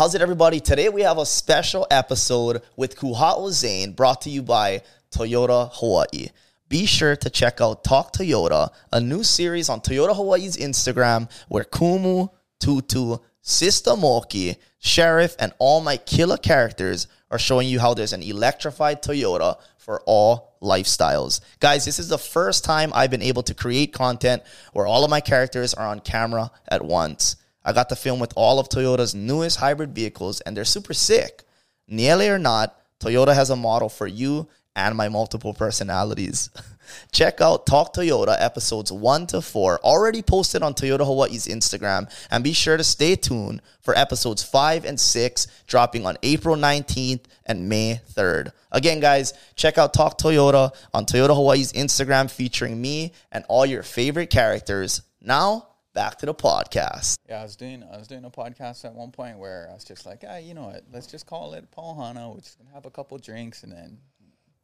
[0.00, 0.60] How's it, everybody?
[0.60, 4.80] Today we have a special episode with Kuha'o Zane brought to you by
[5.10, 6.28] Toyota Hawaii.
[6.70, 11.64] Be sure to check out Talk Toyota, a new series on Toyota Hawaii's Instagram where
[11.64, 18.14] Kumu, Tutu, Sister Moki, Sheriff, and all my killer characters are showing you how there's
[18.14, 21.42] an electrified Toyota for all lifestyles.
[21.58, 25.10] Guys, this is the first time I've been able to create content where all of
[25.10, 27.36] my characters are on camera at once.
[27.64, 31.44] I got to film with all of Toyota's newest hybrid vehicles, and they're super sick.
[31.90, 36.50] Niele or not, Toyota has a model for you and my multiple personalities.
[37.12, 42.42] Check out Talk Toyota episodes 1 to 4, already posted on Toyota Hawaii's Instagram, and
[42.42, 47.68] be sure to stay tuned for episodes 5 and 6 dropping on April 19th and
[47.68, 48.52] May 3rd.
[48.72, 53.82] Again, guys, check out Talk Toyota on Toyota Hawaii's Instagram featuring me and all your
[53.82, 55.02] favorite characters.
[55.20, 57.18] Now, back to the podcast.
[57.28, 59.84] Yeah, I was doing I was doing a podcast at one point where I was
[59.84, 60.84] just like, ah, you know what?
[60.92, 62.30] Let's just call it Pau Hana.
[62.30, 63.98] We're just gonna have a couple drinks and then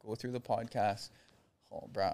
[0.05, 1.09] go through the podcast.
[1.71, 2.11] Oh, bro.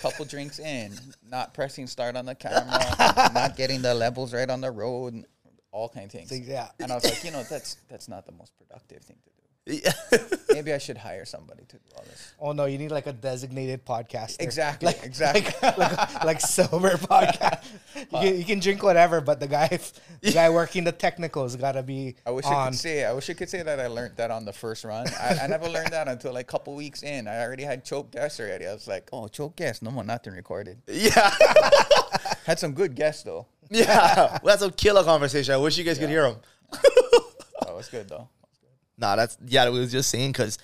[0.00, 0.92] Couple drinks in,
[1.28, 5.26] not pressing start on the camera, not getting the levels right on the road, and
[5.70, 6.48] all kind of things.
[6.48, 6.68] Yeah.
[6.80, 9.43] And I was like, you know, that's that's not the most productive thing to do.
[9.66, 12.34] Maybe I should hire somebody to do all this.
[12.38, 14.40] Oh no, you need like a designated podcaster.
[14.40, 15.52] Exactly, Like, exactly.
[15.62, 17.64] Like, like, like sober podcast.
[17.96, 19.68] You can, you can drink whatever, but the guy,
[20.20, 23.04] the guy working the technicals, gotta be I wish I could say.
[23.04, 25.06] I wish I could say that I learned that on the first run.
[25.18, 27.26] I, I never learned that until like a couple weeks in.
[27.26, 28.66] I already had choke guests already.
[28.66, 30.82] I was like, oh, choke guests, no more, nothing recorded.
[30.86, 31.34] Yeah.
[32.44, 33.46] Had some good guests though.
[33.70, 34.38] yeah.
[34.42, 35.54] Well, that's a killer conversation.
[35.54, 36.36] I wish you guys could hear them.
[36.74, 38.28] Oh, that was good though.
[38.98, 39.68] Nah, that's yeah.
[39.70, 40.58] We was just saying because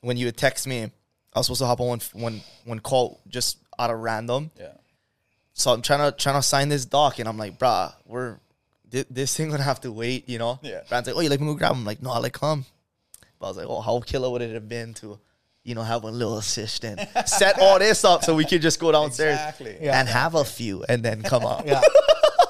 [0.00, 3.20] when you would text me, I was supposed to hop on one one one call
[3.28, 4.50] just out of random.
[4.58, 4.72] Yeah.
[5.54, 8.38] So I'm trying to trying to sign this doc, and I'm like, bruh, we're
[8.90, 10.58] thi- this thing gonna have to wait, you know.
[10.62, 10.82] Yeah.
[10.88, 11.78] Brand's like, oh, you like me to grab him?
[11.78, 12.64] I'm like, no, I like come.
[13.40, 15.18] But I was like, oh, how killer would it have been to,
[15.64, 18.90] you know, have a little assistant set all this up so we could just go
[18.92, 19.78] downstairs Exactly.
[19.80, 19.98] Yeah.
[19.98, 21.64] and have a few, and then come up.
[21.66, 21.80] Yeah.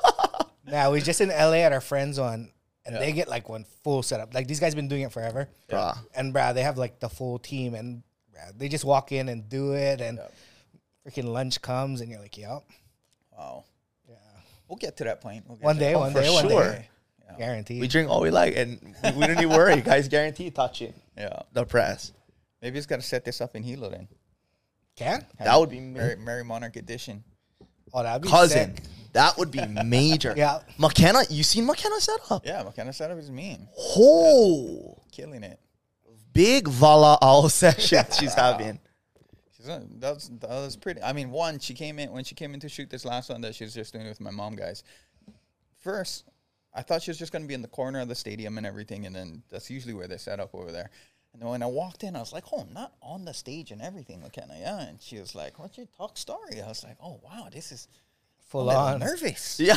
[0.66, 2.50] now we just in LA at our friends one,
[2.88, 3.00] and Yeah.
[3.00, 4.32] they get like one full setup.
[4.34, 5.96] Like these guys been doing it forever, Bruh.
[6.14, 8.02] and bruh, they have like the full team, and
[8.34, 10.18] bruh, they just walk in and do it, and
[11.06, 12.62] freaking lunch comes, and you're like, yep,
[13.36, 13.64] Wow.
[14.08, 14.14] Yeah.
[14.68, 15.44] We'll get to that point.
[15.46, 16.72] We'll get one to day, that one oh, for day, one sure.
[16.72, 16.88] day,
[17.38, 17.80] guaranteed.
[17.80, 19.80] We drink all we like, and we, we don't need worry.
[19.82, 21.42] Guys, guarantee touching Yeah.
[21.52, 22.12] the press.
[22.62, 24.08] Maybe it's got to set this up in Hilo then.
[24.96, 27.22] Can That would be Merrie, Merrie Monarch edition.
[27.94, 28.74] oh that'd be cousin.
[28.74, 28.84] sick.
[29.12, 30.34] That would be major.
[30.36, 30.60] Yeah.
[30.78, 32.44] McKenna, you seen McKenna set up?
[32.44, 33.66] Yeah, McKenna setup is mean.
[33.96, 35.58] Oh, Killing it.
[36.32, 38.78] big Vala all session she's having.
[39.56, 41.02] She's uh, that was, pretty.
[41.02, 43.40] I mean, one, she came in when she came in to shoot this last one
[43.40, 44.84] that she was just doing with my mom guys.
[45.80, 46.24] First,
[46.74, 48.66] I thought she was just going to be in the corner of the stadium and
[48.66, 50.90] everything, and then that's usually where they set up over there.
[51.32, 53.70] And then when I walked in, I was like, "Oh, I'm not on the stage
[53.70, 56.96] and everything, McKenna." Yeah, and she was like, "What's your talk story?" I was like,
[57.02, 57.88] "Oh, wow, this is
[58.48, 59.00] full I'm on.
[59.00, 59.76] nervous." Yeah.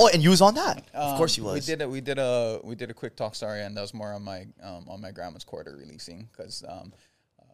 [0.00, 0.84] oh, and you was on that.
[0.94, 1.66] of course you Um, was.
[1.66, 3.94] We did a we did a we did a quick talk story, and that was
[3.94, 6.92] more on my um, on my grandma's quarter releasing because um,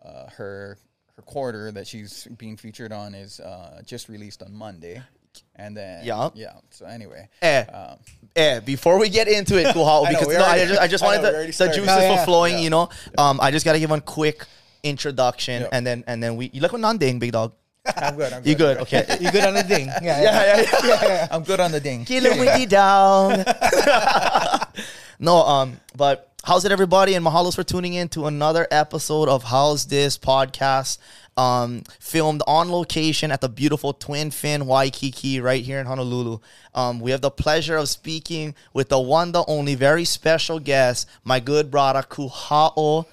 [0.04, 0.78] uh, her
[1.16, 5.02] her quarter that she's being featured on is uh, just released on Monday,
[5.56, 6.30] and then Yeah.
[6.34, 6.54] yeah.
[6.70, 7.98] So anyway, Eh, um,
[8.36, 10.86] eh, before we get into it, Kuha'o, I know, because we no, I just, I
[10.86, 11.74] just I wanted know, we the, the started.
[11.74, 12.24] juices Oh, for yeah.
[12.24, 12.60] flowing, Yeah.
[12.64, 12.88] you know.
[13.18, 14.46] Um, I just gotta give one quick
[14.82, 15.68] introduction, Yeah.
[15.72, 16.50] and then and then we.
[16.52, 17.52] You look non ding, big dog.
[17.97, 18.32] I'm good.
[18.32, 18.49] I'm good.
[18.49, 18.76] You good?
[18.78, 19.19] Okay.
[19.21, 19.88] You good on the ding?
[20.03, 20.56] Yeah, yeah.
[20.56, 21.28] yeah, yeah, yeah.
[21.31, 22.04] I'm good on the ding.
[22.04, 23.44] Kill him with the down.
[25.19, 27.15] no, um, but how's it, everybody?
[27.15, 30.99] And mahalos for tuning in to another episode of Howsdis podcast.
[31.37, 36.38] Um, filmed on location at the beautiful Twin Fin Waikiki right here in Honolulu.
[36.75, 41.09] Um, we have the pleasure of speaking with the one, the only, very special guest,
[41.22, 43.06] my good brother Kuha'o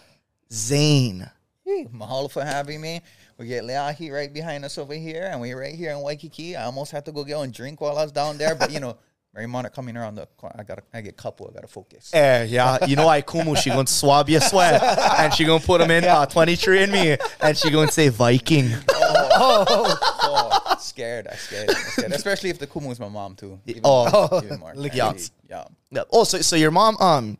[0.51, 1.29] Zane.
[1.67, 3.01] Mahalo for having me.
[3.37, 6.55] We get Leahi right behind us over here, and we're right here in Waikiki.
[6.55, 8.79] I almost had to go get one drink while I was down there, but you
[8.79, 8.97] know,
[9.35, 10.55] Merrie Monarch coming around the corner.
[10.57, 11.49] I got I get couple.
[11.49, 12.11] I got to focus.
[12.13, 14.81] Eh, yeah, you know I Kumu, she gonna swab your sweat
[15.19, 18.69] and she gonna put them in uh, 23 and me and she gonna say Viking.
[18.93, 21.27] oh, scared.
[21.27, 21.69] I scared.
[21.69, 22.11] I scared.
[22.13, 23.59] Especially if the kumu is my mom too.
[23.65, 24.41] Even Oh.
[24.43, 24.73] even more.
[24.75, 25.11] Yeah.
[25.49, 25.65] yeah.
[25.91, 26.03] Yeah.
[26.13, 27.37] Oh, so, so your mom, um,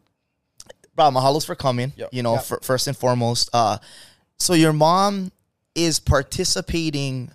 [0.95, 1.93] bro, mahalos for coming.
[1.95, 2.09] Yep.
[2.11, 2.43] You know, Yep.
[2.43, 3.49] fir- first and foremost.
[3.53, 3.77] Uh,
[4.37, 5.31] so your mom
[5.75, 7.31] is participating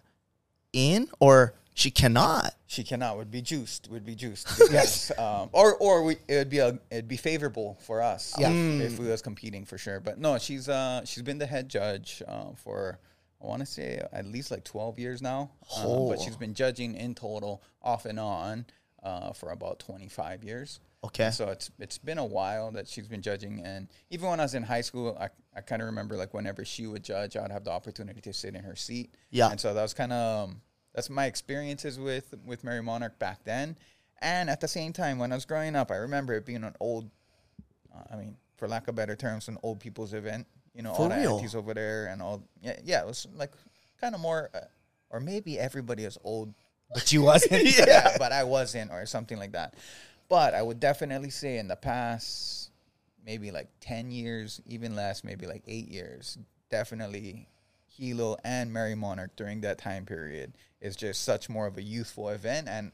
[0.72, 2.54] in, or she cannot.
[2.66, 3.16] She cannot.
[3.16, 3.88] Would be juiced.
[3.90, 4.48] Would be juiced.
[4.70, 8.34] yes um, or or we, it would be a it'd be favorable for us.
[8.38, 8.50] Yeah.
[8.50, 10.00] If, if we was competing for sure.
[10.00, 12.98] But no, she's uh she's been the head judge uh, for
[13.42, 15.50] I want to say at least like twelve years now.
[15.76, 16.22] Um, but Oh.
[16.24, 18.66] she's been judging in total off and on
[19.02, 20.78] uh, for about twenty five years.
[21.02, 21.24] Okay.
[21.24, 24.42] And so it's it's been a while that she's been judging, and even when I
[24.42, 27.50] was in high school, I, I kind of remember like whenever she would judge, I'd
[27.50, 29.14] have the opportunity to sit in her seat.
[29.30, 29.50] Yeah.
[29.50, 30.60] And so that was kind of um,
[30.94, 33.78] that's my experiences with with Merrie Monarch back then,
[34.20, 36.76] and at the same time when I was growing up, I remember it being an
[36.80, 37.08] old,
[37.94, 40.46] uh, I mean, for lack of better terms, an old people's event.
[40.74, 42.42] You know, For all the aunties over there and all.
[42.62, 43.52] Yeah, yeah, it was like
[44.00, 44.60] kind of more, uh,
[45.08, 46.54] or maybe everybody is old
[46.92, 47.64] But you wasn't.
[47.78, 49.74] yeah, but I wasn't, or something like that.
[50.30, 52.70] But I would definitely say in the past,
[53.26, 56.38] maybe like 10 years, even less, maybe like eight years,
[56.70, 57.48] definitely
[57.88, 62.28] Hilo and Merrie Monarch during that time period is just such more of a youthful
[62.28, 62.68] event.
[62.68, 62.92] And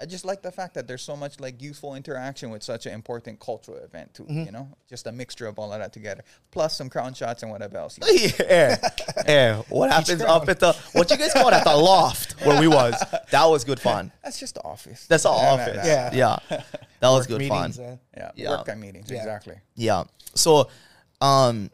[0.00, 2.92] I just like the fact that there's so much like youthful interaction with such an
[2.92, 4.26] important cultural event, too.
[4.28, 7.52] You know, just a mixture of all of that together, plus some crown shots and
[7.52, 7.98] whatever else.
[8.50, 8.76] Yeah,
[9.26, 9.62] yeah.
[9.68, 12.66] What happens up at the what you guys call it at the loft where we
[12.66, 12.94] was?
[13.30, 14.10] That was good fun.
[14.24, 15.06] That's just the office.
[15.06, 15.86] That's the Yeah, office.
[15.86, 16.38] Yeah.
[16.50, 16.60] yeah.
[17.00, 17.70] That was good fun.
[17.78, 18.50] Uh, Yeah, Yeah.
[18.50, 19.18] work meetings, Yeah.
[19.18, 19.56] exactly.
[19.76, 20.04] Yeah.
[20.34, 20.68] So,
[21.20, 21.70] um,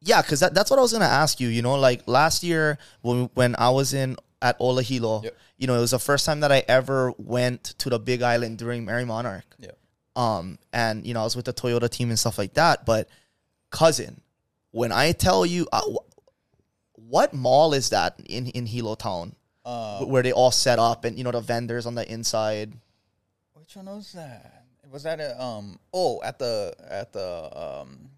[0.00, 1.48] yeah, because that, that's what I was gonna ask you.
[1.48, 5.36] You know, like last year when when I was in at Ola Hilo, Yep.
[5.56, 8.58] you know, it was the first time that I ever went to the Big Island
[8.58, 9.46] during Merrie Monarch.
[9.58, 9.70] Yeah.
[10.14, 12.84] Um, and you know, I was with the Toyota team and stuff like that.
[12.86, 13.08] But
[13.70, 14.20] cousin,
[14.70, 15.80] when I tell you, uh,
[16.94, 21.16] what mall is that in in Hilo Town Uh, where they all set up and
[21.16, 22.74] you know the vendors on the inside?
[23.54, 24.64] Which one was that?
[24.92, 25.78] Was that a, um?
[25.92, 28.10] Oh, at the at the um.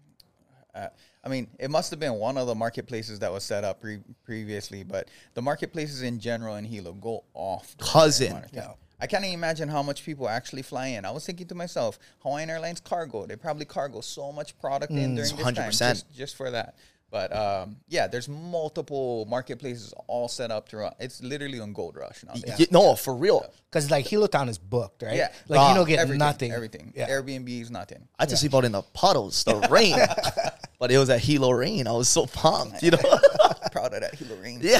[0.75, 0.93] At,
[1.27, 3.99] I mean, it must have been one of the marketplaces that was set up pre-
[4.23, 7.75] previously, but the marketplaces in general in Hilo go off.
[7.79, 8.45] Cousin.
[8.53, 8.71] Yeah.
[9.01, 11.03] I can't even imagine how much people actually fly in.
[11.03, 14.97] I was thinking to myself, Hawaiian Airlines cargo, they probably cargo so much product in
[14.97, 16.75] mm, during this time just, just for that.
[17.09, 20.93] But um, yeah, there's multiple marketplaces all set up to run.
[20.99, 22.33] It's literally on Gold Rush now.
[22.35, 23.45] Y- no, for real.
[23.71, 25.15] Cause like Hilo Town is booked, right?
[25.15, 25.31] Yeah.
[25.47, 26.51] Like Ah, you don't get everything, nothing.
[26.51, 26.93] Everything.
[26.95, 27.07] Yeah.
[27.09, 28.07] Airbnb is nothing.
[28.19, 29.95] I just to sleep out in the puddles, the rain.
[30.79, 31.87] but it was at Hilo rain.
[31.87, 32.97] I was so pumped, you know?
[33.71, 34.59] Proud of that Hilo Rain.
[34.61, 34.79] yeah.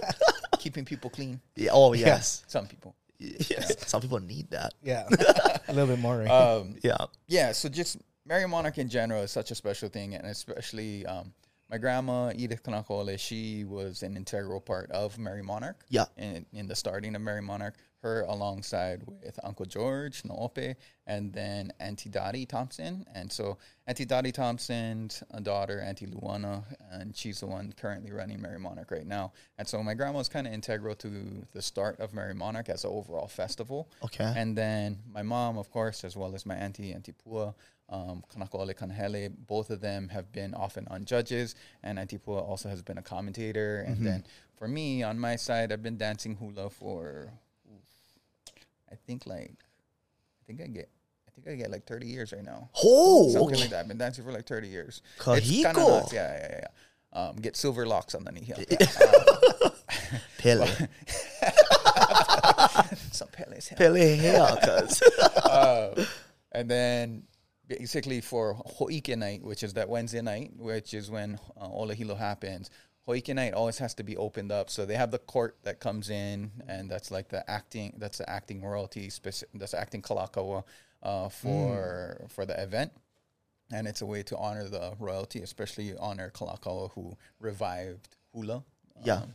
[0.58, 1.40] Keeping people clean.
[1.54, 1.70] yeah.
[1.72, 2.44] Oh, yes.
[2.48, 2.94] Some people.
[3.18, 3.86] yes.
[3.88, 4.74] Some people need that.
[4.82, 5.06] Yeah.
[5.68, 6.18] a little bit more.
[6.18, 6.28] Right?
[6.30, 6.96] Um, Yeah.
[7.26, 7.98] yeah, so just
[8.28, 11.32] Merrie Monarch in general is such a special thing, and especially um,
[11.70, 15.84] my grandma Edith Kanakaole, she was an integral part of Merrie Monarch.
[15.88, 16.06] Yeah.
[16.16, 20.76] In, in the starting of Merrie Monarch, her alongside with Uncle George Na'ope,
[21.06, 26.62] and then Auntie Dottie Thompson, and so Auntie Dottie Thompson's a daughter, Auntie Luana,
[26.92, 29.32] and she's the one currently running Merrie Monarch right now.
[29.58, 32.84] And so my grandma was kind of integral to the start of Merrie Monarch as
[32.84, 33.90] an overall festival.
[34.04, 34.32] Okay.
[34.36, 37.54] And then my mom, of course, as well as my auntie, Auntie Pua,
[37.90, 42.68] um, Kanakaole Kanahele, both of them have been often on judges, and Auntie Pua also
[42.68, 43.80] has been a commentator.
[43.86, 44.24] And then
[44.56, 47.32] for me, on my side, I've been dancing hula for,
[48.90, 50.90] I think like, I think I get,
[51.26, 52.68] I think I get like 30 years right now.
[52.82, 53.60] Oh, Something okay.
[53.62, 53.80] like that.
[53.80, 55.02] I've been dancing for like 30 years.
[55.16, 55.74] It's Kahiko.
[55.74, 56.12] nuts.
[56.12, 56.66] Yeah, yeah, yeah.
[57.10, 58.44] Um, get silver locks on the knee.
[58.46, 58.56] Yeah.
[59.64, 59.72] Um,
[60.38, 60.68] Pele.
[63.12, 63.76] some Pele's hair.
[63.78, 65.00] Pele hair, cuz.
[65.02, 66.04] uh,
[66.52, 67.22] and then
[67.68, 72.14] basically for Hoike night, which is that Wednesday night, which is when uh, Ola Hilo
[72.14, 72.70] happens,
[73.06, 74.70] Hoike night always has to be opened up.
[74.70, 78.28] So they have the court that comes in, and that's like the acting, that's the
[78.28, 80.64] acting royalty, speci- that's acting kalakaua
[81.02, 82.92] uh, for for the event.
[83.70, 88.64] And it's a way to honor the royalty, especially honor Kalakaua who revived hula.
[89.04, 89.16] Yeah.
[89.16, 89.34] Um,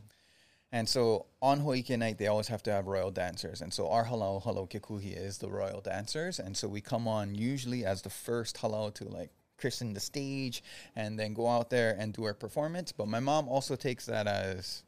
[0.73, 3.61] and so on Hoike night, they always have to have royal dancers.
[3.61, 6.39] And so our halau, halau Kekuhi, is the royal dancers.
[6.39, 10.63] And so we come on usually as the first halau to like christen the stage
[10.95, 12.91] and then go out there and do our performance.
[12.91, 14.81] But my mom also takes that as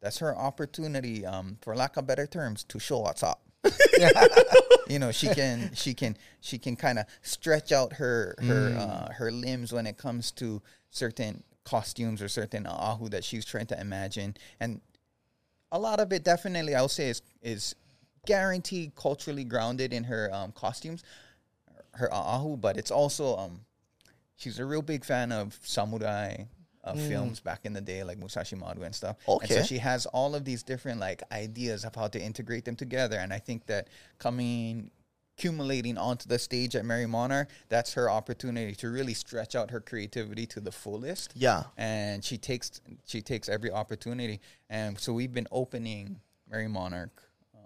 [0.00, 3.42] that's her opportunity, um, for lack of better terms, to show what's up.
[4.88, 9.12] you know, she can she can she can kind of stretch out her her uh,
[9.14, 13.80] her limbs when it comes to certain costumes or certain ahu that she's trying to
[13.80, 14.80] imagine and
[15.72, 17.74] a lot of it definitely I'll say is is
[18.26, 21.02] guaranteed culturally grounded in her um, costumes,
[21.94, 23.60] her ahu, but it's also um,
[24.36, 26.36] she's a real big fan of samurai
[26.84, 29.16] uh, films back in the day, like Musashi Maru and stuff.
[29.40, 29.54] And Okay.
[29.56, 33.16] so she has all of these different like ideas of how to integrate them together,
[33.18, 33.88] and I think that
[34.18, 34.90] coming
[35.36, 39.80] accumulating onto the stage at Merrie Monarch, that's her opportunity to really stretch out her
[39.80, 41.64] creativity to the fullest Yeah.
[41.76, 46.20] and she takes she takes every opportunity and so we've been opening
[46.52, 47.22] Merrie Monarch
[47.54, 47.58] uh,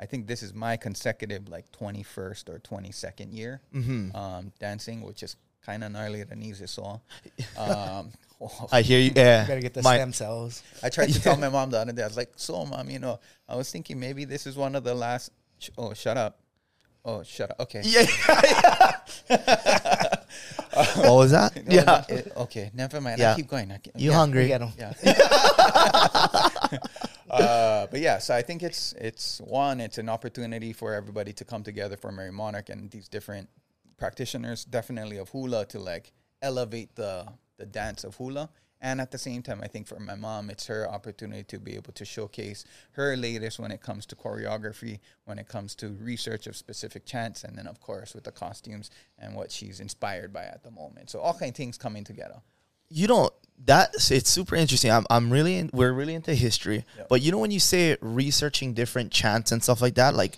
[0.00, 3.60] i think this is my consecutive like 21st or 22nd year
[4.14, 6.98] um, dancing which is kind of gnarly at Anisa saw
[7.58, 8.12] um,
[8.70, 9.12] I hear you.
[9.16, 9.46] Yeah.
[9.48, 10.62] Gotta get the My- stem cells.
[10.82, 12.02] I tried to tell my mom the other day.
[12.02, 13.18] I was like, "So, mom, you know,
[13.48, 16.38] I was thinking maybe this is one of the last." Sh- oh, shut up!
[17.08, 17.60] Oh, shut up.
[17.60, 17.82] Okay.
[17.84, 18.04] Yeah.
[20.96, 21.54] what was that?
[21.66, 21.84] No, Yeah.
[21.84, 22.70] not- it- okay.
[22.74, 23.20] Never mind.
[23.20, 23.32] Yeah.
[23.32, 23.70] I keep going.
[23.70, 24.16] I keep, You yeah.
[24.16, 24.42] hungry?
[24.42, 24.72] We get 'em.
[24.76, 24.92] Yeah.
[27.30, 31.44] uh, but yeah, so I think it's it's one, it's an opportunity for everybody to
[31.44, 33.48] come together for Merrie Monarch and these different
[33.98, 37.26] practitioners, definitely of hula, to like elevate the
[37.58, 38.50] the dance of hula.
[38.80, 41.74] And at the same time, I think for my mom, it's her opportunity to be
[41.76, 46.46] able to showcase her latest when it comes to choreography, when it comes to research
[46.46, 50.42] of specific chants, and then of course with the costumes and what she's inspired by
[50.44, 51.08] at the moment.
[51.10, 52.40] So all kind of things coming together.
[52.90, 53.32] you don't
[53.64, 57.08] that it's super interesting i'm, I'm really in, we're really into history Yep.
[57.08, 60.36] but you know when you say researching different chants and stuff like that like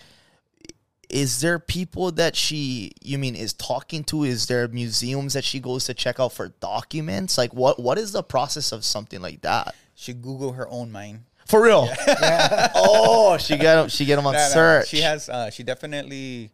[1.10, 5.58] is there people that she you mean is talking to is there museums that she
[5.58, 9.40] goes to check out for documents like what what is the process of something like
[9.40, 11.20] that She Google her own mind.
[11.46, 11.88] for real
[12.74, 15.28] oh she got them she get them on No, no, search She has.
[15.28, 16.50] Uh, she definitely.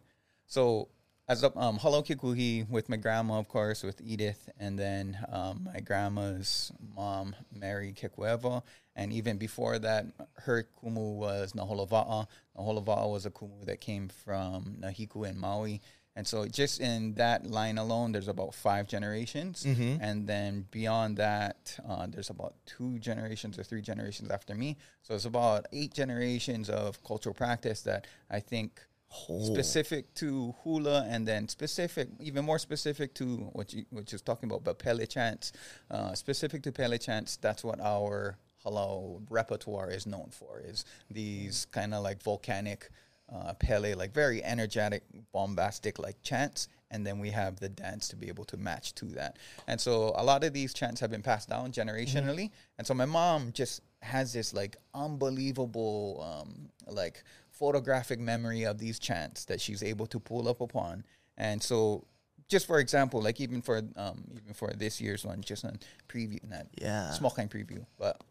[0.47, 0.87] So
[1.27, 5.67] as a um, hello Kekuhi with my grandma, of course, with Edith, and then um,
[5.73, 8.61] my grandma's mom, Mary Kekuewa,
[8.95, 10.05] and even before that,
[10.37, 12.27] her kumu was Naholava'a.
[12.57, 15.81] Naholava'a was a kumu that came from Nahiku and Maui.
[16.17, 19.65] And so, just in that line alone, there's about five generations,
[20.01, 24.77] and then beyond that, uh, there's about two generations or three generations after me.
[25.01, 28.79] So it's about eight generations of cultural practice that I think
[29.43, 34.49] specific to hula, and then specific, even more specific to what you what you're talking
[34.49, 35.51] about, but pele chants.
[35.91, 40.61] Uh, specific to pele chants, that's what our halau repertoire is known for.
[40.63, 42.89] Is these kind of like volcanic
[43.33, 45.03] uh, pele, like very energetic,
[45.33, 49.05] bombastic like chants, and then we have the dance to be able to match to
[49.05, 49.37] that.
[49.67, 53.05] And so a lot of these chants have been passed down generationally, and so my
[53.05, 59.81] mom just has this like unbelievable um, like photographic memory of these chants that she's
[59.81, 61.03] able to pull up upon,
[61.37, 62.05] and so.
[62.47, 66.37] Just for example, like even for um, even for this year's one, just on preview,
[66.47, 67.09] not Yeah.
[67.09, 68.21] small kind preview, but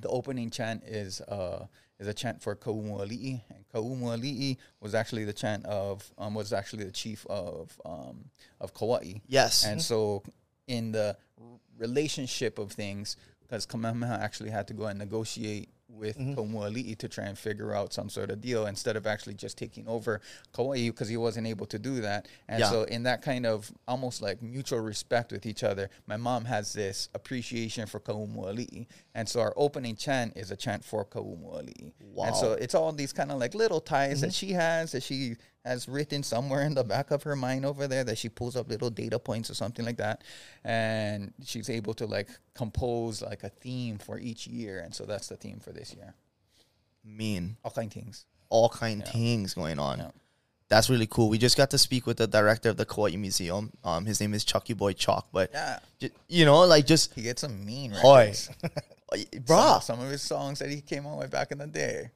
[0.00, 1.66] the opening chant is uh
[1.98, 6.84] is a chant for Kaumuali'i, and Kaumuali'i was actually the chant of um was actually
[6.84, 8.30] the chief of um
[8.60, 9.20] of Kauai.
[9.26, 10.22] yes And so
[10.66, 11.16] in the
[11.78, 16.34] relationship of things, because Kamehameha actually had to go and negotiate with mm-hmm.
[16.34, 19.86] Kaumuali'i to try and figure out some sort of deal instead of actually just taking
[19.88, 20.20] over
[20.52, 22.28] Kauai because he wasn't able to do that.
[22.48, 22.70] And Yeah.
[22.70, 26.72] so in that kind of almost like mutual respect with each other, my mom has
[26.72, 28.86] this appreciation for Kaumuali'i.
[29.14, 31.92] And so our opening chant is a chant for Kaumuali'i.
[32.22, 34.46] And so it's all these kind of like little ties that mm-hmm.
[34.46, 38.02] she has that she has written somewhere in the back of her mind over there
[38.04, 40.22] that she pulls up little data points or something like that.
[40.64, 44.80] And she's able to like compose like a theme for each year.
[44.80, 46.14] And so that's the theme for this year.
[47.04, 47.56] Mean.
[47.62, 48.24] All kind things.
[48.48, 49.98] All kind things going on.
[49.98, 50.10] Yeah.
[50.68, 51.28] that's really cool.
[51.28, 53.72] We just got to speak with the director of the Kauai Museum.
[53.84, 55.78] Um his name is Chucky Boy Chock but yeah.
[55.98, 58.18] ju- you know like just he gets some mean Hoy.
[58.18, 58.50] records.
[59.12, 59.82] bruh.
[59.82, 62.10] Some, some of his songs that he came out with back in the day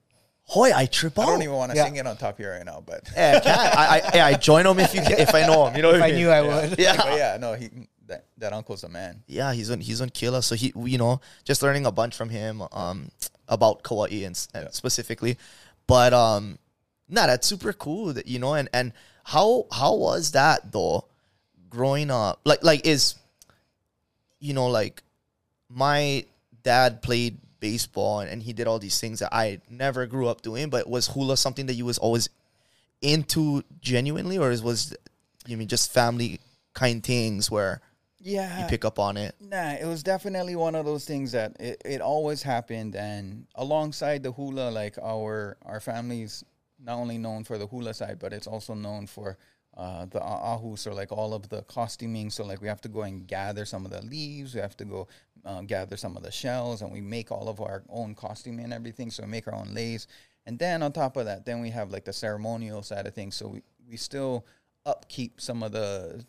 [0.47, 1.23] Hoy, I trip out.
[1.23, 1.85] i don't even want to Yeah.
[1.85, 3.61] sing it on top here right now but Yeah, I can't.
[3.61, 5.77] I, I, yeah, I join him if you if I know him.
[5.77, 6.17] You know, If I mean?
[6.17, 6.79] knew I would.
[6.79, 7.71] Yeah, but yeah no he
[8.07, 10.43] that, that uncle's a man yeah, he's on he's on Killa.
[10.43, 13.11] So he, you know, just learning a bunch from him um
[13.49, 14.69] about Kauai and, and Yeah.
[14.71, 15.39] specifically,
[15.87, 16.59] but um,
[17.09, 18.13] nah, that's super cool.
[18.13, 18.93] That you know, and and
[19.25, 21.07] how how was that though,
[21.71, 22.41] growing up?
[22.45, 23.15] Like like is,
[24.39, 25.03] you know, like
[25.71, 26.27] my
[26.63, 30.43] dad played baseball and, and he did all these things that I never grew up
[30.43, 30.69] doing.
[30.69, 32.29] But was hula something that you was always
[33.01, 34.95] into genuinely, or is was
[35.47, 36.41] you mean just family
[36.75, 37.81] kind things where
[38.21, 39.35] yeah you pick up on it?
[39.41, 44.23] Nah, it was definitely one of those things that it, it always happened, and alongside
[44.23, 46.45] the hula, like our our family's
[46.79, 49.39] not only known for the hula side, but it's also known for
[49.77, 52.31] uh, the ahus or like all of the costuming.
[52.31, 54.85] So like we have to go and gather some of the leaves, we have to
[54.85, 55.09] go
[55.45, 58.73] uh, gather some of the shells, and we make all of our own costume and
[58.73, 59.11] everything.
[59.11, 60.07] So we make our own lace.
[60.47, 63.35] and then on top of that, then we have like the ceremonial side of things.
[63.37, 64.47] So we we still
[64.87, 66.25] upkeep some of the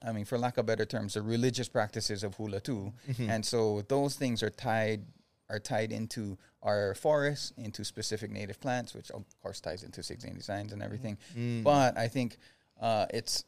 [0.00, 3.82] I mean, for lack of better terms, the religious practices of hula too, and so
[3.88, 5.02] those things are tied
[5.50, 10.24] are tied into our forests, into specific native plants, which of course ties into six
[10.24, 11.16] eighty signs and everything.
[11.64, 12.36] But I think
[12.80, 13.44] uh, it's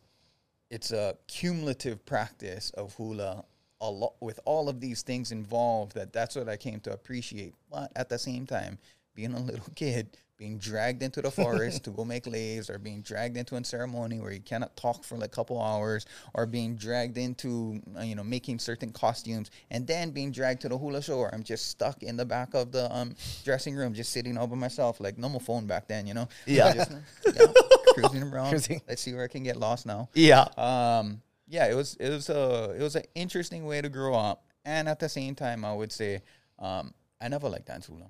[0.71, 3.45] it's a cumulative practice of hula
[3.81, 5.95] a lot with all of these things involved.
[5.95, 7.55] That that's what I came to appreciate.
[7.71, 8.79] But at the same time,
[9.15, 13.03] being a little kid, being dragged into the forest to go make leis, or being
[13.03, 16.77] dragged into a ceremony where you cannot talk for like a couple hours, or being
[16.77, 21.03] dragged into uh, you know making certain costumes, and then being dragged to the hula
[21.03, 24.39] show where I'm just stuck in the back of the um, dressing room, just sitting
[24.39, 26.29] all by myself, like no more phone back then, you know.
[26.47, 26.73] Yeah.
[26.75, 26.93] Just,
[27.35, 27.47] yeah,
[27.95, 28.51] cruising around.
[28.51, 28.81] Cruising.
[28.89, 30.47] Let's see where I can get lost now Yeah.
[30.57, 34.38] um yeah it was it was a it was an interesting way to grow up
[34.64, 36.21] and at the same time i would say
[36.59, 38.09] um i never liked dance hula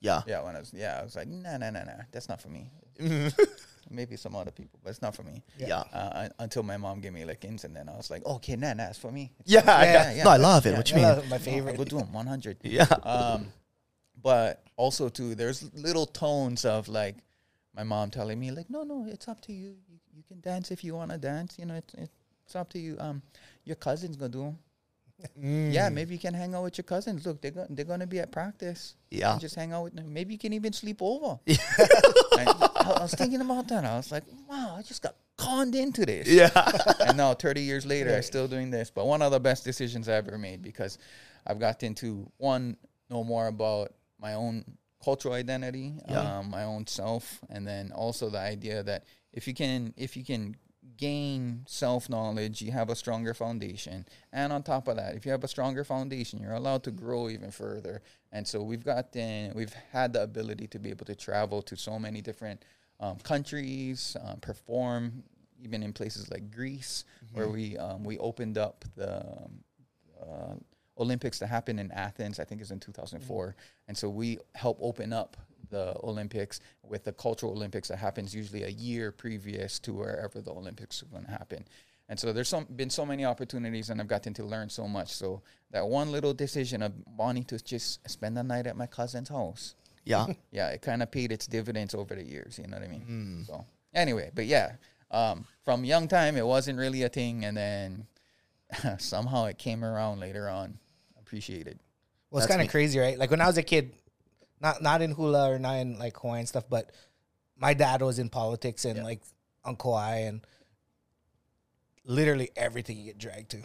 [0.00, 0.20] Yeah.
[0.26, 2.48] yeah when i was yeah i was like nah nah nah nah that's not for
[2.48, 2.70] me
[3.90, 5.84] maybe some other people but it's not for me Yeah.
[5.92, 8.88] uh, until my mom gave me lickings and then i was like okay nah nah
[8.88, 9.60] it's for me Yeah.
[9.66, 10.24] I Yeah, got- yeah.
[10.24, 10.70] No, I love it.
[10.70, 11.28] Yeah, what you mean?
[11.28, 11.76] my favorite.
[11.76, 12.84] go do them 100 Yeah.
[13.02, 13.48] um,
[14.22, 17.16] but also too, there's little tones of like
[17.74, 19.70] my mom telling me like, no, no, it's up to you.
[19.88, 21.58] You, you can dance if you want to dance.
[21.58, 22.12] You know, it's it's
[22.56, 22.96] up to you.
[22.98, 23.22] Um,
[23.64, 24.58] your cousin's gonna do 'em.
[25.40, 25.72] Mm.
[25.72, 27.24] Yeah, maybe you can hang out with your cousins.
[27.24, 28.94] Look, they're go- they're gonna be at practice.
[29.10, 29.38] Yeah.
[29.38, 30.12] Just hang out with them.
[30.12, 31.38] Maybe you can even sleep over.
[31.46, 33.84] And I, I was thinking about that.
[33.84, 36.50] I was like, wow, I just got conned into this Yeah.
[37.06, 40.08] and now 30 years later i'm still doing this but one of the best decisions
[40.08, 40.98] i ever made because
[41.46, 42.76] i've gotten to one
[43.10, 44.62] know more about my own
[45.02, 46.38] cultural identity Yeah.
[46.38, 50.24] um, my own self and then also the idea that if you can if you
[50.24, 50.54] can
[50.96, 54.06] gain self knowledge you have a stronger foundation.
[54.32, 57.28] And on top of that if you have a stronger foundation you're allowed to grow
[57.28, 58.02] even further.
[58.32, 61.98] And so we've gotten we've had the ability to be able to travel to so
[61.98, 62.64] many different
[63.00, 65.24] um, countries, um, perform
[65.62, 69.64] even in places like Greece, where we um, we opened up the um,
[70.20, 70.54] uh,
[70.98, 72.38] Olympics that happened in Athens.
[72.38, 73.56] I think is in 2004,
[73.88, 75.36] and so we help open up
[75.72, 80.52] the Olympics with the cultural Olympics that happens usually a year previous to wherever the
[80.52, 81.64] Olympics are going to happen.
[82.08, 85.10] And so there's some been so many opportunities, and I've gotten to learn so much.
[85.12, 89.28] So that one little decision of wanting to just spend the night at my cousin's
[89.30, 89.74] house,
[90.04, 90.26] Yeah.
[90.52, 92.58] yeah, it kind of paid its dividends over the years.
[92.58, 93.44] You know what I mean?
[93.48, 93.64] So
[93.94, 94.72] anyway, but yeah,
[95.10, 98.06] um, from young time it wasn't really a thing, and then
[98.98, 100.78] somehow it came around later on.
[101.18, 101.78] Appreciate it.
[102.30, 103.18] Well, it's kind of crazy, right?
[103.18, 103.92] Like when I was a kid,
[104.62, 106.90] not not in hula or not in like Hawaiian stuff, but
[107.56, 109.04] my dad was in politics and Yeah.
[109.04, 109.20] like
[109.64, 110.40] on Kauai and
[112.04, 113.58] literally everything you get dragged to.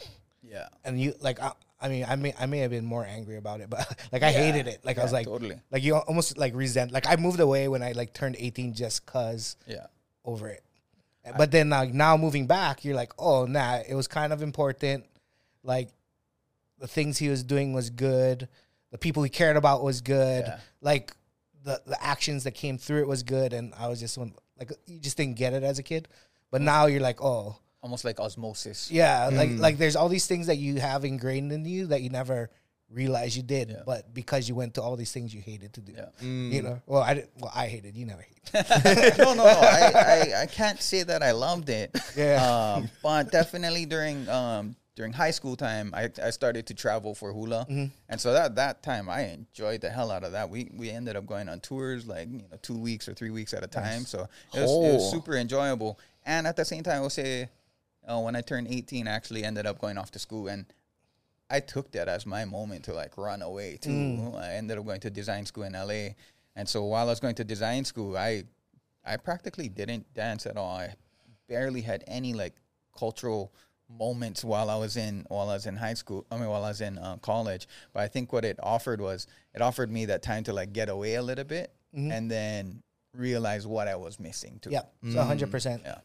[0.43, 1.51] Yeah, And you like, I,
[1.81, 3.79] I mean, I may I may have been more angry about it, but
[4.11, 4.37] like I Yeah.
[4.39, 4.85] hated it.
[4.85, 5.59] Like I was like, totally.
[5.71, 6.91] like you almost like resent.
[6.91, 9.87] Like I moved away when I like turned eighteen just cause Yeah,
[10.25, 10.63] over it.
[11.37, 15.05] But then like now moving back, you're like, oh nah, it was kind of important.
[15.63, 15.89] Like
[16.79, 18.47] the things he was doing was good.
[18.91, 20.45] The people he cared about was good.
[20.47, 20.59] Yeah.
[20.81, 21.13] Like
[21.63, 23.53] the the actions that came through it was good.
[23.53, 26.07] And I was just one like you just didn't get it as a kid.
[26.51, 28.89] But now you're like, oh almost like osmosis.
[28.91, 32.09] yeah, like like there's all these things that you have ingrained in you that you
[32.09, 32.49] never
[32.89, 33.83] realized you did, Yeah.
[33.85, 35.93] but because you went to all these things you hated to do.
[35.93, 36.07] Yeah.
[36.21, 37.95] You know, well, I did, well, I hated.
[37.97, 38.49] You never hate.
[39.17, 39.43] no, no, no.
[39.45, 39.91] I,
[40.35, 41.95] I, I can't say that I loved it.
[42.15, 42.75] Yeah.
[42.77, 47.31] Um, but definitely during um, during high school time, I, I started to travel for
[47.31, 47.65] hula,
[48.09, 50.49] and so that that time I enjoyed the hell out of that.
[50.49, 53.53] We we ended up going on tours like you know two weeks or three weeks
[53.53, 54.05] at a time.
[54.05, 55.11] So it was, it was Oh.
[55.11, 55.99] super enjoyable.
[56.25, 57.47] And at the same time, I will say,
[58.09, 60.65] uh, when I turned eighteen, I actually ended up going off to school and.
[61.49, 64.33] I took that as my moment to like run away too.
[64.37, 66.09] I ended up going to design school in LA.
[66.57, 68.43] And so while I was going to design school, I
[69.05, 70.75] I practically didn't dance at all.
[70.75, 70.95] I
[71.47, 72.53] barely had any like
[72.99, 73.53] cultural
[73.89, 76.25] moments while I was in while I was in high school.
[76.31, 77.67] I mean, while I was in uh, college.
[77.93, 80.89] But I think what it offered was it offered me that time to like get
[80.89, 84.69] away a little bit and then realize what I was missing too.
[84.71, 85.81] Yeah, so hundred percent.
[85.85, 85.99] Yeah.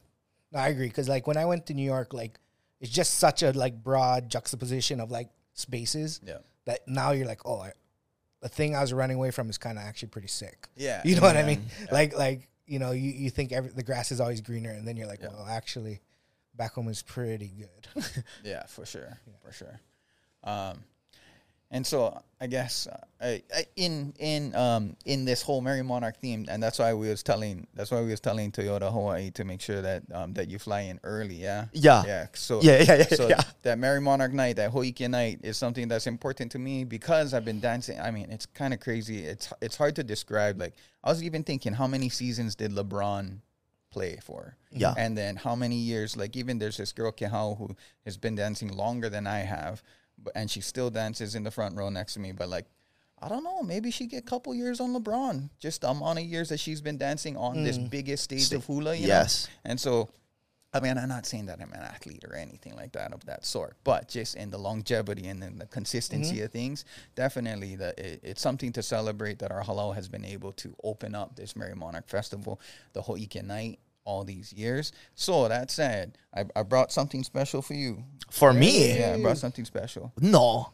[0.53, 2.39] No, I agree because like when I went to New York, like
[2.81, 6.39] it's just such a like broad juxtaposition of like spaces Yeah.
[6.65, 7.73] that now you're like, oh, I,
[8.41, 10.69] the thing I was running away from is kind of actually pretty sick.
[10.77, 11.03] Yeah.
[11.05, 11.47] You know what I Yeah.
[11.47, 11.67] mean?
[11.91, 14.97] Like like you know you you think every, the grass is always greener, and then
[14.97, 16.01] you're like, well, actually,
[16.57, 18.05] back home is pretty good.
[18.45, 19.81] Yeah, for sure, for sure.
[20.45, 20.85] Um,
[21.73, 26.19] and so I guess uh, I, I, in in um in this whole Merrie Monarch
[26.19, 29.45] theme, and that's why we was telling that's why we was telling Toyota Hawaii to
[29.45, 31.37] make sure that um that you fly in early.
[31.37, 31.67] Yeah.
[31.73, 32.05] Yeah.
[32.07, 32.27] Yeah.
[32.35, 33.41] So Yeah, yeah, yeah, So yeah.
[33.63, 37.47] that Merrie Monarch night, that Hoike night, is something that's important to me because I've
[37.47, 37.99] been dancing.
[37.99, 39.25] I mean, it's kind of crazy.
[39.25, 40.61] It's it's hard to describe.
[40.61, 43.39] Like I was even thinking, how many seasons did LeBron
[43.93, 44.57] play for?
[44.71, 44.95] Yeah.
[44.97, 46.17] And then how many years?
[46.17, 49.83] Like even there's this girl Kehau who has been dancing longer than I have,
[50.19, 52.33] but and she still dances in the front row next to me.
[52.33, 52.67] But like,
[53.21, 53.63] I don't know.
[53.63, 55.51] Maybe she get a couple years on LeBron.
[55.61, 57.89] Just the amount of years that she's been dancing on this mm.
[57.89, 58.97] biggest stage of hula.
[58.97, 59.47] You Yes.
[59.47, 59.71] Know?
[59.71, 60.09] And so
[60.75, 63.45] I mean, I'm not saying that I'm an athlete or anything like that of that
[63.45, 66.45] sort, but just in the longevity and then the consistency Mm-hmm.
[66.45, 70.53] of things, definitely that it, it's something to celebrate that our halau has been able
[70.53, 72.59] to open up this Merrie Monarch Festival,
[72.95, 74.93] the Hoike Night, all these years.
[75.15, 78.03] So that said, I, I brought something special for you.
[78.31, 80.11] For me, Yeah, I brought something special.
[80.21, 80.73] no,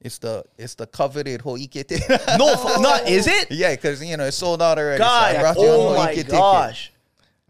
[0.00, 2.02] It's the it's the coveted Hoike ticket.
[2.36, 3.48] no, not is it?
[3.52, 4.98] yeah, because you know it's sold out already.
[5.02, 6.92] so I God, brought you a oh Hoike my gosh,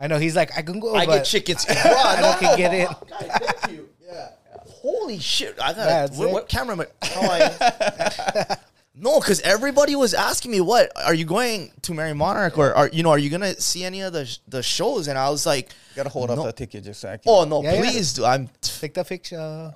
[0.00, 0.94] I know he's like, I can go.
[0.94, 1.64] I but get chickens.
[1.66, 2.36] Bro, I no.
[2.40, 2.86] can get in.
[3.08, 3.88] Guys, thank you.
[4.04, 4.28] Yeah.
[4.66, 5.54] Holy shit!
[5.60, 6.74] I got That's what, what camera?
[6.74, 8.56] Am I, how I,
[8.94, 12.88] no, because everybody was asking me, "What are you going to Merrie Monarch, or are
[12.88, 15.44] you know, are you gonna see any of the sh- the shows?" And I was
[15.44, 16.44] like, Gotta hold up No.
[16.44, 17.24] that ticket just a second.
[17.30, 17.80] "Oh no, Yeah, yeah.
[17.82, 19.74] please do." I'm Take the picture.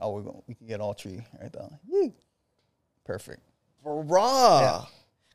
[0.00, 2.10] Oh, we're going we can get all three right there.
[3.04, 3.40] Perfect.
[3.84, 4.86] raw.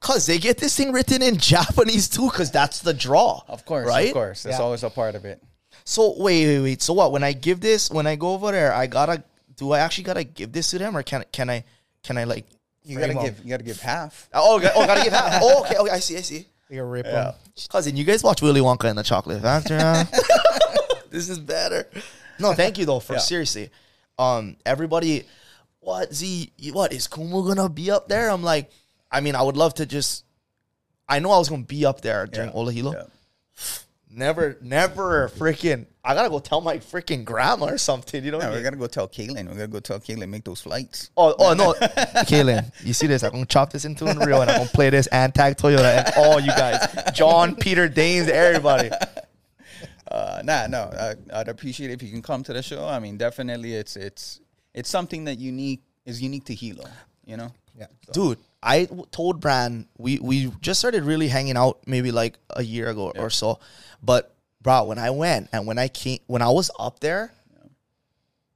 [0.04, 3.42] Cause they get this thing written in Japanese too, cause that's the draw.
[3.48, 4.08] Of course, right?
[4.10, 4.44] of course.
[4.44, 4.64] That's Yeah.
[4.66, 5.42] always a part of it.
[5.86, 6.82] So wait, wait, wait.
[6.82, 7.14] So what?
[7.14, 9.24] When I give this, when I go over there, I gotta.
[9.56, 11.64] Do I actually gotta give this to them, or can can I
[12.04, 12.46] can I like?
[12.84, 14.28] You gotta give you gotta give half.
[14.34, 15.42] Oh, okay, oh, gotta give half.
[15.44, 15.92] Oh, okay, okay.
[15.92, 16.48] I see, I see.
[16.70, 17.12] You can rip Yeah.
[17.12, 17.34] them.
[17.70, 19.78] Cousin, you guys watch Willy Wonka and the Chocolate Factory?
[19.80, 20.04] huh?
[21.12, 21.88] this is better.
[22.40, 23.00] No, thank you though.
[23.00, 23.20] For Yeah.
[23.20, 23.70] seriously,
[24.20, 25.24] um, everybody,
[25.80, 26.52] what Z?
[26.74, 28.30] What is Kumu gonna be up there?
[28.30, 28.70] I'm like,
[29.14, 30.26] I mean, I would love to just.
[31.08, 32.56] I know I was gonna be up there during Yeah.
[32.56, 32.92] Ola Hilo.
[32.94, 33.04] Yeah.
[34.16, 35.88] Never, never freaking.
[36.04, 38.24] I gotta go tell my freaking grandma or something.
[38.24, 38.38] You know?
[38.38, 38.64] what I Yeah, we mean?
[38.66, 39.50] gotta go tell Kaylin.
[39.50, 41.10] We gotta go tell Kaylin make those flights.
[41.18, 41.74] Oh, oh no,
[42.26, 43.24] Kaylin, you see this?
[43.24, 46.14] I'm gonna chop this into Unreal and I'm gonna play this and tag Toyota and
[46.18, 48.92] all you guys, John, Peter, Dames, everybody.
[50.12, 52.86] Uh, nah, no, I, I'd appreciate it if you can come to the show.
[52.88, 54.42] I mean, definitely, it's it's
[54.76, 56.86] it's something that unique is unique to Hilo.
[57.26, 57.52] You know.
[57.76, 57.88] Yeah.
[58.12, 62.90] Dude, I told Bran we we just started really hanging out maybe like a year
[62.90, 63.60] ago or so,
[64.02, 67.34] but bro, when I went and when I came when I was up there.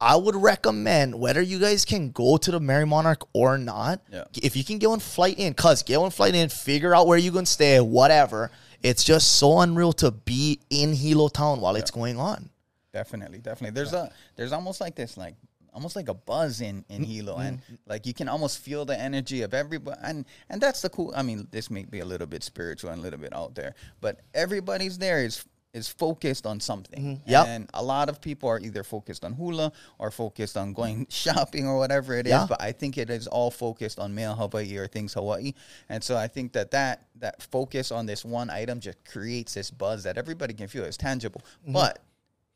[0.00, 4.00] I would recommend whether you guys can go to the Merrie Monarch or not.
[4.12, 4.26] Yeah.
[4.40, 7.18] If you can get one flight in, cuz get one flight in, figure out where
[7.18, 8.52] you can stay, whatever.
[8.80, 12.48] It's just so unreal to be in Hilo Town while it's going on.
[12.92, 13.74] Definitely, definitely.
[13.74, 15.34] There's a there's almost like this like
[15.78, 17.04] almost like a buzz in in mm-hmm.
[17.04, 20.90] Hilo, and like you can almost feel the energy of everybody, and and that's the
[20.90, 21.12] cool.
[21.14, 23.76] I mean, this may be a little bit spiritual and a little bit out there,
[24.00, 27.02] but everybody's there is is focused on something.
[27.02, 27.30] Mm-hmm.
[27.30, 27.46] Yep.
[27.46, 31.10] And a lot of people are either focused on hula or focused on going mm-hmm.
[31.34, 32.32] shopping or whatever it is.
[32.32, 32.46] Yeah.
[32.48, 35.52] But I think it is all focused on male Hawaii or things Hawaii.
[35.88, 39.70] And so I think that that, that focus on this one item just creates this
[39.70, 40.84] buzz that everybody can feel.
[40.84, 41.42] It's tangible.
[41.66, 42.00] But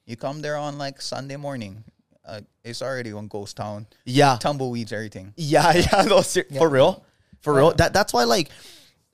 [0.07, 1.85] you come there on like Sunday morning,
[2.25, 3.87] uh, it's already on ghost town.
[4.05, 4.39] Yeah.
[4.41, 5.33] Tumbleweeds, everything.
[5.37, 7.05] Yeah, yeah, no, ser- for real,
[7.41, 7.73] for real.
[7.73, 8.51] That that's why like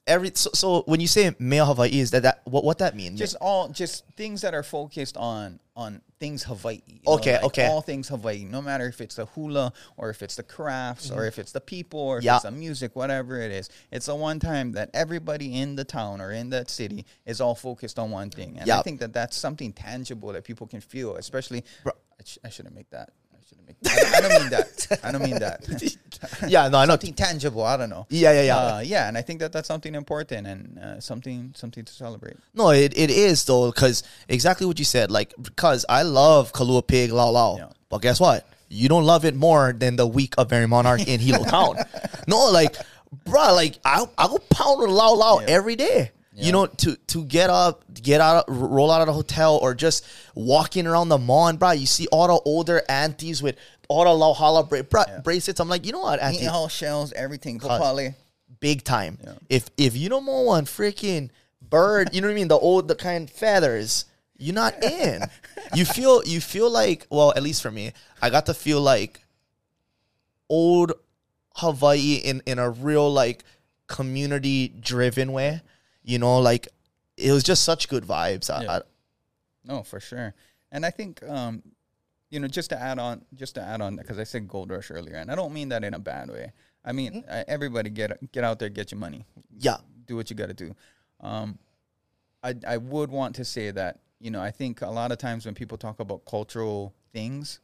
[0.06, 3.18] every so, so when you say male Hawaii is that that what what that means?
[3.18, 6.80] Just all just things that are focused on on things Hawaii.
[6.88, 7.66] you know, Okay, like okay.
[7.66, 11.24] All things Hawaii, no matter if it's the hula or if it's the crafts or
[11.26, 12.34] if it's the people or if Yeah.
[12.34, 13.70] it's the music, whatever it is.
[13.92, 17.54] It's the one time that everybody in the town or in that city is all
[17.54, 18.56] focused on one thing.
[18.58, 21.62] And I think that that's something tangible that people can feel, especially.
[21.84, 21.92] Bro.
[22.20, 23.10] I, sh- I shouldn't make that.
[23.32, 24.14] I shouldn't make that.
[24.16, 25.00] I don't mean that.
[25.04, 25.96] I don't mean that.
[26.48, 26.92] yeah, no, I know.
[26.92, 27.62] something tangible.
[27.62, 28.06] I don't know.
[28.10, 28.56] Yeah, yeah, yeah.
[28.56, 32.36] Uh, yeah, and I think that that's something important and uh, something something to celebrate.
[32.54, 35.10] No, it, it is though, because exactly what you said.
[35.10, 37.68] Like, because I love Kalua Pig Lau Lau, Yeah.
[37.88, 38.46] but guess what?
[38.68, 41.76] You don't love it more than the week of Merrie Monarch in Hilo Town.
[42.26, 42.76] No, like,
[43.24, 45.46] bruh, like I I go pound with Lau Lau Yeah.
[45.48, 46.10] every day.
[46.38, 46.46] Yeah.
[46.46, 50.06] You know, to to get up, get out, roll out of the hotel, or just
[50.36, 53.56] walking around the mall, and bruh, you see all the older aunties with
[53.88, 55.58] all the Lau Hala bra- bruh, bracelets.
[55.58, 57.58] I'm like, you know what, auntie, all shells, everything.
[58.60, 59.18] Big time.
[59.24, 59.32] Yeah.
[59.48, 62.86] If if you don't want one freaking bird, you know what I mean, the old
[62.86, 64.04] the kind feathers,
[64.36, 65.22] you're not in.
[65.74, 69.24] you feel you feel like well, at least for me, I got to feel like
[70.48, 70.92] old
[71.56, 73.42] Hawaii in in a real like
[73.88, 75.62] community driven way.
[76.08, 76.68] You know, like
[77.18, 78.48] it was just such good vibes.
[78.48, 78.72] I, Yeah.
[78.72, 78.80] I,
[79.62, 80.34] No, for sure.
[80.72, 81.62] And I think, um,
[82.30, 84.90] you know, just to add on, just to add on, because I said gold rush
[84.90, 86.52] earlier, and I don't mean that in a bad way.
[86.82, 89.26] I mean, uh, everybody get get out there, get your money,
[89.58, 90.74] yeah, do what you got to do.
[91.20, 91.58] Um,
[92.42, 95.44] I I would want to say that you know I think a lot of times
[95.44, 97.60] when people talk about cultural things,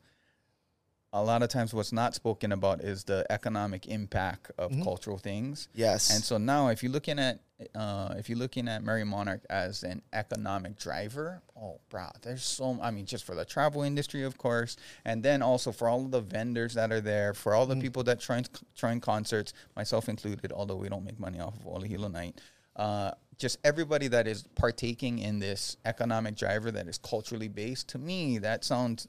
[1.15, 5.69] a lot of times what's not spoken about is the economic impact of cultural things.
[5.73, 7.39] yes, And so now, if you're looking at
[7.73, 12.77] uh, if you're looking at Merrie Monarch as an economic driver, oh, bro, there's so
[12.83, 16.11] I mean, just for the travel industry, of course, and then also for all of
[16.11, 18.43] the vendors that are there, for all the people that try
[18.77, 22.41] trying concerts, myself included, although we don't make money off of Ole Hilo Night.
[22.75, 27.89] Uh, just everybody that is partaking in this economic driver that is culturally based.
[27.91, 29.07] To me, that sounds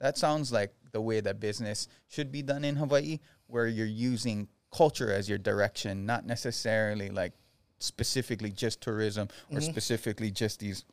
[0.00, 4.48] that sounds like the way that business should be done in Hawaii, where you're using
[4.74, 7.32] culture as your direction, not necessarily like
[7.78, 9.70] specifically just tourism or Mm-hmm.
[9.70, 10.84] specifically just these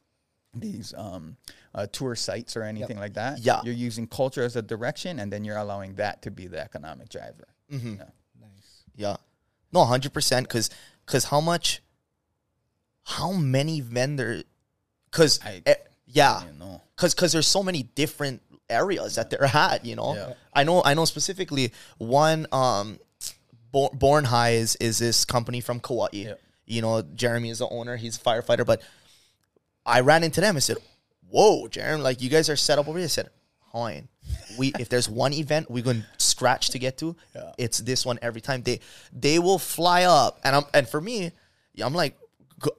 [0.53, 1.37] these um,
[1.75, 3.37] uh, tour sites or anything like that.
[3.39, 3.61] Yeah.
[3.63, 7.09] you're using culture as a direction, and then you're allowing that to be the economic
[7.09, 7.47] driver.
[7.71, 7.95] Mm-hmm.
[7.95, 8.03] Yeah.
[8.39, 8.83] Nice.
[8.95, 9.17] Yeah.
[9.71, 10.47] No, hundred percent.
[10.49, 10.69] Cause,
[11.05, 11.81] cause how much,
[13.03, 14.45] how many vendors?
[15.11, 15.75] Cause eh,
[16.07, 19.85] yeah, You cause cause there's so many different areas that they're at.
[19.85, 20.33] You know, Yeah.
[20.53, 22.47] I know I know specifically one.
[22.51, 22.99] Um,
[23.71, 26.07] Bor- Born High is is this company from Kauai.
[26.13, 26.33] Yeah.
[26.65, 27.95] You know, Jeremy is the owner.
[27.97, 28.81] He's a firefighter, but
[29.85, 30.77] I ran into them and said,
[31.29, 32.01] "Whoa, Jeremy!
[32.03, 33.29] Like you guys are set up over here." I said,
[33.71, 34.07] "Fine,
[34.57, 37.51] we if there's one event we're going to scratch to get to, Yeah.
[37.57, 38.63] it's this one every time.
[38.63, 38.79] They
[39.13, 41.31] they will fly up, and I'm and for me,
[41.81, 42.17] I'm like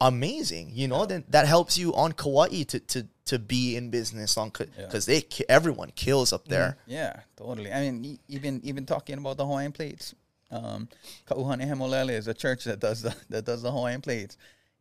[0.01, 0.70] amazing.
[0.74, 4.51] You know, then that helps you on Kauai to to to be in business on
[4.51, 6.79] because they ki- everyone kills up there.
[6.87, 7.71] Yeah, totally.
[7.71, 10.14] I mean, even even talking about the Hawaiian plates,
[10.51, 10.88] um,
[11.29, 14.38] Kauhane Hemolele is a church that does the that does the Hawaiian plates.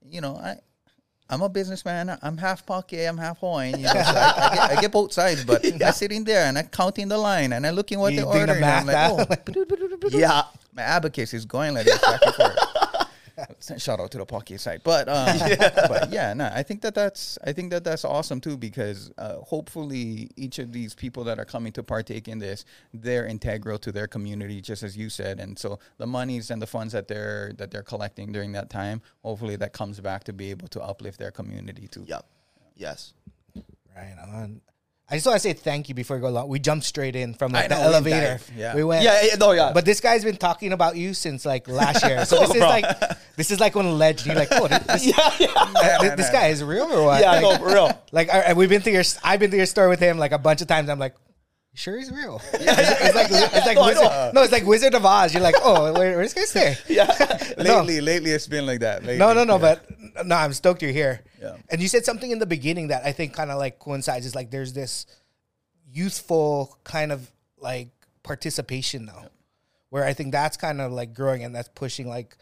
[0.09, 0.59] You know, I
[1.29, 2.17] I'm a businessman.
[2.21, 3.79] I'm half Pake, I'm half Hawaiian.
[3.79, 5.43] You know, so I, I, get, I get both sides.
[5.43, 8.31] But I'm sitting there and I'm counting the line and I'm looking what You they
[8.31, 8.65] doing the order.
[8.65, 12.57] And I'm like, oh, Yeah, my abacus is going like this back and forth.
[13.77, 15.37] Shout out to the Pake side, but um,
[15.87, 19.35] but yeah, no, I think that that's I think that that's awesome too because uh,
[19.35, 23.91] hopefully each of these people that are coming to partake in this, they're integral to
[23.91, 27.53] their community, just as you said, and so the monies and the funds that they're
[27.57, 31.19] that they're collecting during that time, hopefully that comes back to be able to uplift
[31.19, 32.05] their community too.
[32.07, 32.21] yeah,
[32.75, 33.13] yes.
[33.95, 34.61] Right on.
[35.09, 36.49] I just want to say thank you before we go along.
[36.49, 38.19] We jumped straight in from like, the know, we elevator.
[38.19, 38.75] dive, yeah.
[38.75, 39.05] We went.
[39.05, 39.71] Yeah, yeah, no, yeah.
[39.73, 42.25] But this guy's been talking about you since like last year.
[42.25, 42.67] So this is bro.
[42.67, 42.99] like
[43.37, 44.27] this is like when a legend.
[44.27, 47.21] You're like, oh, this, yeah, yeah, uh, this, this guy is real or what?
[47.21, 47.31] yeah.
[47.31, 48.03] Like, No, for real.
[48.11, 49.03] like we've been to your.
[49.23, 50.89] I've been to your store with him like a bunch of times.
[50.89, 51.15] I'm like,
[51.77, 52.41] sure he's real?
[52.53, 55.33] it's, it's like it's like oh, No, Wizard, no, it's like Wizard of Oz.
[55.33, 56.93] You're like, oh, where, where's this guy stay?
[56.93, 57.05] Yeah,
[57.57, 57.77] No.
[57.79, 59.01] Lately, lately it's been like that.
[59.03, 59.55] Lately, No, no, no.
[59.55, 59.75] yeah.
[60.15, 61.21] But no, I'm stoked you're here.
[61.41, 61.55] Yeah.
[61.69, 64.25] And you said something in the beginning that I think kind of like coincides.
[64.25, 65.05] Is like there's this
[65.91, 67.89] youthful kind of like
[68.23, 69.25] participation now,
[69.89, 72.35] where I think that's kind of like growing and that's pushing like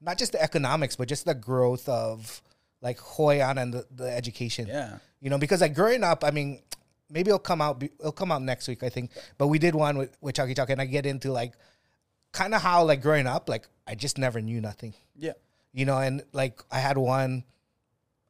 [0.00, 2.42] not just the economics, but just the growth of
[2.80, 4.66] like Hoyan and the, the education.
[4.66, 4.98] Yeah.
[5.20, 6.60] You know, because like growing up, I mean,
[7.12, 7.82] maybe it'll come out.
[7.82, 9.10] It'll come out next week, I think.
[9.38, 11.52] But we did one with with Chucky Chock, and I get into like
[12.32, 15.32] kind of how like growing up, like I just never knew nothing yeah,
[15.72, 17.44] you know, and like I had one,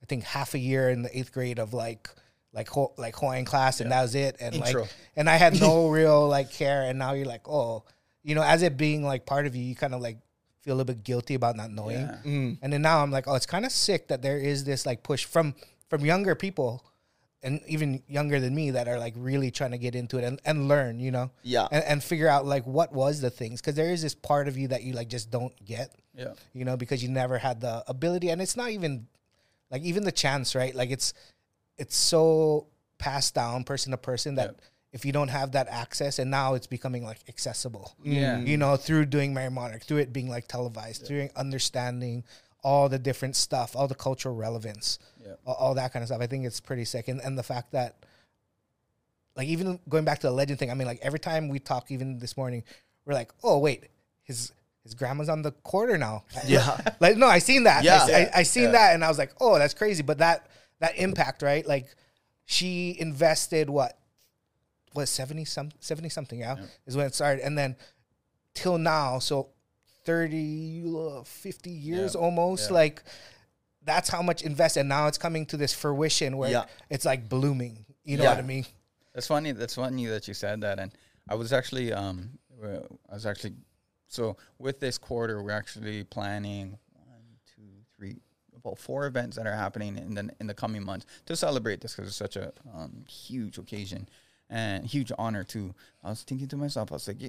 [0.03, 2.09] I think half a year in the eighth grade of like
[2.53, 4.37] like Ho- like Hawaiian class, and that was it.
[4.41, 4.83] And Intro.
[4.83, 6.83] like, and I had no real like care.
[6.83, 7.85] And now you're like, oh,
[8.23, 10.19] you know, as it being like part of you, you kind of like
[10.61, 12.01] feel a little bit guilty about not knowing.
[12.01, 12.19] Yeah.
[12.25, 12.59] Mm.
[12.61, 15.03] And then now I'm like, oh, it's kind of sick that there is this like
[15.03, 15.55] push from
[15.89, 16.85] from younger people.
[17.45, 20.41] And even younger than me that are like really trying to get into it and,
[20.45, 21.67] and learn, you know, Yeah.
[21.73, 24.57] and, and figure out like what was the things because there is this part of
[24.57, 26.35] you that you like just don't get, yeah.
[26.53, 29.09] you know, because you never had the ability, and it's not even
[29.73, 30.73] like even the chance, right?
[30.73, 31.15] Like it's
[31.79, 34.61] it's so passed down person to person that Yep.
[34.93, 38.39] if you don't have that access, and now it's becoming like accessible, Yeah.
[38.39, 42.23] you know, through doing Merrie Monarch, through it being like televised, through understanding
[42.63, 45.41] all the different stuff, all the cultural relevance, Yep.
[45.47, 46.21] all, all that kind of stuff.
[46.21, 47.97] I think it's pretty sick, and and the fact that
[49.37, 51.91] like even going back to the legend thing, I mean, like every time we talk,
[51.91, 52.65] even this morning,
[53.05, 53.89] we're like, oh wait,
[54.23, 56.25] his his grandma's on the quarter now.
[56.47, 56.77] Yeah.
[57.01, 57.85] like no, I seen that.
[57.85, 58.05] Yeah.
[58.05, 60.03] I, I, I seen that, and I was like, oh, that's crazy.
[60.03, 60.47] But that
[60.81, 61.67] that impact, right?
[61.67, 61.87] Like
[62.45, 63.99] she invested what
[64.95, 67.77] was 70 some 70 something yeah, is when it started and then
[68.53, 69.49] till now so
[70.05, 72.21] 30 uh, 50 years Yeah.
[72.21, 72.75] almost Yeah.
[72.75, 73.03] like
[73.85, 76.65] that's how much invested and now it's coming to this fruition where Yeah.
[76.91, 78.67] it's like blooming you know what i mean
[79.15, 79.53] That's funny.
[79.53, 80.79] That's funny that you said that.
[80.79, 80.91] And
[81.29, 83.53] I was actually, um, I was actually,
[84.09, 88.17] so with this quarter, we're actually planning one, two, three,
[88.57, 91.95] about four events that are happening in the in the coming months to celebrate this
[91.95, 94.09] because it's such a um, huge occasion
[94.49, 95.75] and huge honor too.
[96.03, 97.21] I was thinking to myself, I was like,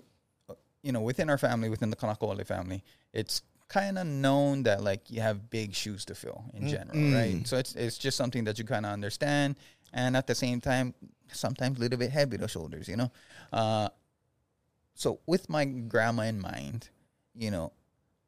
[0.83, 5.09] you know, within our family, within the Kanakaole family, it's kind of known that like
[5.09, 7.47] you have big shoes to fill in general, right?
[7.47, 9.55] So it's it's just something that you kind of understand,
[9.93, 10.93] and at the same time,
[11.31, 13.11] sometimes a little bit heavy the shoulders, you know.
[13.51, 13.89] Uh,
[14.93, 16.89] so with my grandma in mind,
[17.33, 17.71] you know,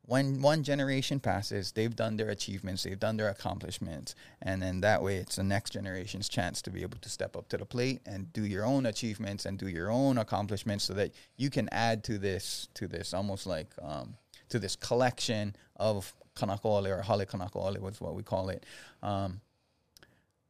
[0.07, 5.01] when one generation passes, they've done their achievements, they've done their accomplishments, and then that
[5.01, 8.01] way it's the next generation's chance to be able to step up to the plate
[8.05, 12.03] and do your own achievements and do your own accomplishments so that you can add
[12.03, 14.15] to this to this almost like um,
[14.49, 18.65] to this collection of Kanakaole or hale kanakole was what we call it.
[19.01, 19.41] Um,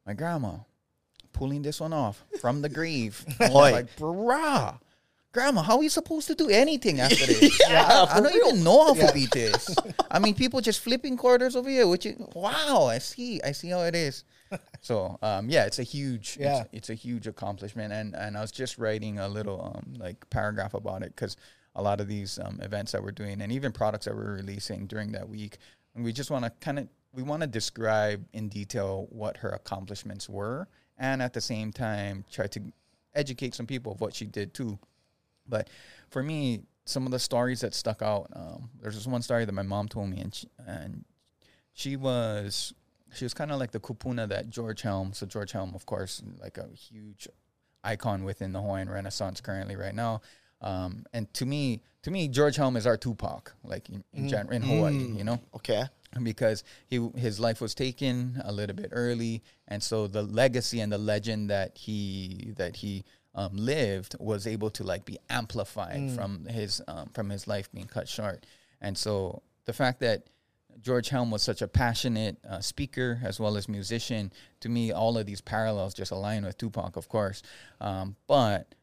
[0.06, 0.58] my grandma
[1.32, 3.24] pulling this one off from the grave.
[3.40, 3.72] Boy.
[3.72, 4.80] like, brah.
[5.36, 7.60] Grandma, how are you supposed to do anything after this?
[7.70, 9.76] Yeah, I, I don't even know how to beat this.
[10.10, 12.86] I mean, people just flipping quarters over here, which is wow.
[12.90, 14.24] I see, I see how it is.
[14.80, 16.62] So, um, yeah, it's a huge, Yeah.
[16.62, 20.30] it's, it's a huge accomplishment, and and I was just writing a little um, like
[20.30, 21.36] paragraph about it because
[21.76, 24.88] a lot of these um, events that we're doing, and even products that we're releasing
[24.88, 25.58] during that week,
[25.96, 30.30] we just want to kind of we want to describe in detail what her accomplishments
[30.30, 32.62] were, and at the same time try to
[33.14, 34.80] educate some people of what she did too.
[35.48, 35.70] But
[36.10, 39.52] for me, some of the stories that stuck out, um, there's this one story that
[39.52, 41.06] my mom told me, and she, and
[41.74, 42.74] she was
[43.14, 45.14] she was kind of like the kupuna that George Helm.
[45.14, 47.28] So George Helm, of course, like a huge
[47.84, 50.22] icon within the Hawaiian Renaissance currently right now.
[50.62, 54.52] Um, and to me, to me, George Helm is our Tupac, like in in, gen-
[54.52, 55.84] in Hawaii, you know Okay.
[56.24, 60.92] because he his life was taken a little bit early, and so the legacy and
[60.92, 63.04] the legend that he that he
[63.36, 67.88] um, lived was able to like be amplified from his um, from his life being
[67.88, 68.46] cut short,
[68.82, 70.28] and so the fact that
[70.82, 75.18] George Helm was such a passionate uh, speaker as well as musician, to me, all
[75.18, 77.42] of these parallels just align with Tupac, of course,
[77.80, 78.76] um, but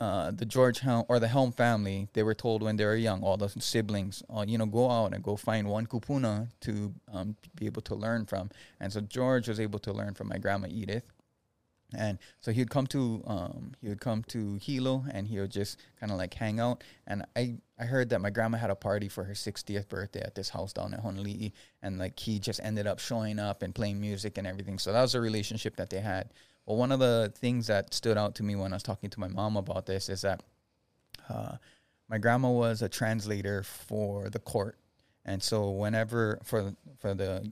[0.00, 3.22] uh, the George Helm or the Helm family, they were told when they were young,
[3.22, 7.36] all the siblings, uh, you know, go out and go find one kupuna to um,
[7.54, 8.50] be able to learn from.
[8.80, 11.04] And so George was able to learn from my grandma Edith.
[11.94, 15.50] And so he would come to um, he would come to Hilo and he would
[15.50, 16.84] just kind of like hang out.
[17.06, 20.34] And I, I heard that my grandma had a party for her 60th birthday at
[20.34, 21.50] this house down in Honolulu.
[21.82, 24.78] And like he just ended up showing up and playing music and everything.
[24.78, 26.30] So that was a relationship that they had.
[26.66, 29.20] Well, one of the things that stood out to me when I was talking to
[29.20, 30.42] my mom about this is that
[31.28, 31.56] uh,
[32.08, 34.76] my grandma was a translator for the court,
[35.24, 37.50] and so whenever for for the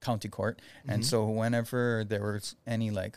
[0.00, 3.16] county court, and so whenever there was any like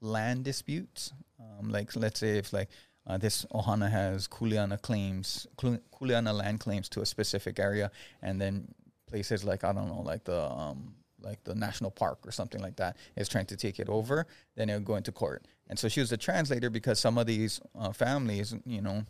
[0.00, 2.68] land disputes, um, like let's say if like
[3.06, 7.90] uh, this Ohana has Kuleana claims, Kul- Kuleana land claims to a specific area,
[8.22, 8.68] and then
[9.06, 12.76] places like I don't know, like the um, like the national park or something like
[12.76, 15.44] that is trying to take it over, then it would go into court.
[15.68, 19.04] And so she was a translator because some of these uh, families, you know,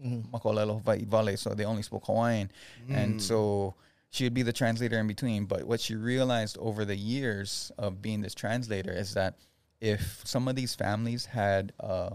[0.00, 2.50] Makolelo Hawaii Vale, so they only spoke Hawaiian,
[2.88, 3.74] and so
[4.10, 5.46] she would be the translator in between.
[5.46, 9.38] But what she realized over the years of being this translator is that
[9.80, 12.14] if some of these families had a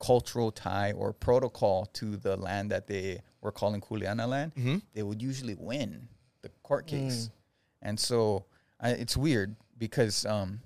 [0.00, 4.78] cultural tie or protocol to the land that they were calling Kuleana land, mm-hmm.
[4.94, 6.08] they would usually win
[6.42, 6.90] the court mm.
[6.90, 7.30] case.
[7.82, 8.46] And so
[8.80, 10.60] I, it's weird because um,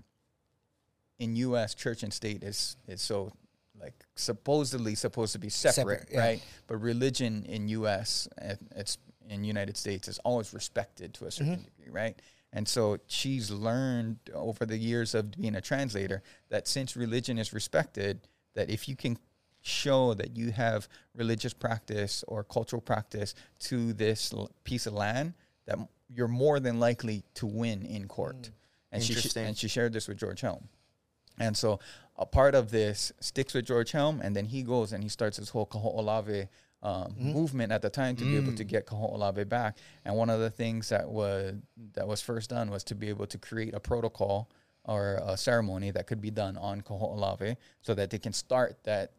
[1.19, 1.75] in U.S.
[1.75, 3.33] church and state is is so
[3.81, 6.21] like supposedly supposed to be separate, Separate, yeah.
[6.21, 6.43] right?
[6.67, 8.29] But religion in U.S.
[8.77, 8.99] it's
[9.29, 11.65] in United States is always respected to a certain mm-hmm.
[11.65, 12.21] degree, right?
[12.57, 17.53] And so she's learned over the years of being a translator that since religion is
[17.53, 19.19] respected, that if you can
[19.61, 25.35] show that you have religious practice or cultural practice to this l- piece of land,
[25.67, 28.43] that you're more than likely to win in court.
[28.43, 28.51] Mm.
[28.93, 29.47] And she sh- Interesting.
[29.47, 30.69] and she shared this with George Helm.
[31.41, 31.81] And so
[32.17, 35.39] a part of this sticks with George Helm, and then he goes and he starts
[35.39, 36.49] his whole Kaho'olawe
[36.85, 39.79] um, movement at the time to be able to get Kaho'olawe back.
[40.05, 41.55] And one of the things that was
[41.95, 44.51] that was first done was to be able to create a protocol
[44.85, 49.13] or a ceremony that could be done on Kaho'olawe so that they can start that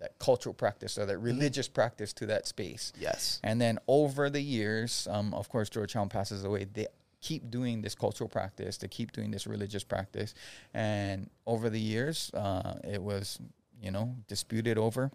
[0.00, 2.92] that cultural practice or that religious practice to that space.
[2.98, 3.38] Yes.
[3.44, 6.64] And then over the years, um, of course, George Helm passes away.
[6.64, 6.88] They
[7.20, 8.78] keep doing this cultural practice.
[8.78, 10.34] They keep doing this religious practice.
[10.74, 13.38] And over the years, uh, it was,
[13.80, 15.12] you know, disputed over.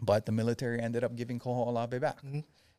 [0.00, 2.18] But the military ended up giving Kaho'olawe back.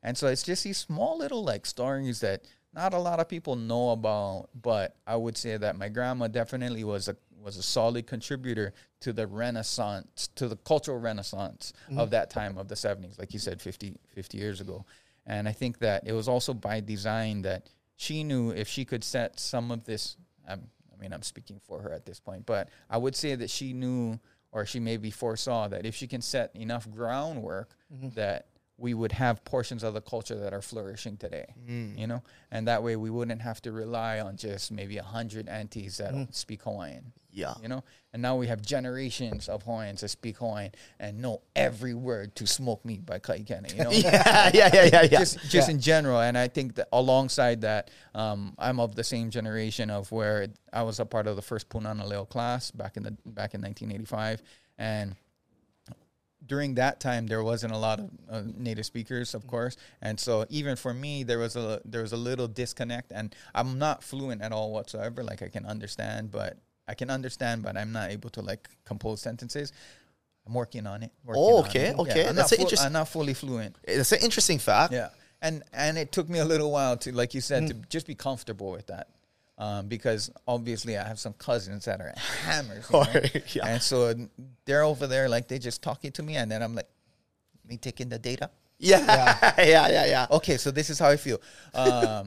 [0.01, 3.55] And so it's just these small little like stories that not a lot of people
[3.55, 4.49] know about.
[4.59, 9.13] But I would say that my grandma definitely was a was a solid contributor to
[9.13, 13.61] the renaissance, to the cultural renaissance of that time of the 70s, like you said,
[13.61, 14.85] 50, 50 years ago.
[15.25, 19.03] And I think that it was also by design that she knew if she could
[19.03, 22.69] set some of this, um, I mean, I'm speaking for her at this point, but
[22.89, 24.19] I would say that she knew
[24.51, 28.09] or she maybe foresaw that if she can set enough groundwork mm-hmm.
[28.15, 31.97] that we would have portions of the culture that are flourishing today, mm.
[31.97, 35.49] you know, and that way we wouldn't have to rely on just maybe a hundred
[35.49, 36.17] aunties that mm-hmm.
[36.17, 37.53] don't speak Hawaiian, Yeah.
[37.61, 41.93] you know, and now we have generations of Hawaiians that speak Hawaiian and know every
[41.93, 45.19] word to "Smoke Meat" by Kai Kaikana, you know, Yeah, yeah, yeah, yeah, yeah.
[45.19, 46.19] just just in general.
[46.19, 50.83] And I think that alongside that, um, I'm of the same generation of where I
[50.83, 54.41] was a part of the first Punana Leo class back in the back in 1985,
[54.77, 55.15] and
[56.45, 60.45] during that time there wasn't a lot of uh, native speakers of course and so
[60.49, 64.41] even for me there was a there was a little disconnect and i'm not fluent
[64.41, 66.57] at all whatsoever like i can understand but
[66.91, 69.67] i can understand but i'm not able to like compose sentences
[70.47, 71.99] i'm working on it working Oh, okay, it.
[72.03, 72.27] okay.
[72.27, 74.91] I'm, That's not an interest- I'm not fully fluent It's an interesting fact.
[74.99, 75.09] yeah,
[75.47, 78.15] and and it took me a little while to, like you said, to just be
[78.27, 79.05] comfortable with that,
[79.65, 80.21] um, because
[80.55, 82.13] obviously I have some cousins that are
[82.45, 83.21] hammers, you know?
[83.55, 83.67] Yeah.
[83.69, 83.97] and so
[84.65, 86.89] they're over there like they just talking to me, and then I'm like,
[87.69, 88.49] me taking the data.
[88.79, 88.99] Yeah,
[89.75, 90.37] yeah, yeah, yeah.
[90.37, 91.39] Okay, so this is how I feel,
[91.73, 92.25] um,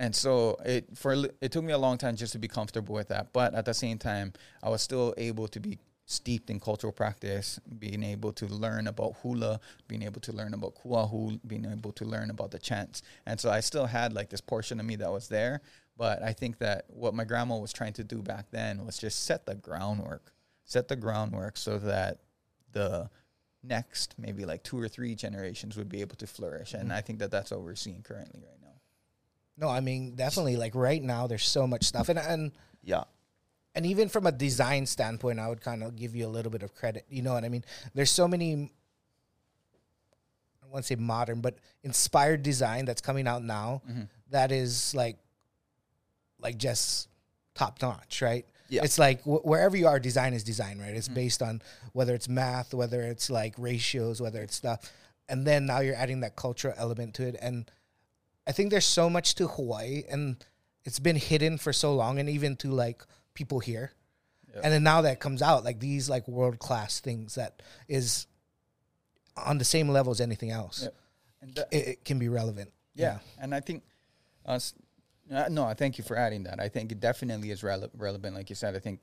[0.00, 3.08] and so it for it took me a long time just to be comfortable with
[3.08, 4.32] that, but at the same time,
[4.62, 9.14] I was still able to be steeped in cultural practice, being able to learn about
[9.22, 13.02] hula, being able to learn about kuahu, being able to learn about the chants.
[13.26, 15.60] And so I still had like this portion of me that was there.
[15.98, 19.24] But I think that what my grandma was trying to do back then was just
[19.24, 20.32] set the groundwork,
[20.64, 22.20] set the groundwork so that
[22.72, 23.10] the
[23.62, 26.72] next maybe like two or three generations would be able to flourish.
[26.72, 26.98] And mm-hmm.
[26.98, 28.59] I think that that's what we're seeing currently right.
[29.60, 30.56] No, I mean definitely.
[30.56, 32.52] Like right now, there's so much stuff, and and
[32.82, 33.04] Yeah.
[33.74, 36.62] and even from a design standpoint, I would kind of give you a little bit
[36.62, 37.04] of credit.
[37.10, 37.64] You know what I mean?
[37.94, 38.54] There's so many.
[38.54, 38.56] I
[40.62, 44.02] don't want to say modern, but inspired design that's coming out now Mm-hmm.
[44.30, 45.18] that is like,
[46.40, 47.08] like just
[47.54, 48.46] top notch, right?
[48.68, 48.84] Yeah.
[48.84, 50.88] It's like wh- wherever you are, design is design, right?
[50.88, 50.96] Mm-hmm.
[50.96, 51.60] It's based on
[51.92, 54.90] whether it's math, whether it's like ratios, whether it's stuff,
[55.28, 57.68] and then now you're adding that cultural element to it, and
[58.50, 60.44] I think there's so much to Hawaii, and
[60.84, 63.00] it's been hidden for so long, and even to like
[63.32, 63.92] people here,
[64.64, 68.26] and then now that comes out, like these like world class things that is
[69.36, 70.88] on the same level as anything else, Yeah.
[71.42, 72.72] And that- it, it can be relevant.
[72.96, 73.84] Yeah, and I think,
[74.44, 74.58] uh,
[75.32, 76.58] uh, no, I thank you for adding that.
[76.58, 78.34] I think it definitely is rele- relevant.
[78.34, 78.98] Like you said, I think,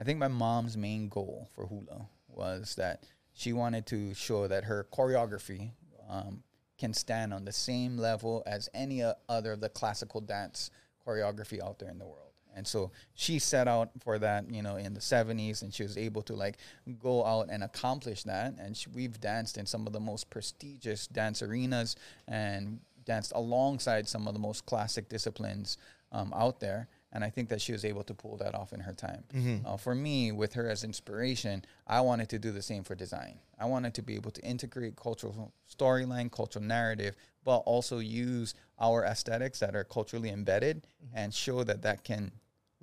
[0.00, 3.04] I think my mom's main goal for hula was that
[3.34, 5.72] she wanted to show that her choreography
[6.08, 6.42] um,
[6.78, 10.70] can stand on the same level as any other of the classical dance
[11.06, 12.26] choreography out there in the world.
[12.56, 15.98] And so she set out for that, you know, in the 70s, and she was
[15.98, 16.56] able to like
[16.98, 18.54] go out and accomplish that.
[18.58, 21.96] And she, we've danced in some of the most prestigious dance arenas
[22.26, 25.76] and danced alongside some of the most classic disciplines
[26.12, 26.88] um, out there.
[27.16, 29.24] And I think that she was able to pull that off in her time.
[29.64, 33.38] Uh, for me, with her as inspiration, I wanted to do the same for design.
[33.58, 39.02] I wanted to be able to integrate cultural storyline, cultural narrative, but also use our
[39.02, 42.32] aesthetics that are culturally embedded and show that that can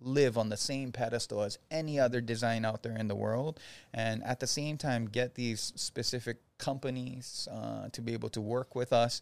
[0.02, 3.60] live on the same pedestal as any other design out there in the world
[3.94, 8.76] and at the same time get these specific companies uh, to be able to work
[8.76, 9.22] with us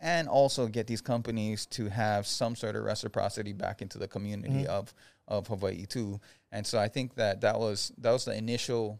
[0.00, 4.66] and also get these companies to have some sort of reciprocity back into the community
[4.66, 4.94] of
[5.26, 6.20] of Hawaii too.
[6.52, 8.98] And so I think that that was that was the initial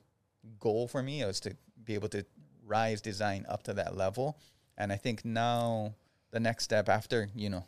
[0.58, 2.24] goal for me was to be able to
[2.66, 4.38] rise design up to that level.
[4.76, 5.94] And I think now
[6.30, 7.64] the next step after you know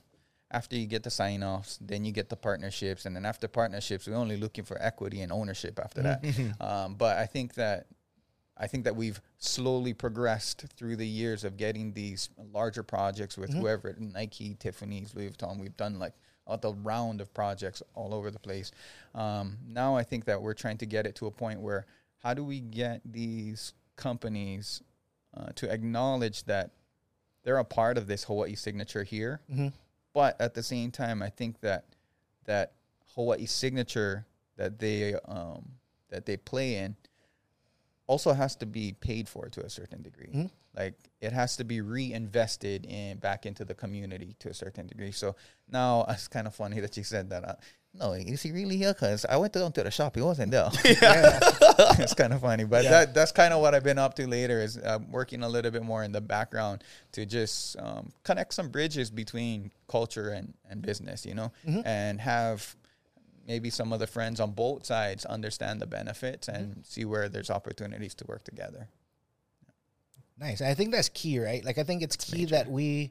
[0.51, 4.09] after you get the sign offs, then you get the partnerships, and then after partnerships,
[4.09, 6.24] we're only looking for equity and ownership after that.
[6.61, 7.87] um, but I think that
[8.61, 13.50] I think that we've slowly progressed through the years of getting these larger projects with
[13.54, 15.58] whoever Nike, Tiffany's, Louis Vuitton.
[15.58, 16.12] We've done like
[16.46, 18.70] a the round of projects all over the place.
[19.14, 21.86] Um, now I think that we're trying to get it to a point where
[22.18, 24.82] how do we get these companies
[25.34, 26.70] uh, to acknowledge that
[27.44, 29.40] they're a part of this Hawaii signature here,
[30.12, 31.84] but at the same time, I think that
[32.44, 32.72] that
[33.14, 35.70] Hawaii signature that they um,
[36.11, 36.96] that they play in
[38.11, 40.50] also has to be paid for to a certain degree.
[40.76, 45.12] Like it has to be reinvested in back into the community to a certain degree.
[45.12, 45.36] So
[45.70, 47.44] now it's kind of funny that you said that.
[47.44, 47.54] Uh,
[47.94, 48.92] no, is he really here?
[48.92, 50.68] Because I went down to the shop, he wasn't there.
[52.02, 54.61] it's kind of funny, but that that's kind of what I've been up to later
[54.61, 56.82] is uh, working a little bit more in the background
[57.12, 61.52] to just um, connect some bridges between culture and, and business, you know,
[61.84, 62.76] and have
[63.51, 66.80] maybe some of the friends on both sides understand the benefits and mm-hmm.
[66.84, 68.86] see where there's opportunities to work together.
[70.38, 70.62] Nice.
[70.62, 71.64] I think that's key, right?
[71.64, 73.11] Like I think it's key that we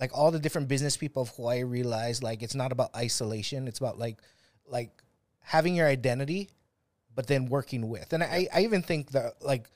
[0.00, 3.68] like all the different business people of Hawaii realize like it's not about isolation.
[3.68, 4.18] It's about like
[4.66, 4.90] like
[5.42, 6.50] having your identity,
[7.14, 8.12] but then working with.
[8.12, 9.70] And I, I even think that like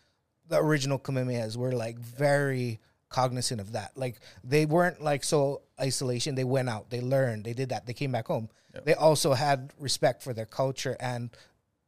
[0.48, 3.96] the original Kamehamehas were like very cognizant of that.
[3.96, 6.34] Like they weren't like so isolation.
[6.34, 8.48] They went out, they learned, they did that, they came back home.
[8.84, 11.30] They also had respect for their culture and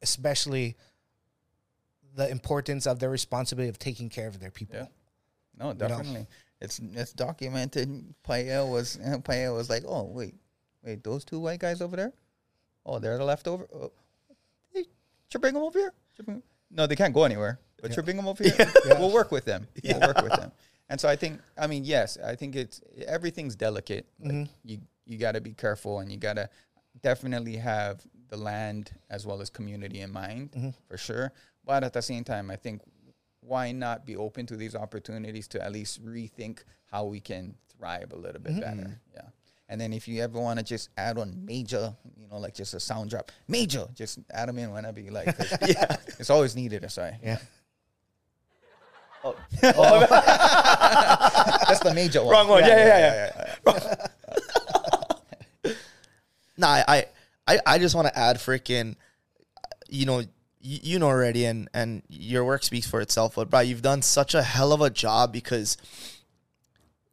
[0.02, 0.76] especially
[2.16, 4.76] the importance of their responsibility of taking care of their people.
[4.76, 4.86] Yeah.
[5.56, 6.26] No, definitely.
[6.60, 8.14] It's it's documented.
[8.28, 10.34] Paella was Paella was like, oh wait,
[10.82, 12.12] wait, those two white guys over there,
[12.84, 13.68] oh they're the leftover.
[13.72, 13.92] Oh,
[14.74, 14.86] hey,
[15.30, 15.92] should bring them over here.
[16.70, 17.60] No, they can't go anywhere.
[17.80, 18.56] but you're bringing them over here.
[18.98, 19.68] We'll work with them.
[19.84, 20.52] We'll work with them.
[20.90, 24.06] And so I think, I mean, yes, I think it's everything's delicate.
[24.20, 24.52] Like mm-hmm.
[24.64, 26.50] You you got to be careful, and you got to
[27.02, 30.70] definitely have the land as well as community in mind mm-hmm.
[30.88, 31.32] for sure.
[31.64, 32.82] But at the same time, I think
[33.40, 38.12] why not be open to these opportunities to at least rethink how we can thrive
[38.12, 38.60] a little bit mm-hmm.
[38.60, 39.00] better?
[39.14, 39.28] Yeah.
[39.68, 42.74] And then if you ever want to just add on major, you know, like just
[42.74, 45.26] a sound drop, major, just add them in whenever you like.
[45.66, 45.96] Yeah.
[46.18, 46.88] It's always needed.
[46.90, 47.16] Sorry.
[47.22, 47.38] Yeah.
[49.22, 49.36] Oh.
[49.62, 50.00] oh.
[51.68, 52.32] That's the major one.
[52.32, 52.64] Wrong one.
[52.64, 53.30] Yeah, yeah,
[53.66, 53.76] yeah.
[55.66, 55.72] yeah.
[56.56, 57.06] Nah, I, I,
[57.46, 58.96] I- I just want to add freaking,
[59.88, 60.20] you know,
[60.60, 63.34] you, you know already, and and your work speaks for itself.
[63.34, 65.78] But bro, you've done such a hell of a job because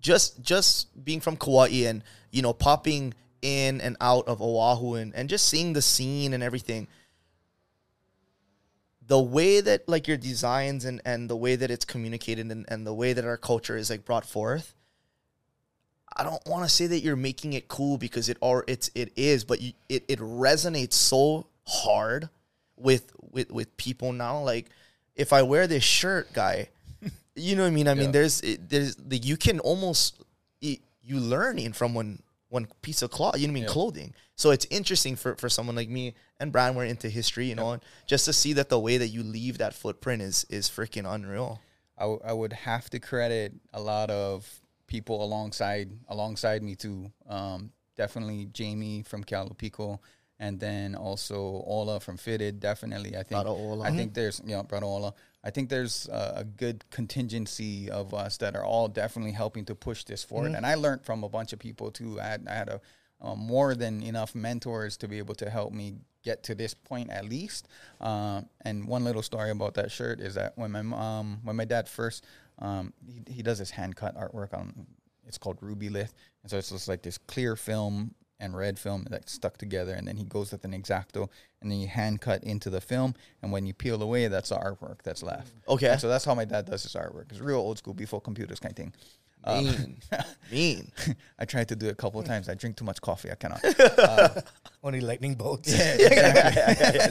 [0.01, 5.15] just just being from Kauai and you know popping in and out of Oahu and
[5.15, 6.87] and just seeing the scene and everything.
[9.07, 12.85] The way that like your designs and and the way that it's communicated and, and
[12.85, 14.75] the way that our culture is like brought forth,
[16.15, 19.13] I don't want to say that you're making it cool because it or it's it
[19.15, 22.29] is, but you, it it resonates so hard
[22.75, 24.39] with with with people now.
[24.41, 24.69] Like
[25.15, 26.69] if I wear this shirt, guy,
[27.35, 27.87] you know what I mean.
[27.87, 30.21] I mean, there's it, there's the you can almost
[30.61, 33.37] it, you learning from one one piece of cloth.
[33.39, 33.69] You know what I mean, Yeah.
[33.69, 34.13] clothing.
[34.35, 36.75] So it's interesting for for someone like me and Brian.
[36.75, 39.57] We're into history, you know, and just to see that the way that you leave
[39.57, 41.59] that footprint is is freaking unreal.
[41.97, 44.47] I, w- I would have to credit a lot of
[44.85, 47.11] people alongside alongside me too.
[47.27, 49.99] Um, definitely Jamie from Calapico,
[50.39, 51.35] and then also
[51.65, 52.59] Ola from Fitted.
[52.59, 53.45] Definitely, I think.
[53.45, 53.85] Ola.
[53.85, 55.13] I think there's you know brother Ola.
[55.43, 59.75] I think there's a, a good contingency of us that are all definitely helping to
[59.75, 60.53] push this forward.
[60.53, 62.19] And I learned from a bunch of people too.
[62.19, 62.81] I had, I had a
[63.21, 67.09] um, more than enough mentors to be able to help me get to this point
[67.09, 67.67] at least.
[68.01, 71.65] Um, and one little story about that shirt is that when my mom, when my
[71.65, 72.25] dad first,
[72.59, 74.85] um, he, he does this hand cut artwork on,
[75.25, 76.13] it's called Rubylith,
[76.43, 80.07] and so it's just like this clear film and red film that's stuck together, and
[80.07, 81.29] then he goes with an exacto,
[81.61, 84.55] and then you hand cut into the film, and when you peel away, that's the
[84.57, 85.53] artwork that's left.
[85.67, 85.89] Okay.
[85.89, 87.31] And so that's how my dad does his artwork.
[87.31, 88.93] It's real old school before computers kind of thing.
[89.43, 89.97] Um, Mean,
[90.51, 90.91] mean.
[91.39, 92.49] I tried to do it a couple of times.
[92.49, 93.31] I drink too much coffee.
[93.31, 93.63] I cannot.
[94.83, 95.69] Only lightning bolts.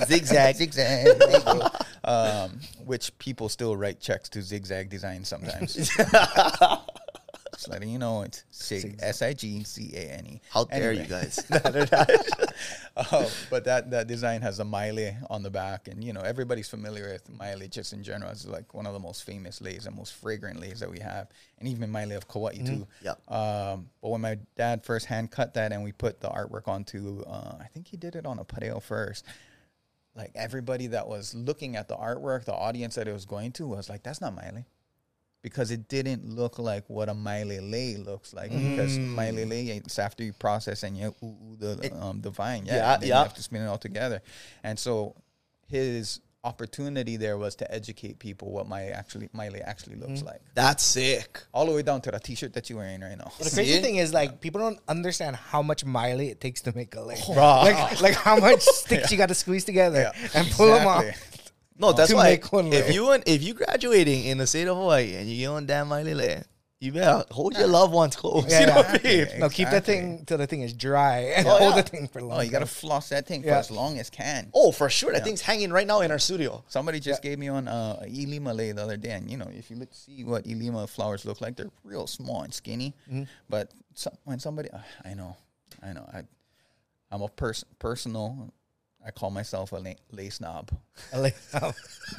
[0.07, 0.57] Zigzag.
[0.57, 1.09] zigzag.
[2.05, 5.90] um, which people still write checks to zigzag design sometimes.
[7.67, 10.41] Just letting you know it's sig S I G C A N E.
[10.51, 11.03] How dare Anyway.
[11.03, 11.45] you guys?
[13.12, 16.69] Oh, but that that design has a Maile on the back, and you know everybody's
[16.69, 18.31] familiar with Maile just in general.
[18.31, 21.29] It's like one of the most famous leis and most fragrant leis that we have,
[21.59, 22.87] and even Maile of Kauai too.
[23.03, 23.31] Yep.
[23.31, 27.23] Um, but when my dad first hand cut that, and we put the artwork onto,
[27.27, 29.27] uh, I think he did it on a pateo first.
[30.14, 33.67] Like everybody that was looking at the artwork, the audience that it was going to
[33.67, 34.64] was like, "That's not Maile."
[35.47, 38.51] Because it didn't look like what a Maile lei looks like.
[38.51, 39.14] Because Mm.
[39.14, 41.72] Maile lei, it's after you process and you ooh, ooh, the
[42.03, 43.07] um, the vine, yeah, Yeah, yeah.
[43.07, 44.20] you have to spin it all together.
[44.64, 45.14] And so
[45.68, 50.26] his opportunity there was to educate people what Maile actually Maile actually looks Mm.
[50.26, 51.42] like, That's sick.
[51.55, 53.30] all the way down to the T-shirt that you're wearing right now.
[53.38, 53.80] The crazy See?
[53.82, 57.14] thing is, like, people don't understand how much Maile it takes to make a lei.
[57.38, 57.62] Bruh.
[57.64, 61.05] Like, like how much sticks you got to squeeze together Yeah, and pull them off.
[61.79, 61.87] Exactly.
[61.93, 64.66] No, that's To why make one if you want, if you graduating in the state
[64.68, 66.45] of Hawaii and you get on damn Mailele,
[66.79, 68.45] you better hold your loved ones close.
[68.51, 68.93] Yeah, you know yeah.
[68.93, 69.18] what I mean?
[69.20, 69.41] Exactly.
[69.41, 71.83] No, keep that thing till the thing is dry and Oh, hold yeah.
[71.83, 72.39] the thing for long.
[72.39, 74.51] Oh, you gotta floss that thing for as long as can.
[74.53, 75.12] Oh, for sure.
[75.12, 76.62] That thing's hanging right now in our studio.
[76.68, 79.49] Somebody just gave me on uh, a Ilima lei the other day, and you know,
[79.55, 82.95] if you look see what Ilima flowers look like, they're real small and skinny.
[83.09, 83.22] Mm-hmm.
[83.49, 85.35] But some, when somebody, uh, I know,
[85.83, 86.22] I know, I,
[87.11, 88.53] I'm a person personal.
[89.07, 90.71] I call myself a lei, lei snob.
[91.17, 91.37] Like,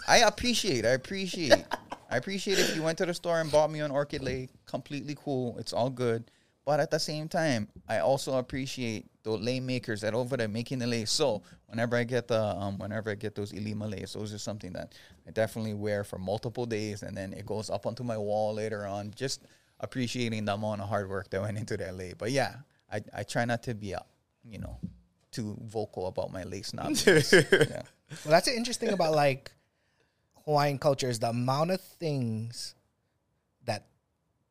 [0.08, 0.86] I appreciate.
[0.86, 1.66] I appreciate.
[2.10, 4.48] I appreciate if you went to the store and bought me an orchid lei.
[4.66, 5.58] Completely cool.
[5.58, 6.32] It's all good.
[6.66, 10.80] But at the same time, I also appreciate the lei makers that over there making
[10.80, 11.12] the lace.
[11.12, 14.74] So whenever I get the um, whenever I get those Ilima leis, those are something
[14.74, 14.94] that
[15.26, 18.86] I definitely wear for multiple days, and then it goes up onto my wall later
[18.86, 19.12] on.
[19.16, 19.44] Just
[19.80, 22.14] appreciating the amount of hard work that went into that lei.
[22.18, 22.56] But yeah,
[22.92, 24.00] I, I try not to be, uh,
[24.44, 24.78] you know,
[25.32, 27.06] too vocal about my lace knobs.
[27.08, 27.22] yeah.
[27.44, 27.82] Well,
[28.26, 29.52] that's the interesting about like
[30.46, 32.76] Hawaiian culture is the amount of things
[33.66, 33.86] that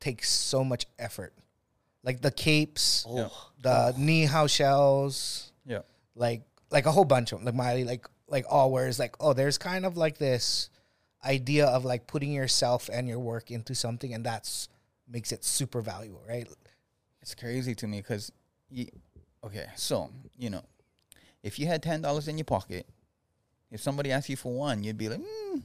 [0.00, 1.32] takes so much effort,
[2.02, 3.30] like the capes, Oh,
[3.62, 5.80] the Ni'ihau shells, Yeah.
[6.14, 7.46] like like a whole bunch of them.
[7.46, 10.68] Like Maile, like like all whereas like oh, there's kind of like this
[11.24, 14.68] idea of like putting yourself and your work into something, and that's
[15.08, 16.46] makes it super valuable, right?
[17.22, 18.30] It's crazy to me because,
[19.44, 20.62] okay, so you know,
[21.42, 22.86] if you had ten dollars in your pocket,
[23.70, 25.62] if somebody asked you for one, you'd be like, mm,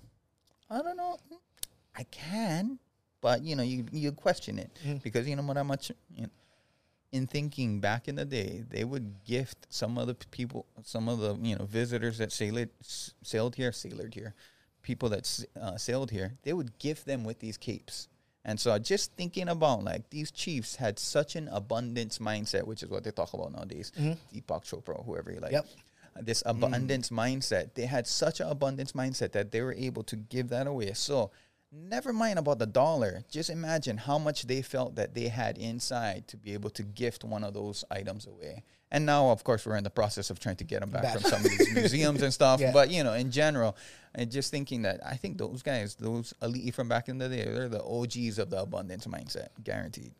[0.69, 1.17] I don't know.
[1.95, 2.79] I can,
[3.21, 4.71] but you know, you you question it
[5.03, 5.57] because you know what?
[5.57, 6.29] How much you know,
[7.11, 11.19] in thinking back in the day, they would gift some of the people, some of
[11.19, 14.33] the you know visitors that sailed sailed here, sailed here,
[14.81, 16.37] people that uh, sailed here.
[16.43, 18.07] They would gift them with these capes.
[18.43, 22.89] And so, just thinking about like these chiefs had such an abundance mindset, which is
[22.89, 23.91] what they talk about nowadays.
[23.99, 24.13] Mm-hmm.
[24.35, 25.67] Deepak Chopra, whoever you like, Yep.
[26.21, 27.75] this abundance mindset.
[27.75, 30.93] They had such an abundance mindset that they were able to give that away.
[30.93, 31.29] So
[31.71, 33.23] never mind about the dollar.
[33.29, 37.23] Just imagine how much they felt that they had inside to be able to gift
[37.23, 38.63] one of those items away.
[38.93, 41.13] And now, of course, we're in the process of trying to get them back, Back.
[41.13, 42.59] from some of these museums and stuff.
[42.59, 42.71] Yeah.
[42.73, 43.77] But you know, in general,
[44.13, 47.45] and just thinking that I think those guys, those elite from back in the day,
[47.45, 50.11] they're the OGs of the abundance mindset, guaranteed.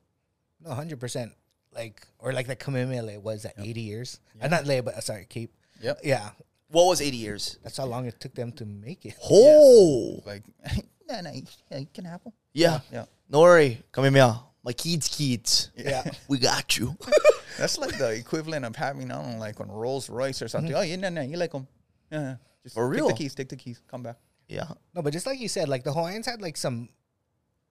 [0.64, 1.34] No, hundred percent.
[1.74, 4.20] Like or like the Kamimele was at eighty years.
[4.42, 5.52] Uh, not lei, but uh, sorry, keep.
[5.82, 6.00] Yep.
[6.04, 6.30] Yeah,
[6.70, 7.58] What was 80 years?
[7.64, 9.16] that's how long it took them to make it.
[9.30, 10.44] Oh, Like,
[11.12, 11.42] no, no,
[11.72, 12.34] yeah, you can have them.
[12.54, 12.80] yeah.
[12.92, 13.06] Yeah.
[13.30, 13.82] No worry.
[13.92, 14.48] Come here, meow.
[14.64, 15.72] My kids, kids.
[15.76, 16.04] Yeah.
[16.28, 16.96] We got you.
[17.58, 20.74] That's like the equivalent of having, I don't know, like on Rolls Royce or something.
[20.74, 21.68] Oh, yeah, no, no, you like them.
[22.12, 22.36] Yeah.
[22.64, 22.92] Just For real.
[22.92, 23.08] Take real?
[23.10, 24.18] the keys, take the keys, come back.
[24.48, 24.68] yeah.
[24.94, 26.90] No, but just like you said, like the Hawaiians had like some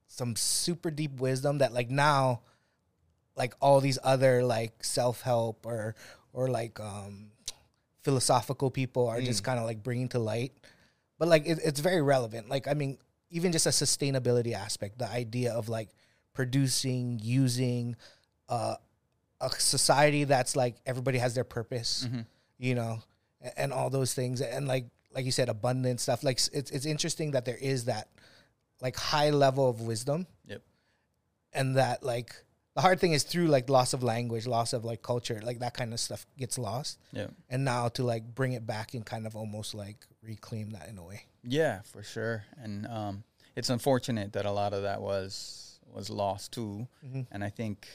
[0.09, 2.41] some super deep wisdom that like now
[3.36, 5.95] like all these other like self-help or
[6.32, 7.30] or like um
[8.03, 10.53] philosophical people are just kind of like bringing to light.
[11.18, 12.49] But like it, it's very relevant.
[12.49, 12.99] Like I mean,
[13.31, 15.89] even just a sustainability aspect, the idea of like
[16.35, 17.97] producing, using
[18.49, 18.74] uh,
[19.41, 22.07] a society that's like everybody has their purpose,
[22.59, 22.99] you know,
[23.43, 26.22] a- and all those things, and like like you said, abundance stuff.
[26.22, 28.09] Like it's it's interesting that there is that
[28.81, 30.62] like high level of wisdom, Yep.
[31.53, 32.35] and that like
[32.74, 35.74] the hard thing is through like loss of language, loss of like culture, like that
[35.74, 37.26] kind of stuff gets lost, Yeah.
[37.48, 40.98] and now to like bring it back and kind of almost like reclaim that in
[40.98, 41.24] a way.
[41.42, 42.44] Yeah, for sure.
[42.62, 43.24] And um,
[43.56, 46.86] it's unfortunate that a lot of that was was lost too.
[47.32, 47.88] And I think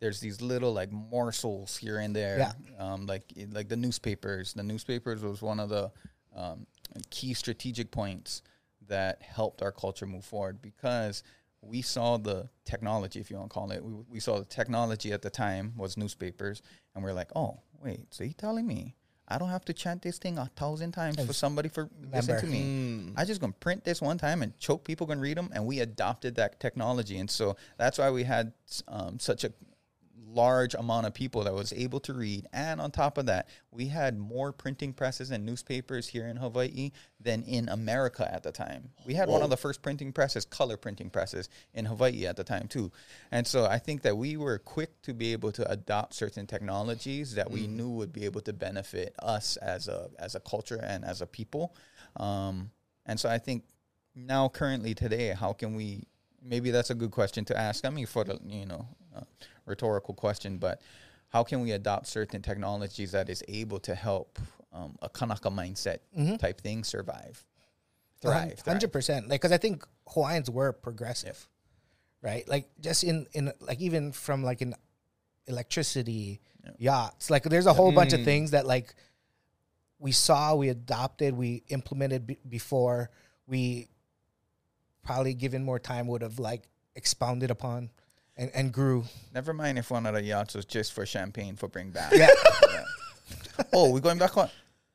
[0.00, 2.38] there's these little like morsels here and there.
[2.38, 2.52] Yeah.
[2.78, 4.52] Um, like like the newspapers.
[4.54, 5.92] The newspapers was one of the
[6.34, 6.66] um,
[7.10, 8.42] key strategic points
[8.88, 11.22] that helped our culture move forward because
[11.62, 13.84] we saw the technology, if you want to call it.
[13.84, 16.62] We, we saw the technology at the time was newspapers,
[16.94, 18.96] and we are like, oh wait, so you telling me
[19.30, 22.46] I don't have to chant this thing a thousand times for somebody for listen to
[22.46, 23.06] Remember.
[23.06, 23.12] me.
[23.16, 25.80] I just gonna print this one time and choke people gonna read them, and we
[25.80, 28.52] adopted that technology, and so that's why we had
[28.88, 29.52] um, such a
[30.32, 32.46] large amount of people that was able to read.
[32.52, 36.92] And on top of that, we had more printing presses and newspapers here in Hawaii
[37.20, 38.90] than in America at the time.
[39.06, 42.44] We had one of the first printing presses, color printing presses in Hawaii at the
[42.44, 42.92] time too.
[43.30, 47.34] And so I think that we were quick to be able to adopt certain technologies
[47.34, 51.04] that we knew would be able to benefit us as a as a culture and
[51.04, 51.74] as a people.
[52.16, 52.70] Um,
[53.06, 53.64] and so I think
[54.14, 56.04] now currently today, how can we
[56.42, 57.84] maybe that's a good question to ask.
[57.84, 59.22] I mean, for the you know uh,
[59.70, 60.80] rhetorical question, but
[61.30, 64.38] how can we adopt certain technologies that is able to help
[64.72, 65.98] um, a Kanaka mindset
[66.38, 67.44] type thing survive,
[68.20, 69.28] thrive, hundred percent.
[69.28, 71.48] Like, because I think Hawaiians were progressive,
[72.22, 72.46] right?
[72.48, 74.74] Like, just in in like even from like in
[75.46, 76.40] electricity,
[76.78, 77.30] yachts.
[77.30, 78.94] Like, there's a whole bunch of things that like
[79.98, 83.10] we saw, we adopted, we implemented b- before.
[83.46, 83.88] We
[85.02, 86.62] probably given more time would have like
[86.94, 87.90] expounded upon
[88.40, 89.04] and, and grew.
[89.34, 92.12] Never mind if one of the yachts was just for champagne for bring back.
[92.12, 92.30] Yeah.
[93.72, 94.48] oh, we're going back on.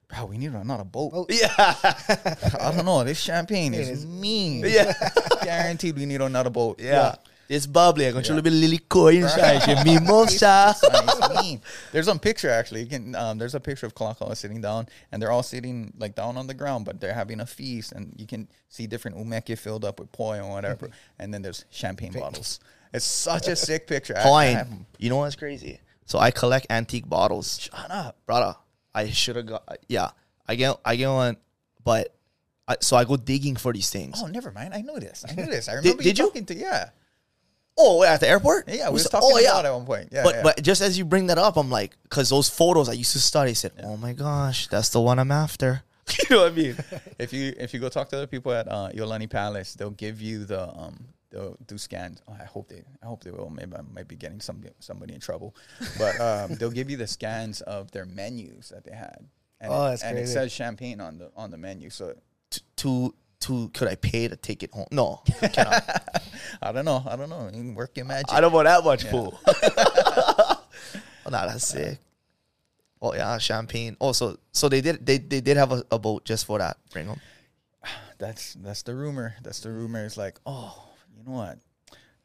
[0.09, 1.27] Bro, we need another boat.
[1.29, 1.53] Yeah.
[1.57, 3.03] I don't know.
[3.03, 4.65] This champagne is is- mean.
[4.65, 4.93] Yeah.
[5.43, 6.81] Guaranteed we need another boat.
[6.81, 7.15] Yeah.
[7.47, 8.07] It's bubbly.
[8.07, 8.53] I'm going to show a little bit
[8.89, 9.67] lilikoi inside.
[9.67, 10.73] Your mimosa.
[10.81, 11.59] Nice.
[11.91, 12.81] There's some picture actually.
[12.81, 16.15] You can um, there's a picture of Kalakaua sitting down, and they're all sitting like
[16.15, 19.55] down on the ground, but they're having a feast, and you can see different umeke
[19.59, 20.89] filled up with poi and whatever,
[21.19, 22.59] and then there's champagne bottles.
[22.95, 24.15] It's such a sick picture.
[24.15, 24.85] I- I have Hawaiian.
[24.97, 25.79] You know what's crazy?
[26.05, 27.59] So I collect antique bottles.
[27.59, 28.17] Shut up.
[28.25, 28.55] brother.
[28.93, 29.77] I should have got.
[29.87, 30.11] Yeah,
[30.47, 30.77] I get.
[30.85, 31.37] I get one,
[31.83, 32.15] but
[32.67, 34.21] I, so I go digging for these things.
[34.23, 34.73] Oh, never mind.
[34.73, 35.25] I know this.
[35.27, 35.67] I knew this.
[35.67, 36.29] I remember did you you?
[36.29, 36.89] talking to yeah.
[37.77, 38.69] Oh, at the airport?
[38.69, 39.51] Yeah, we was talking oh, yeah.
[39.51, 40.09] about it at one point.
[40.11, 40.43] Yeah, but yeah.
[40.43, 43.19] but just as you bring that up, I'm like, because those photos I used to
[43.19, 45.83] study, I said, oh my gosh, that's the one I'm after.
[46.29, 46.77] you know what I mean?
[47.19, 50.21] if you if you go talk to other people at uh, Iolani Palace, they'll give
[50.21, 51.05] you the um
[51.35, 52.21] they'll do scans.
[52.27, 53.49] Oh, I hope they I hope they will.
[53.49, 55.55] Maybe I might be getting some somebody in trouble,
[55.97, 59.27] but um, they'll give you the scans of their menus that they had.
[59.59, 61.89] And Oh, it, that's and it says champagne on the on the menu.
[61.89, 62.15] So
[62.51, 64.87] to, to to could I pay to take it home?
[64.91, 65.21] No,
[66.61, 67.03] I don't know.
[67.05, 67.45] I don't know.
[67.45, 68.31] You can work your magic.
[68.31, 69.37] I don't want that much fool.
[69.47, 70.59] oh,
[71.29, 71.99] nah, that's sick.
[73.01, 73.97] Oh yeah, champagne.
[73.99, 76.77] Also, so they did they, they did have a, a boat just for that.
[76.91, 77.19] Bring them.
[78.17, 79.35] that's that's the rumor.
[79.43, 80.05] That's the rumor.
[80.05, 80.85] It's like, oh,
[81.17, 81.59] you know what?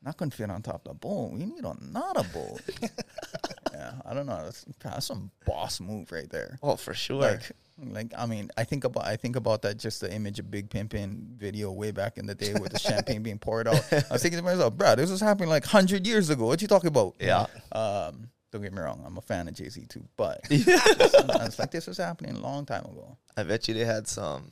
[0.02, 1.30] Not gonna fit on top of the bowl.
[1.32, 2.58] We need another bowl.
[3.72, 4.44] yeah, I don't know.
[4.44, 6.58] That's, that's some boss move right there.
[6.62, 7.20] Oh, for sure.
[7.20, 10.50] Like, like I mean, I think about I think about that just the image of
[10.50, 13.82] Big Pimpin' video way back in the day with the champagne being poured out.
[13.92, 16.46] I was thinking to myself, bro, this was happening like hundred years ago.
[16.46, 17.16] What you talking about?
[17.20, 17.46] Yeah.
[17.72, 21.70] Um, don't get me wrong, I'm a fan of Jay Z too, but it's like
[21.70, 23.16] this was happening a long time ago.
[23.36, 24.50] I bet you they had some.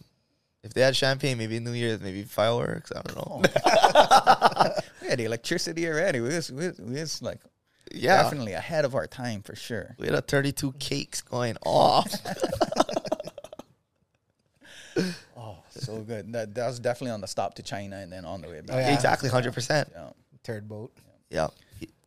[0.69, 2.93] If they had champagne, maybe New Year's, maybe fireworks.
[2.95, 3.43] I don't know.
[5.03, 6.21] We had electricity already.
[6.21, 7.41] We was, we was, we was like
[7.95, 9.97] yeah, definitely ahead of our time for sure.
[9.99, 12.13] we had a 32 cakes going off.
[15.37, 16.33] Oh, so good.
[16.33, 18.77] That that was definitely on the stop to China and then on the way back.
[18.77, 18.93] Oh, yeah.
[18.93, 19.91] Exactly, 100%.
[19.93, 20.11] Yeah.
[20.43, 20.91] Third boat.
[21.31, 21.47] Yeah.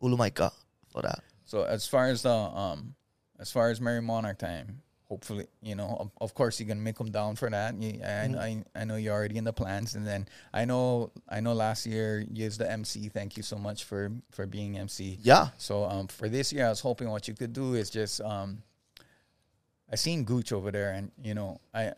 [0.04, 0.52] Ulumaika
[0.92, 1.20] for that.
[1.46, 2.96] So as far as the um,
[3.40, 4.82] as far as Merrie Monarch time,
[5.12, 7.76] hopefully you know, of, of course you're gonna make them down for that.
[7.76, 11.42] You, I, I I know you're already in the plans, and then I know I
[11.42, 13.10] know last year you was the MC.
[13.10, 15.20] Thank you so much for for being MC.
[15.22, 15.50] Yeah.
[15.58, 18.64] So um, for this year, I was hoping what you could do is just um,
[19.92, 21.92] I seen Gooch over there, and you know, I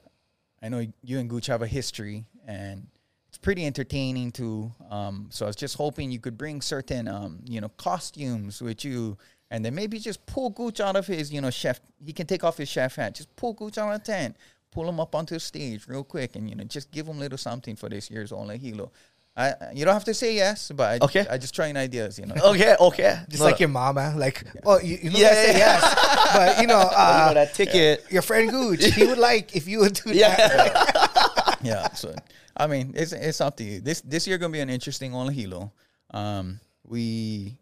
[0.64, 2.88] I know you and Gooch have a history, and
[3.30, 4.72] it's pretty entertaining too.
[4.90, 8.84] Um, so I was just hoping you could bring certain um, you know, costumes with
[8.84, 9.18] you,
[9.52, 11.80] and then maybe just pull Gooch out of his, you know, chef.
[12.06, 13.16] He can take off his chef hat.
[13.16, 14.36] Just pull Gooch out of the tent,
[14.72, 17.20] pull him up onto the stage real quick, and you know, just give him a
[17.20, 18.92] little something for this year's Only Hilo.
[19.36, 21.26] I, you don't have to say yes, but I, Okay.
[21.28, 22.36] I just trying ideas, you know.
[22.52, 23.20] Okay, okay.
[23.30, 23.60] Just No, like no.
[23.62, 24.14] your mama.
[24.16, 26.34] Like, oh, you, you know, Yeah, I say yeah, yes.
[26.36, 28.06] but, you know, You know, uh, that ticket.
[28.12, 30.38] your friend Gooch, he would like if you would do that.
[30.40, 31.56] Yeah.
[31.64, 31.94] yeah.
[31.94, 32.14] So
[32.56, 33.82] I mean, it's it's up to you.
[33.82, 35.72] This this year gonna be an interesting Only Hilo.
[36.12, 37.58] Um, we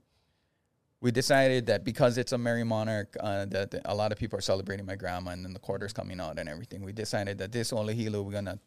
[1.02, 4.42] we decided that because it's a Merrie Monarch, uh, that a lot of people are
[4.42, 6.84] celebrating my grandma, and then the quarter's coming out and everything.
[6.84, 8.60] We decided that this Only Hilo we're gonna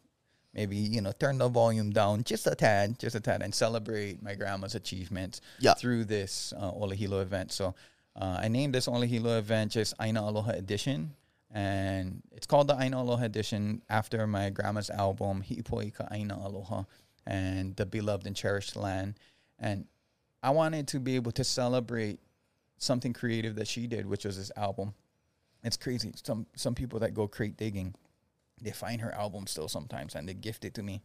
[0.52, 4.22] maybe you know turn the volume down just a tad, just a tad, and celebrate
[4.22, 5.74] my grandma's achievements Yeah.
[5.74, 7.52] through this uh, Ole Hilo event.
[7.52, 7.74] So
[8.16, 11.14] uh, I named this Ole Hilo event just Aina Aloha Edition.
[11.56, 16.82] And it's called the Aina Aloha Edition after my grandma's album, Hi'ipoika Aina Aloha,
[17.26, 19.14] and the beloved and cherished land.
[19.60, 19.86] And
[20.42, 22.18] I wanted to be able to celebrate
[22.78, 24.94] something creative that she did, which was this album.
[25.62, 26.12] It's crazy.
[26.22, 27.94] Some some people that go crate digging,
[28.60, 31.02] they find her album still sometimes and they gift it to me.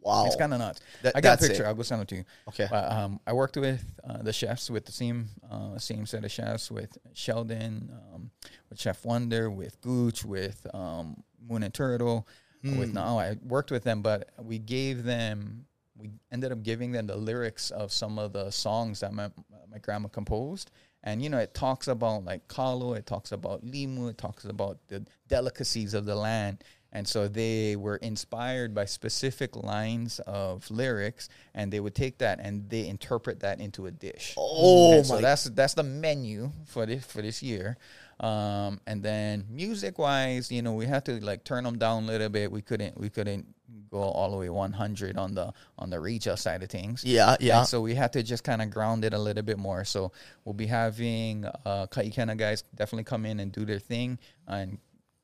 [0.00, 0.26] Wow.
[0.26, 0.80] It's kind of nuts.
[1.02, 1.64] That- I got a picture.
[1.64, 1.66] it.
[1.66, 2.24] I'll go send it to you.
[2.48, 2.66] Okay.
[2.70, 6.30] But, um, I worked with uh, the chefs with the same uh, same set of
[6.30, 8.30] chefs with Sheldon, um,
[8.68, 12.26] with Chef Wonder, with Gooch, with um, Moon and Turtle,
[12.62, 13.18] with Nao.
[13.18, 15.66] I worked with them, but we gave them.
[15.96, 19.30] We ended up giving them the lyrics of some of the songs that my
[19.70, 20.70] my grandma composed.
[21.02, 24.78] And you know, it talks about like kalo, it talks about limu, it talks about
[24.88, 26.62] the delicacies of the land.
[26.92, 32.40] And so they were inspired by specific lines of lyrics, and they would take that
[32.40, 34.34] and they interpret that into a dish.
[34.36, 37.76] Oh And so that's that's the menu for this for this year.
[38.18, 42.06] Um, and then music wise, you know, we had to like turn them down a
[42.06, 42.50] little bit.
[42.50, 43.46] We couldn't we couldn't
[43.90, 47.04] go all the way 100 on the on the Reja side of things.
[47.04, 47.58] Yeah, yeah.
[47.58, 49.84] And so we had to just kind of ground it a little bit more.
[49.84, 50.12] So
[50.44, 54.78] we'll be having uh, Kaikena guys definitely come in and do their thing, and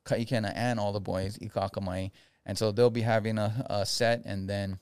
[0.05, 2.11] Kaikena and all the boys Ikakamai,
[2.44, 4.78] and so they'll be having a, a set, and then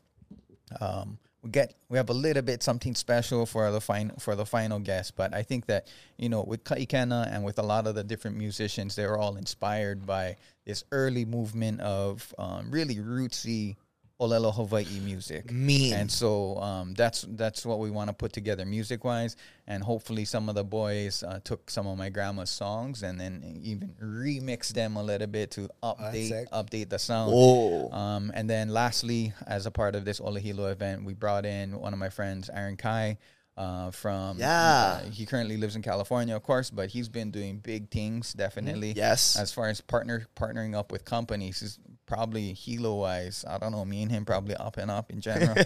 [0.81, 4.47] um, we get we have a little bit something special for the final for the
[4.47, 5.15] final guest.
[5.15, 5.87] But I think that
[6.17, 9.37] you know with Kaikena and with a lot of the different musicians, they were all
[9.37, 13.77] inspired by this early movement of um, really rootsy
[14.21, 15.51] Olelo Hawaii music.
[15.51, 15.93] Mean.
[15.93, 19.37] And so um, that's that's what we want to put together music wise,
[19.67, 23.59] and hopefully some of the boys uh, took some of my grandma's songs and then
[23.63, 26.51] even remixed them a little bit to update sick.
[26.53, 27.33] update the sound.
[27.35, 27.91] Oh.
[27.91, 31.79] Um, and then lastly, as a part of this Ole Hilo event, we brought in
[31.81, 33.19] one of my friends, Aaron Kai.
[33.57, 35.01] Uh, from Yeah.
[35.05, 38.95] uh, he currently lives in California, of course, but he's been doing big things, definitely.
[38.97, 39.37] Yes.
[39.37, 43.45] As far as partner partnering up with companies, is probably Hilo wise.
[43.49, 43.85] I don't know.
[43.85, 45.55] Me and him probably up and up in general.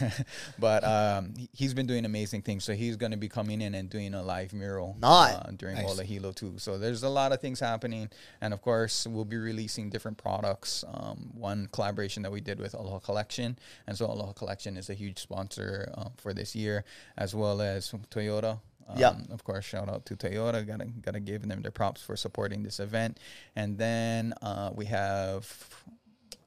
[0.58, 2.64] but um, he- he's been doing amazing things.
[2.64, 5.34] So he's going to be coming in and doing a live mural Nice.
[5.34, 5.96] uh, during Nice.
[5.96, 6.54] the Hilo too.
[6.58, 8.08] So there's a lot of things happening,
[8.40, 10.84] and of course we'll be releasing different products.
[10.92, 14.94] Um, one collaboration that we did with Aloha Collection, and so Aloha Collection is a
[14.94, 16.84] huge sponsor um, for this year,
[17.16, 18.60] as well as Toyota.
[18.90, 19.14] Um, Yeah.
[19.30, 20.66] Of course, shout out to Toyota.
[20.66, 23.18] Gotta gotta give them their props for supporting this event.
[23.56, 25.46] And then uh, we have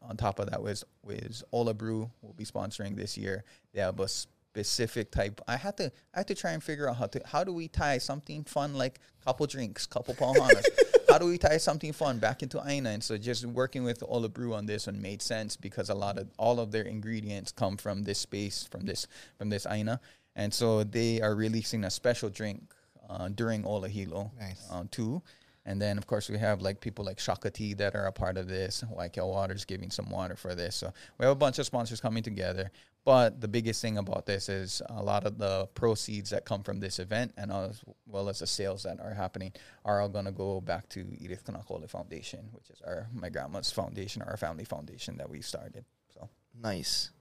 [0.01, 3.43] on top of that was was Ola Brew will be sponsoring this year.
[3.73, 5.41] They have a specific type.
[5.47, 7.67] I had to I had to try and figure out how to how do we
[7.67, 10.65] tie something fun like couple drinks, couple pau hanas,
[11.09, 12.89] how do we tie something fun back into Aina?
[12.89, 16.17] And so just working with Ola Brew on this one made sense because a lot
[16.17, 20.01] of all of their ingredients come from this space, from this from this Aina,
[20.35, 22.73] and so they are releasing a special drink
[23.09, 24.65] uh, during Ola Hilo Nice.
[24.71, 25.21] uh, too.
[25.65, 28.47] And then of course we have like people like Shakati that are a part of
[28.49, 28.83] this.
[28.97, 30.75] YKL Waters giving some water for this.
[30.75, 32.69] So we have a bunch of sponsors coming together.
[33.05, 36.79] But the biggest thing about this is a lot of the proceeds that come from
[36.79, 39.53] this event and as well as the sales that are happening
[39.85, 43.71] are all going to go back to Edith Kanakaole Foundation, which is our my grandma's
[43.71, 45.85] foundation, our family foundation that we started.
[46.13, 46.29] So
[46.61, 47.11] Nice.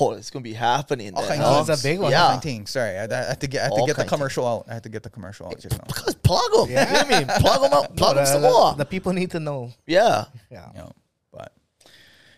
[0.00, 1.14] Oh, it's gonna be happening.
[1.14, 1.64] All Then, huh?
[1.66, 2.10] It's a big one.
[2.10, 2.28] Yeah.
[2.28, 2.66] Fine thing.
[2.66, 4.66] Sorry, I, I had to get I have to All get the commercial out.
[4.68, 5.84] I have to get the commercial out just now.
[5.86, 6.70] Because plug them.
[6.70, 6.86] Yeah.
[6.86, 7.28] You know I mean?
[7.40, 7.96] Plug them out.
[7.96, 8.74] Plug them some more.
[8.74, 9.72] the people need to know.
[9.86, 10.26] yeah.
[10.50, 10.68] Yeah.
[10.74, 10.92] You know,
[11.32, 11.52] but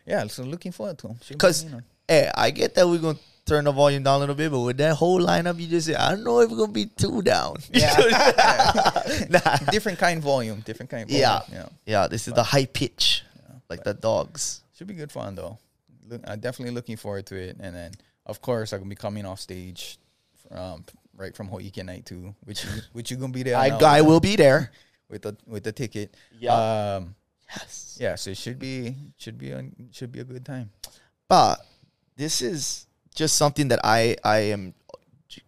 [0.07, 1.17] yeah, so looking forward to them.
[1.29, 1.67] Because,
[2.09, 4.61] hey, I get that we're going to turn the volume down a little bit, but
[4.61, 6.87] with that whole lineup you just said, I don't know if we're going to be
[6.87, 7.57] too down.
[7.73, 7.97] Yeah.
[9.31, 9.57] nah.
[9.71, 11.09] different kind of volume, different kind.
[11.09, 11.21] Volume.
[11.21, 11.41] Yeah.
[11.53, 11.69] yeah.
[11.87, 13.23] Yeah, this is the high pitch,
[13.69, 14.63] like the dogs.
[14.77, 15.59] Should be good fun though.
[16.11, 17.57] Look, I'm definitely looking forward to it.
[17.61, 17.93] And then,
[18.27, 19.99] of course, I'm gonna be coming off stage
[20.49, 20.85] from
[21.17, 23.57] right from Hoike night too, which you, which you gonna be there.
[23.57, 24.73] I, now I will be there.
[25.09, 26.17] with the with the ticket.
[26.39, 26.55] Yeah.
[26.55, 27.15] Um,
[27.57, 27.99] Yes.
[28.01, 28.15] yeah.
[28.15, 30.71] So it should be should be a, should be a good time.
[31.29, 31.57] But
[32.17, 34.75] this is just something that I I am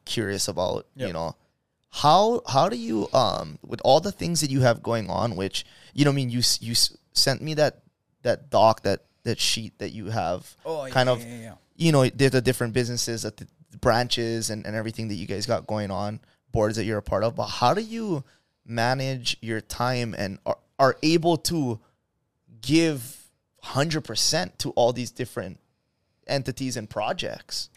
[0.05, 0.87] curious about.
[0.97, 1.37] You know,
[1.91, 5.65] how how do you um with all the things that you have going on, which
[5.95, 6.75] you know, I mean, you you
[7.13, 7.83] sent me that
[8.23, 10.57] that doc that that sheet that you have.
[10.64, 11.55] Oh, kind yeah, of yeah, yeah.
[11.77, 13.47] you know, there's the different businesses, that the
[13.81, 16.20] branches, and and everything that you guys got going on,
[16.53, 17.37] boards that you're a part of.
[17.37, 18.25] But how do you
[18.64, 21.81] manage your time and are, are able to
[22.61, 23.23] give
[23.64, 25.59] 100% to all these different
[26.27, 27.68] entities and projects.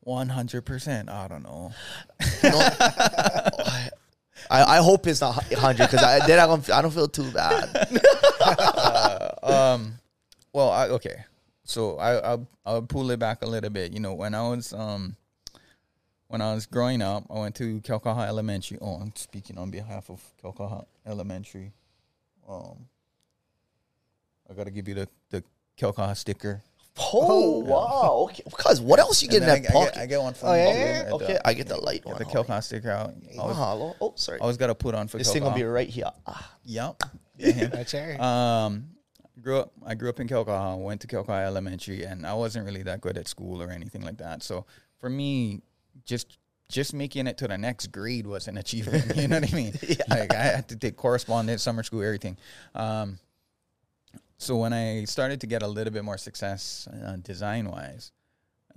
[0.00, 1.08] One hundred percent.
[1.08, 1.72] I don't know.
[2.42, 3.90] I,
[4.50, 7.70] I hope it's not 100 because I, then I don't, I don't feel too bad.
[9.44, 9.94] um,
[10.52, 11.24] well, I, okay.
[11.64, 13.92] So I I'll, I'll pull it back a little bit.
[13.92, 15.16] You know, when I was um
[16.28, 18.78] when I was growing up, I went to Keaukaha Elementary.
[18.80, 21.72] Oh, I'm speaking on behalf of Keaukaha Elementary.
[22.48, 22.86] Um,
[24.50, 25.44] I gotta give you the the
[25.78, 26.62] Keaukaha sticker.
[27.14, 28.26] Oh, wow.
[28.30, 28.42] Okay.
[28.44, 29.94] Because what else you get in that I, I, pocket?
[29.94, 31.78] get, I get one from Oh, yeah, you yeah, at the- okay, I get the
[31.78, 32.18] light get one.
[32.18, 33.14] the Keaukaha sticker out.
[33.40, 33.94] I was, Mahalo.
[33.98, 34.40] Oh, sorry.
[34.42, 35.56] I was gonna put on for This thing will Keaukaha.
[35.56, 36.10] be right here.
[36.26, 36.52] Ah.
[36.64, 37.02] Yep.
[37.38, 37.66] Yeah.
[37.68, 38.20] That's right.
[38.20, 38.88] Um,
[39.42, 39.72] grew up.
[39.84, 40.78] I grew up in Keaukaha.
[40.78, 44.18] Went to Keaukaha Elementary, and I wasn't really that good at school or anything like
[44.18, 44.42] that.
[44.42, 44.64] So
[44.98, 45.62] for me,
[46.04, 46.38] just
[46.68, 49.16] just making it to the next grade was an achievement.
[49.16, 49.74] You know what I mean?
[50.08, 52.36] Like I had to take correspondence, summer school, everything.
[52.74, 53.18] Um,
[54.38, 58.10] so when I started to get a little bit more success uh, design wise,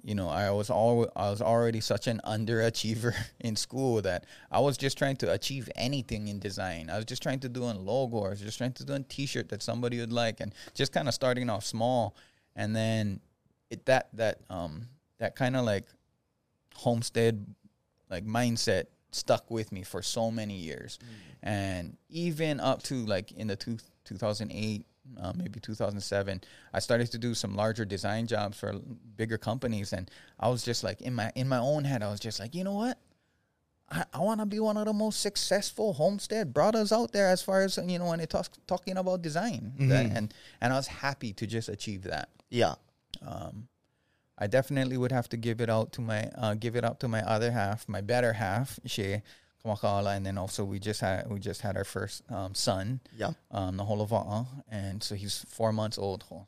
[0.05, 4.59] you know, I was all I was already such an underachiever in school that I
[4.59, 6.91] was just trying to achieve anything in design.
[6.91, 8.93] I was just trying to do a logo, or I was just trying to do
[8.93, 12.15] a T-shirt that somebody would like, and just kind of starting off small,
[12.55, 13.19] and then
[13.71, 14.87] it that that um
[15.17, 15.87] that kind of like
[16.75, 17.43] homestead
[18.11, 20.99] like mindset stuck with me for so many years,
[21.41, 24.85] and even up to like in the two, 2008
[25.21, 26.41] uh, maybe 2007
[26.73, 28.73] i started to do some larger design jobs for
[29.15, 32.19] bigger companies and i was just like in my in my own head i was
[32.19, 32.97] just like you know what?
[33.89, 37.43] I, I want to be one of the most successful homestead brothers out there as
[37.43, 39.73] far as you know when it talks talking about design.
[39.77, 42.29] That- and and i was happy to just achieve that.
[42.49, 42.75] Yeah.
[43.21, 43.67] um,
[44.37, 47.07] I definitely would have to give it out to my uh, give it up to
[47.07, 49.21] my other half, my better half, she
[49.65, 53.31] Kamakala, and then also we just had we just had our first um, son, Yeah.
[53.51, 56.23] um, the Holova'a, and so he's four months old.
[56.31, 56.45] Oh,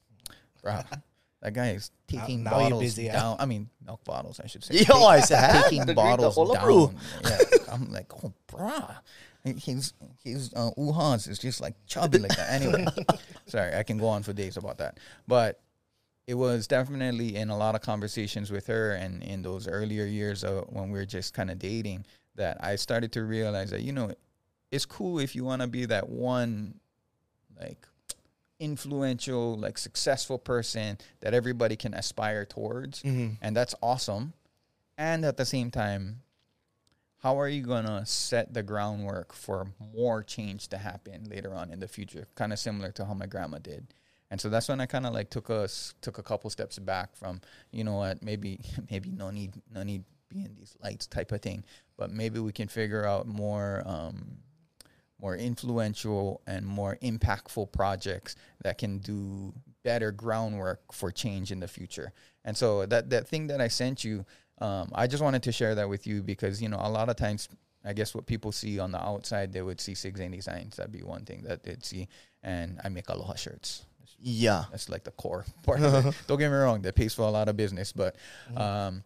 [0.64, 0.86] bruh,
[1.42, 3.20] that guy is taking now you're bottles busy, huh?
[3.20, 3.36] down.
[3.40, 4.76] I mean, milk bottles, I should say.
[4.88, 5.64] Yo, I said, huh?
[5.64, 6.96] taking To drink the bottles down.
[7.24, 7.38] Yeah,
[7.72, 8.96] I'm like, oh, bruh.
[9.44, 9.94] He's
[10.24, 12.50] he's uh, Wuhan's is just like chubby like that.
[12.62, 12.86] Anyway,
[13.46, 15.62] sorry, I can go on for days about that, but
[16.28, 20.44] it was definitely in a lot of conversations with her and in those earlier years
[20.44, 22.06] of when we were just kind of dating
[22.38, 24.14] that I started to realize that you know
[24.72, 26.80] it's cool if you want to be that one
[27.60, 27.86] like
[28.60, 33.38] influential like successful person that everybody can aspire towards Mhm.
[33.42, 34.34] and that's awesome.
[34.98, 36.22] And at the same time
[37.20, 41.72] how are you going to set the groundwork for more change to happen later on
[41.72, 42.28] in the future?
[42.36, 43.88] Kind of similar to how my grandma did.
[44.30, 47.16] And so that's when I kind of like took us took a couple steps back
[47.16, 48.60] from you know what maybe
[48.92, 51.64] maybe no need no need being these lights type of thing,
[51.98, 54.38] but maybe we can figure out more um,
[55.20, 59.54] more influential and more impactful projects that can do
[59.84, 62.14] better groundwork for change in the future.
[62.46, 64.26] And so that that thing that I sent you,
[64.60, 67.16] um, I just wanted to share that with you because you know a lot of
[67.16, 67.50] times
[67.88, 70.76] I guess what people see on the outside, they would see Sig Zane Designs.
[70.76, 72.10] That'd be one thing that they'd see.
[72.44, 73.86] And I make aloha shirts.
[74.20, 74.66] Yeah.
[74.72, 76.16] That's like the core part of it.
[76.28, 78.16] Don't get me wrong, that pays for a lot of business, but
[78.58, 79.04] um,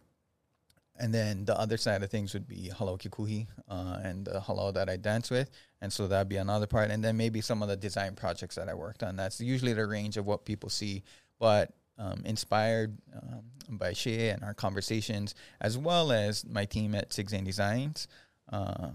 [1.02, 4.70] and then the other side of things would be Halau Kekuhi uh, and the Hello
[4.70, 5.50] that I dance with.
[5.80, 6.92] And so that'd be another part.
[6.92, 9.16] And then maybe some of the design projects that I worked on.
[9.16, 11.02] That's usually the range of what people see.
[11.40, 17.12] But um, inspired um, by Shea and our conversations, as well as my team at
[17.12, 18.06] Sig Zane Designs,
[18.52, 18.90] uh,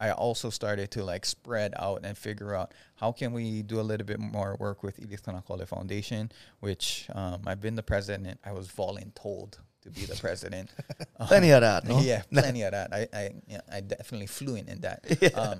[0.00, 3.82] I also started to like spread out and figure out how can we do a
[3.82, 8.40] little bit more work with Edith Kanakaole Foundation, which um, I've been the president.
[8.42, 10.70] I was voluntold to be the president.
[11.26, 11.86] Plenty of that.
[11.86, 12.00] No?
[12.00, 12.92] Yeah, plenty of that.
[12.92, 15.04] I I, yeah, I definitely fluent in that.
[15.34, 15.58] Um,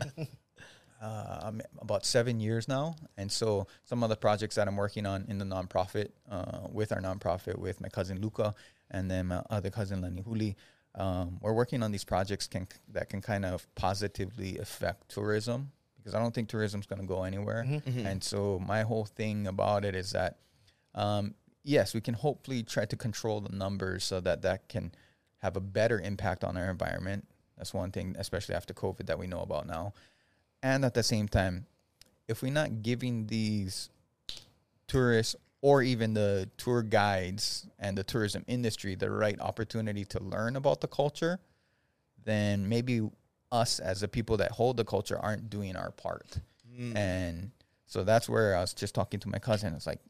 [1.03, 5.07] uh, I'm about seven years now, and so some of the projects that I'm working
[5.07, 8.55] on in the nonprofit, uh, with our nonprofit, with my cousin Luca,
[8.91, 10.57] and then my other cousin Lenny Huli,
[10.97, 16.14] um, we're working on these projects can that can kind of positively affect tourism because
[16.14, 17.64] I don't think tourism's going to go anywhere.
[17.87, 20.39] And so my whole thing about it is that
[20.95, 24.92] um, yes, we can hopefully try to control the numbers so that that can
[25.38, 27.26] have a better impact on our environment.
[27.56, 29.92] That's one thing, especially after COVID, that we know about now.
[30.62, 31.66] And at the same time,
[32.28, 33.90] if we're not giving these
[34.86, 40.56] tourists or even the tour guides and the tourism industry the right opportunity to learn
[40.56, 41.38] about the culture,
[42.24, 43.08] then maybe
[43.52, 46.38] us as the people that hold the culture aren't doing our part.
[46.78, 46.96] Mm.
[46.96, 47.50] And
[47.86, 49.74] so that's where I was just talking to my cousin.
[49.74, 50.00] It's like,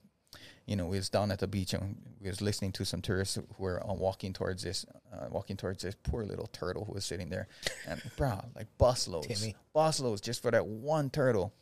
[0.70, 3.34] you know, we was down at the beach and we was listening to some tourists
[3.34, 7.04] who were uh, walking towards this, uh, walking towards this poor little turtle who was
[7.04, 7.48] sitting there,
[7.88, 9.56] and bro, like busloads, Timmy.
[9.74, 11.52] busloads just for that one turtle.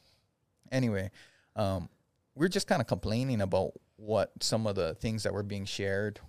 [0.71, 1.11] Anyway,
[1.57, 1.89] um,
[2.35, 6.21] we're just kind of complaining about what some of the things that were being shared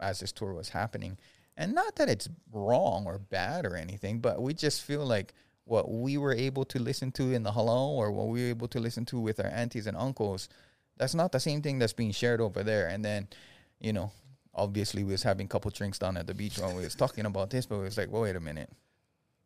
[0.00, 1.18] as this tour was happening,
[1.56, 5.34] and not that it's wrong or bad or anything, but we just feel like
[5.64, 8.68] what we were able to listen to in the halau or what we were able
[8.68, 10.48] to listen to with our aunties and uncles
[10.98, 12.88] that's not the same thing that's being shared over there.
[12.88, 13.28] And then,
[13.80, 14.10] you know,
[14.54, 17.26] obviously we was having a couple drinks down at the beach when we was talking
[17.26, 18.70] about this, but we was like, well, wait a minute.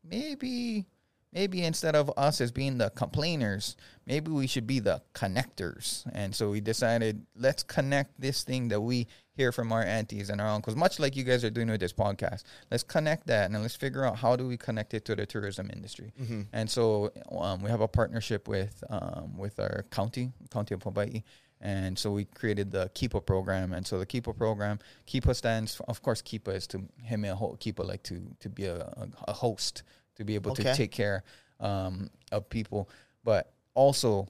[0.05, 0.87] Maybe
[1.33, 3.77] maybe instead of us as being the complainers,
[4.07, 6.05] maybe we should be the connectors.
[6.13, 10.41] And so we decided let's connect this thing that we hear from our aunties and
[10.41, 12.43] our uncles, much like you guys are doing with this podcast.
[12.71, 15.71] Let's connect that and let's figure out how do we connect it to the tourism
[15.73, 16.13] industry.
[16.53, 21.23] And so um, we have a partnership with um, with our county, county of Hawaii.
[21.65, 23.73] And so we created the Kipa program.
[23.73, 27.37] And so the Kipa program, Kipa stands, for, of course, Kipa is to him, a
[27.57, 28.93] Kipa like to, to be a,
[29.29, 29.85] a host,
[30.17, 30.65] to be able Okay.
[30.65, 31.25] to take care
[31.61, 32.89] um, of people.
[33.25, 34.29] But also,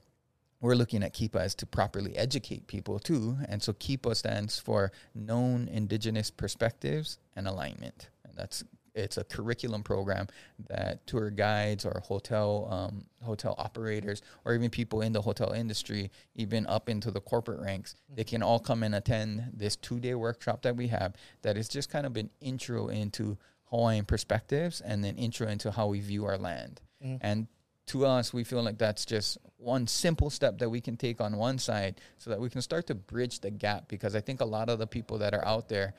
[0.60, 3.36] we're looking at KIPA as to properly educate people too.
[3.48, 8.10] And so KIPA stands for Known Indigenous Perspectives and Alignment.
[8.24, 8.64] And that's
[8.94, 10.28] it's a curriculum program
[10.68, 16.10] that tour guides or hotel um, hotel operators or even people in the hotel industry,
[16.34, 20.14] even up into the corporate ranks, they can all come and attend this two day
[20.14, 21.14] workshop that we have.
[21.42, 23.38] That is just kind of an intro into
[23.72, 26.80] Hawaiian perspectives and then intro into how we view our land.
[27.02, 27.16] Mm-hmm.
[27.22, 27.46] And
[27.86, 31.36] to us, we feel like that's just one simple step that we can take on
[31.36, 34.44] one side so that we can start to bridge the gap because I think a
[34.44, 35.94] lot of the people that are out there,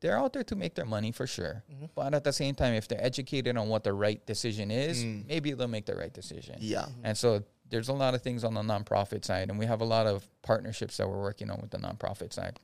[0.00, 1.62] they're out there to make their money for sure.
[1.72, 1.86] Mm-hmm.
[1.94, 5.26] But at the same time, if they're educated on what the right decision is, mm.
[5.26, 6.56] maybe they'll make the right decision.
[6.58, 6.80] Yeah.
[6.82, 7.00] Mm-hmm.
[7.04, 9.84] And so there's a lot of things on the nonprofit side, and we have a
[9.84, 12.58] lot of partnerships that we're working on with the nonprofit side.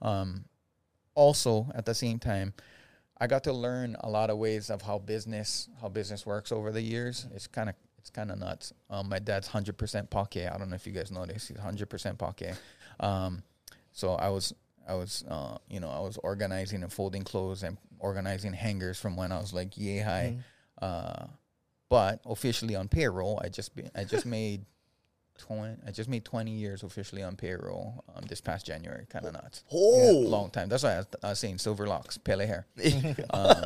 [0.00, 0.46] Um,
[1.14, 2.54] also, at the same time,
[3.18, 6.70] I got to learn a lot of ways of how business how business works over
[6.70, 7.26] the years.
[7.34, 8.72] It's kind of it's kind of nuts.
[8.90, 10.48] Um, my dad's hundred percent Pake.
[10.52, 11.48] I don't know if you guys know this.
[11.48, 12.52] He's hundred percent Pake.
[13.00, 13.42] Um,
[13.92, 14.54] so I was
[14.86, 19.16] I was uh, you know I was organizing and folding clothes and organizing hangers from
[19.16, 20.38] when I was like yay high.
[20.80, 21.26] Uh,
[21.88, 24.66] but officially on payroll, I just be, I just made
[25.38, 25.76] twenty.
[25.86, 29.06] I just made twenty years officially on payroll um, this past January.
[29.08, 29.64] Kind of nuts.
[29.72, 30.24] Oh.
[30.26, 30.68] long time.
[30.68, 32.66] That's why I was, I was saying silver locks, pale hair.
[33.30, 33.64] um,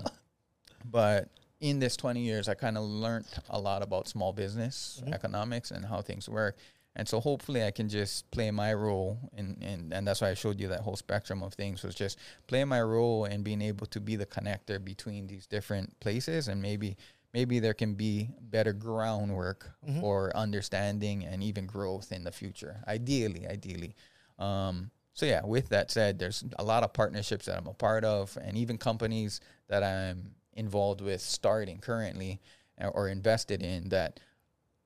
[0.85, 1.29] but
[1.61, 5.85] in this 20 years, I kind of learned a lot about small business economics and
[5.85, 6.57] how things work.
[6.97, 10.35] And so hopefully I can just play my role in, in and that's why I
[10.35, 12.19] showed you that whole spectrum of things was just
[12.49, 16.61] playing my role and being able to be the connector between these different places and
[16.61, 16.97] maybe
[17.33, 19.71] maybe there can be better groundwork
[20.01, 22.83] for understanding and even growth in the future.
[22.87, 23.95] Ideally, ideally.
[24.39, 28.05] Um, so yeah, with that said, there's a lot of partnerships that I'm a part
[28.05, 32.41] of, and even companies that I'm involved with starting currently
[32.81, 34.21] uh, or invested in that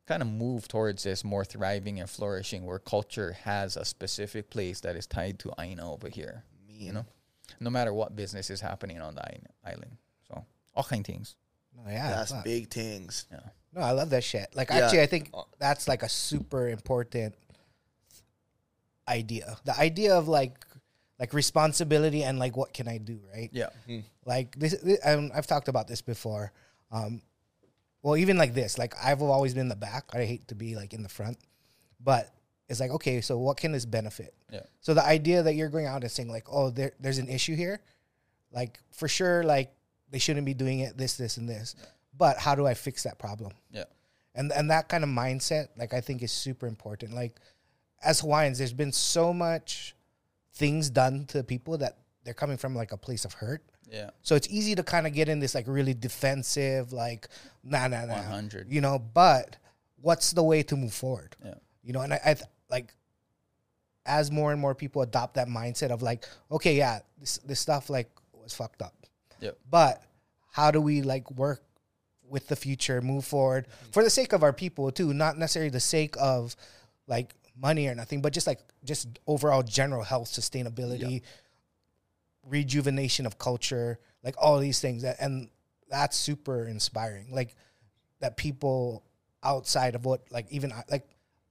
[0.06, 4.80] kind of move towards this more thriving and flourishing where culture has a specific place
[4.80, 6.44] that is tied to Aina over here.
[6.68, 7.06] You know,
[7.60, 9.96] no matter what business is happening on the island- island.
[10.28, 11.36] So all kind of things.
[11.76, 12.44] No, yeah, That's fuck.
[12.44, 13.26] big things.
[13.30, 13.40] Yeah.
[13.74, 14.48] No, I love that shit.
[14.54, 14.76] Like Yeah.
[14.76, 17.34] actually, I think that's like a super important
[19.08, 19.56] idea.
[19.64, 20.64] The idea of like
[21.18, 23.50] like responsibility and like what can I do, right?
[23.52, 23.68] Yeah.
[24.24, 26.52] Like this, this I've talked about this before.
[26.90, 27.22] Um,
[28.02, 30.04] well, even like this, like I've always been in the back.
[30.12, 31.38] I hate to be like in the front,
[32.00, 32.30] but
[32.68, 34.34] it's like okay, so what can this benefit?
[34.50, 34.60] Yeah.
[34.80, 37.56] So the idea that you're going out and saying like, oh, there, there's an issue
[37.56, 37.80] here,
[38.52, 39.72] like for sure, like
[40.14, 41.74] they shouldn't be doing it, this, this, and this.
[42.16, 43.52] But how do I fix that problem?
[43.72, 43.84] Yeah.
[44.36, 47.34] and and that kind of mindset like i think is super important like
[48.10, 49.94] as hawaiians there's been so much
[50.62, 51.94] things done to people that
[52.24, 53.62] they're coming from like a place of hurt
[53.98, 54.10] Yeah.
[54.22, 57.28] so it's easy to kind of get in this like really defensive like
[57.62, 58.72] nah nah nah 100.
[58.72, 59.56] you know but
[60.06, 61.54] what's the way to move forward Yeah.
[61.86, 62.88] you know and i, I th- like
[64.06, 67.88] as more and more people adopt that mindset of like okay yeah this this stuff
[67.88, 68.94] like was fucked up
[69.40, 69.58] Yep.
[69.70, 70.02] but
[70.52, 71.62] how do we like work
[72.28, 73.90] with the future, move forward mm-hmm.
[73.90, 76.56] for the sake of our people too, not necessarily the sake of
[77.06, 81.22] like money or nothing, but just like just overall general health, sustainability,
[82.46, 85.02] rejuvenation of culture, like all these things.
[85.02, 85.48] That, and
[85.88, 87.28] that's super inspiring.
[87.30, 87.54] Like
[88.20, 89.04] that people
[89.42, 91.06] outside of what like even I- like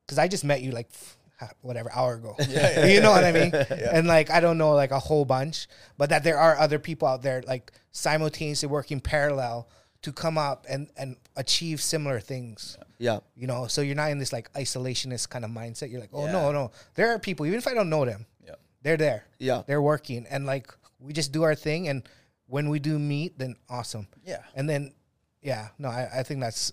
[0.06, 1.18] because I just met you like f-
[1.62, 2.36] whatever hour ago.
[2.88, 3.52] you know what I mean?
[3.92, 5.68] And like I don't know like a whole bunch,
[5.98, 9.68] but that there are other people out there like simultaneously working parallel
[10.02, 12.78] to come up and and achieve similar things.
[12.98, 13.20] Yeah.
[13.36, 15.92] You know, so you're not in this like isolationist kind of mindset.
[15.92, 16.32] You're like, oh Yeah.
[16.32, 18.56] no, no, there are people even if I don't know them, Yeah.
[18.82, 19.26] they're there.
[19.40, 19.64] Yeah.
[19.68, 20.68] they're working, and like
[21.00, 22.08] we just do our thing, and
[22.48, 24.08] when we do meet, then awesome.
[24.26, 24.44] Yeah.
[24.56, 24.94] And then,
[25.42, 26.72] yeah, no, I, I think that's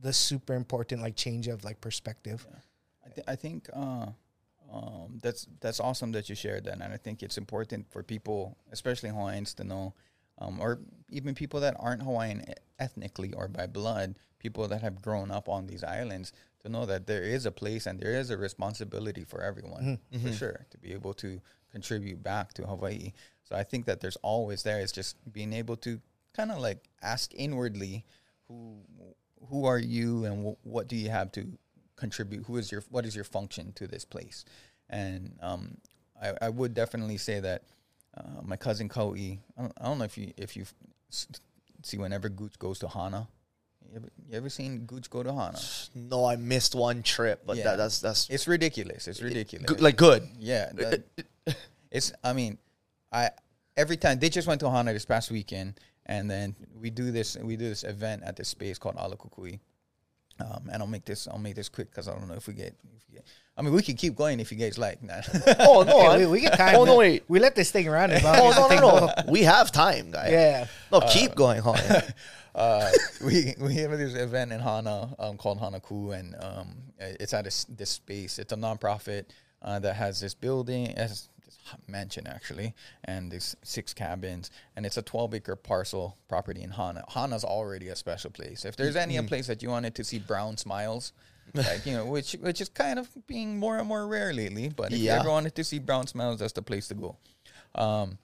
[0.00, 2.46] the super important like change of like perspective.
[2.52, 2.58] I,
[3.18, 4.06] th- I think uh,
[4.72, 8.56] um, that's that's awesome that you shared that, and I think it's important for people,
[8.72, 9.94] especially Hawaiians, to know,
[10.38, 10.78] um, or
[11.10, 12.44] even people that aren't Hawaiian
[12.78, 17.06] ethnically or by blood, people that have grown up on these islands, to know that
[17.06, 20.92] there is a place and there is a responsibility for everyone, for sure, to be
[20.92, 21.40] able to
[21.72, 23.12] contribute back to Hawaii.
[23.44, 24.80] So I think that there's always there.
[24.80, 26.00] It's just being able to
[26.36, 28.04] kind of like ask inwardly,
[28.48, 28.76] who
[29.48, 31.46] who are you and wh- what do you have to
[31.98, 34.44] contribute who is your what is your function to this place
[34.88, 35.76] and um,
[36.22, 37.62] I, I would definitely say that
[38.16, 40.64] uh, my cousin Ko'i I don't, I don't know if you if you
[41.82, 43.28] see whenever Gooch goes to Hana
[43.90, 45.58] you ever, you ever seen Gooch go to Hana
[45.94, 47.64] No, I missed one trip, but Yeah.
[47.64, 50.28] that, that's that's it's ridiculous it's ridiculous good, like good.
[50.38, 51.02] yeah, that-
[51.90, 52.12] it's.
[52.22, 52.58] I mean,
[53.12, 53.30] I
[53.76, 57.36] every time they just went to Hana this past weekend, and then we do this.
[57.40, 59.60] We do this event at this space called Ala Kukui.
[60.40, 61.26] Um, and I'll make this.
[61.28, 62.74] I'll make this quick because I don't know if we get.
[62.96, 63.24] If we get
[63.56, 65.02] I mean, we can keep going if you guys like.
[65.02, 65.20] Nah.
[65.58, 66.00] Oh no!
[66.00, 66.76] Hey, I- we, we get time.
[66.76, 66.96] Oh no!
[66.96, 67.24] Wait.
[67.28, 68.10] we let this thing run.
[68.12, 68.88] as long Oh as no!
[68.90, 69.06] No!
[69.06, 69.12] No!
[69.32, 70.30] We have time, guys.
[70.30, 70.66] Yeah.
[70.92, 71.60] No, keep going.
[71.60, 71.80] Hold
[72.54, 72.90] uh,
[73.24, 77.64] we we have this event in Hana um, called Hanaku, and um, it's at this,
[77.64, 78.38] this space.
[78.38, 79.24] It's a nonprofit
[79.62, 81.37] uh, that has this building, it has this h-
[81.86, 87.04] mansion actually, and there's six cabins, and it's a 12 acre parcel property in Hana.
[87.08, 88.64] Hana's already a special place.
[88.64, 91.12] If there's any a place that you wanted to see brown smiles.
[91.54, 94.68] like you know, which which is kind of being more and more rare lately.
[94.68, 95.14] But if Yeah.
[95.14, 97.16] you ever wanted to see brown smiles, that's the place to go.
[97.74, 98.18] Um,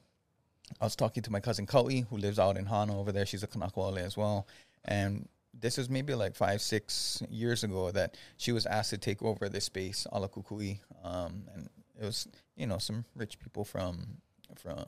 [0.81, 3.25] I was talking to my cousin Ko'i, who lives out in Hana over there.
[3.25, 4.47] She's a Kanakaole as well.
[4.85, 5.27] And
[5.59, 9.49] this is maybe like five, six years ago that she was asked to take over
[9.49, 10.81] this space, Ala Kukui.
[11.03, 11.71] Um, and
[12.01, 14.19] it was, you know, some rich people from
[14.57, 14.85] from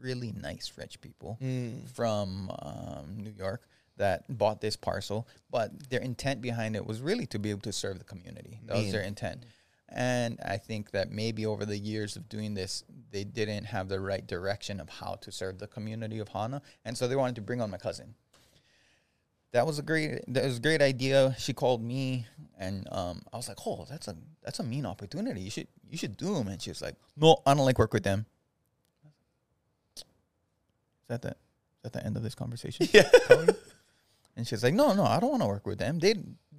[0.00, 1.38] really nice rich people
[1.94, 3.62] from um, New York
[3.96, 5.28] that bought this parcel.
[5.50, 8.60] But their intent behind it was really to be able to serve the community.
[8.66, 9.44] That was their intent.
[9.94, 14.00] And I think that maybe over the years of doing this, they didn't have the
[14.00, 17.42] right direction of how to serve the community of Hana, and so they wanted to
[17.42, 18.14] bring on my cousin.
[19.52, 20.22] That was a great.
[20.28, 21.36] That was a great idea.
[21.38, 22.26] She called me,
[22.58, 25.42] and um, I was like, "Oh, that's a that's a mean opportunity.
[25.42, 27.92] You should you should do them." And she was like, "No, I don't like work
[27.92, 28.26] with them."
[29.96, 30.04] Is
[31.08, 32.88] that the is that the end of this conversation?
[32.92, 33.08] Yeah.
[34.34, 35.98] And she's like, "No, no, I don't want to work with them.
[35.98, 36.14] They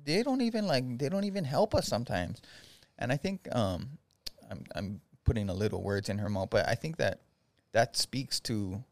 [0.06, 2.40] they don't even like they don't even help us sometimes."
[3.00, 3.98] And I think um,
[4.50, 7.22] I'm I'm putting a little words in her mouth, but I think that
[7.72, 8.84] that speaks to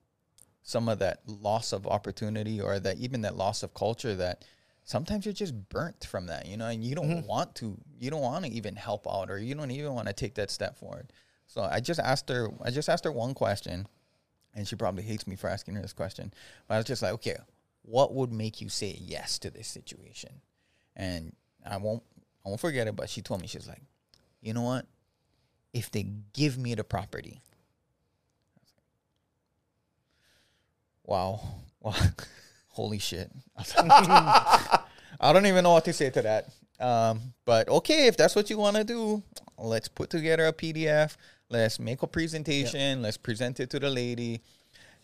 [0.63, 4.45] some of that loss of opportunity or that even that loss of culture that
[4.91, 7.25] sometimes you're just burnt from that, you know, and you don't mm-hmm.
[7.25, 10.13] want to you don't want to even help out or you don't even want to
[10.13, 11.13] take that step forward.
[11.47, 13.87] So I just asked her I just asked her one question
[14.53, 16.33] and she probably hates me for asking her this question.
[16.67, 17.37] But I was just like, okay,
[17.83, 20.41] what would make you say yes to this situation?
[20.97, 21.33] And
[21.65, 22.03] I won't
[22.45, 23.81] I won't forget it, but she told me she's like,
[24.41, 24.85] you know what?
[25.73, 27.41] If they give me the property.
[31.05, 31.39] Wow.
[31.83, 31.95] Wow.
[32.71, 33.31] Holy shit.
[33.77, 36.49] I don't even know what to say to that.
[36.79, 39.21] Um, but okay, if that's what you want to do,
[39.57, 41.15] let's put together a PDF.
[41.49, 43.01] Let's make a presentation.
[43.01, 44.41] Let's present it to the lady.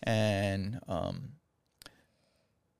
[0.02, 1.32] And, um,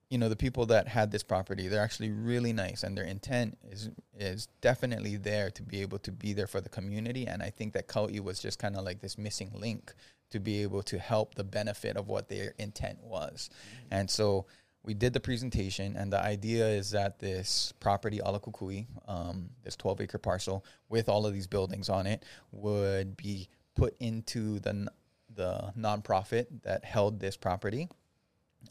[0.08, 3.58] you know, the people that had this property, they're actually really nice and their intent
[3.70, 7.26] is is definitely there to be able to be there for the community.
[7.26, 9.92] And I think that Ko'i was just kind of like this missing link
[10.30, 13.50] to be able to help the benefit of what their intent was.
[13.90, 14.46] And so
[14.82, 20.02] we did the presentation, and the idea is that this property, Alakukui, um, this 12
[20.02, 24.90] acre parcel with all of these buildings on it, would be put into the
[25.34, 27.88] the nonprofit that held this property.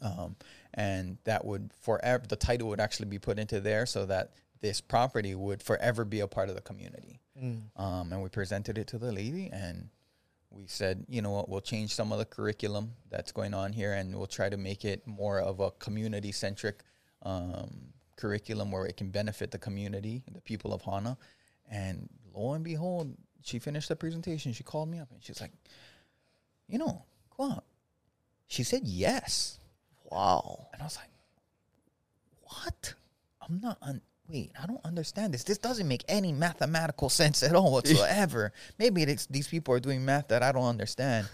[0.01, 0.35] Um,
[0.73, 4.81] and that would forever the title would actually be put into there so that this
[4.81, 7.21] property would forever be a part of the community.
[7.77, 9.89] Um, and we presented it to the lady, and
[10.57, 13.93] we said, you know what, we'll change some of the curriculum that's going on here,
[13.93, 16.79] and we'll try to make it more of a community centric
[17.23, 21.17] um, curriculum where it can benefit the community, the people of Hana.
[21.69, 24.51] And lo and behold, she finished the presentation.
[24.51, 25.51] She called me up and she's like,
[26.67, 27.61] you know, Kwa,
[28.47, 29.59] she said yes.
[30.05, 30.67] Wow.
[30.73, 31.11] And I was like,
[32.43, 32.93] what?
[33.47, 35.43] I'm not, un- wait, I don't understand this.
[35.43, 38.51] This doesn't make any mathematical sense at all whatsoever.
[38.77, 41.27] Maybe these people are doing math that I don't understand.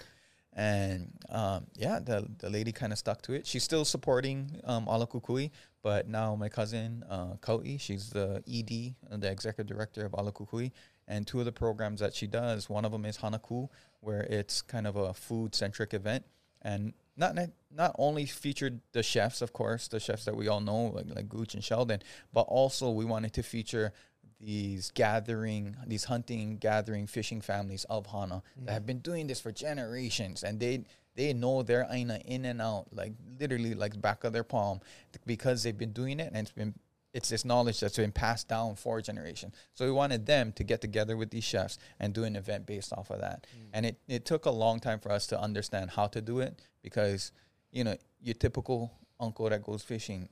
[0.55, 3.47] And um, yeah, the, the lady kind of stuck to it.
[3.47, 5.49] She's still supporting um, Ala Kukui,
[5.81, 7.35] but now my cousin, uh,
[7.77, 10.71] she's the ED, uh, the executive director of Ala Kukui.
[11.07, 13.67] And two of the programs that she does, one of them is Hanaku,
[13.99, 16.23] where it's kind of a food centric event.
[16.61, 17.35] And not
[17.71, 21.29] not- only featured the chefs, of course, the chefs that we all know, like like
[21.29, 23.93] Gooch and Sheldon, but also we wanted to feature
[24.39, 28.87] these gathering, these hunting, gathering, fishing families of Hana that have mm-hmm.
[28.87, 30.85] been doing this for generations, and they
[31.15, 34.81] they know their aina in and out, like literally like back of their palm,
[35.25, 36.73] because they've been doing it, and it's been
[37.13, 39.53] it's this knowledge that's been passed down for a generation.
[39.75, 42.91] So we wanted them to get together with these chefs and do an event based
[42.91, 43.45] off of that.
[43.71, 46.59] And it, it took a long time for us to understand how to do it
[46.81, 47.31] because,
[47.71, 50.27] you know, your typical uncle that goes fishing,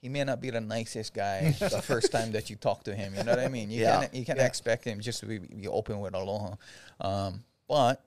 [0.00, 3.14] he may not be the nicest guy the first time that you talk to him.
[3.14, 3.68] You know what I mean?
[3.70, 4.00] You Yeah.
[4.00, 6.54] can't you can't expect him just to be, be open with aloha.
[7.00, 8.02] Um, but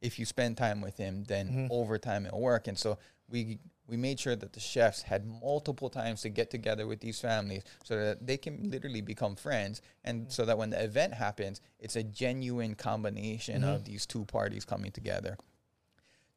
[0.00, 2.66] if you spend time with him, then over time it'll work.
[2.68, 2.98] And so
[3.30, 3.58] we
[3.88, 7.62] we made sure that the chefs had multiple times to get together with these families
[7.82, 10.30] so that they can literally become friends and mm-hmm.
[10.30, 13.92] so that when the event happens, it's a genuine combination of mm-hmm.
[13.92, 15.36] these two parties coming together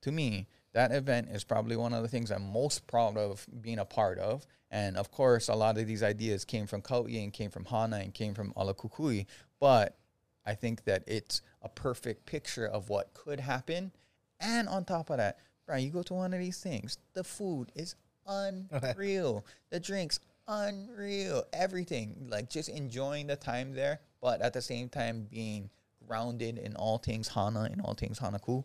[0.01, 3.79] to me, that event is probably one of the things I'm most proud of being
[3.79, 4.45] a part of.
[4.69, 7.97] And of course, a lot of these ideas came from Ko'i and came from Hana
[7.97, 9.25] and came from Alakukui.
[9.59, 9.97] But
[10.45, 13.91] I think that it's a perfect picture of what could happen.
[14.39, 15.37] And on top of that,
[15.77, 17.95] You go to one of these things, the food is
[18.27, 22.27] unreal, the drinks unreal, everything.
[22.29, 25.69] Like just enjoying the time there, but at the same time being
[26.07, 28.63] grounded in all things Hana and all things Hanaku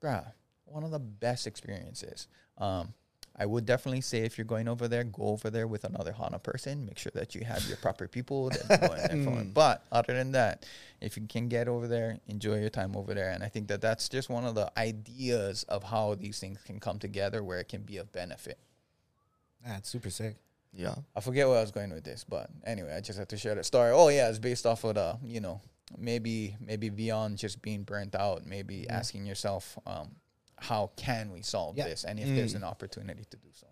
[0.00, 0.32] bruh,
[0.64, 2.26] one of the best experiences.
[2.58, 2.94] Um,
[3.36, 6.38] I would definitely say if you're going over there, go over there with another Hana
[6.38, 6.84] person.
[6.84, 8.50] Make sure that you have your proper people.
[8.50, 9.54] That go in there for it.
[9.54, 10.66] But other than that,
[11.00, 13.30] if you can get over there, enjoy your time over there.
[13.30, 16.80] And I think that that's just one of the ideas of how these things can
[16.80, 18.58] come together where it can be of benefit.
[19.64, 20.36] That's super sick.
[20.72, 20.94] Yeah.
[21.16, 23.54] I forget where I was going with this, but anyway, I just have to share
[23.54, 23.90] that story.
[23.92, 25.60] Oh yeah, it's based off of the, you know,
[25.98, 30.14] maybe maybe beyond just being burnt out, maybe asking yourself, um,
[30.60, 31.88] how can we solve Yeah.
[31.88, 33.66] this, and if there's an opportunity to do so.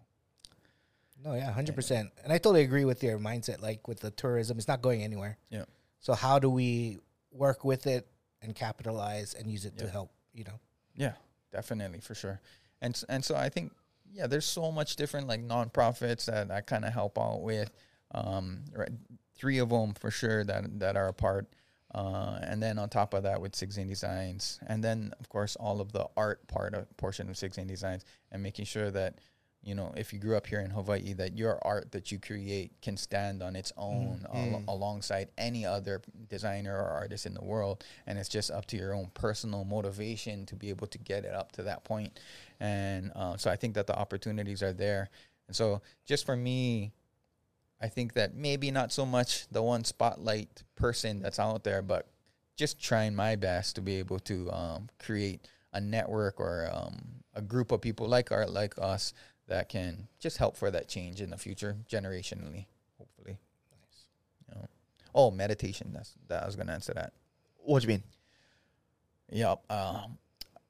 [1.23, 2.11] No, yeah, hundred percent.
[2.23, 3.61] And I totally agree with your mindset.
[3.61, 5.37] Like with the tourism, it's not going anywhere.
[5.51, 5.65] Yeah.
[6.01, 6.99] So how do we
[7.33, 8.07] work with it
[8.41, 10.13] and capitalize and use it to help?
[10.33, 10.61] You know.
[10.95, 11.15] Yeah,
[11.53, 12.41] definitely for sure.
[12.81, 13.73] And and so I think
[14.13, 17.71] yeah, there's so much different like nonprofits that I kind of help out with.
[18.15, 18.89] Um, right,
[19.37, 21.49] three of them for sure that that are a part.
[21.95, 25.57] Uh, and then on top of that with six Sixteen Designs, and then of course
[25.57, 29.19] all of the art part of portion of six Sixteen Designs, and making sure that
[29.63, 32.73] you know if you grew up here in Hawaii, that your art that you create
[32.83, 37.83] can stand on its own al- alongside any other designer or artist in the world,
[38.07, 41.33] and it's just up to your own personal motivation to be able to get it
[41.33, 41.89] up to that.
[42.61, 45.09] And uh, so I think that the opportunities are there,
[45.47, 46.93] and so just for me,
[47.81, 52.07] I think that maybe not so much the one spotlight person that's out there, but
[52.57, 56.99] just trying my best to be able to um, create a network or um,
[57.35, 59.13] a group of people like our like us
[59.47, 62.67] that can just help for that change in the future generationally,
[62.99, 63.39] hopefully.
[63.71, 64.05] Nice.
[64.49, 64.69] You know.
[65.15, 65.91] Oh, meditation.
[65.95, 66.43] That's that.
[66.43, 67.13] I was gonna answer that.
[67.59, 68.03] What do you mean?
[69.31, 69.71] Yep.
[69.71, 70.19] Um,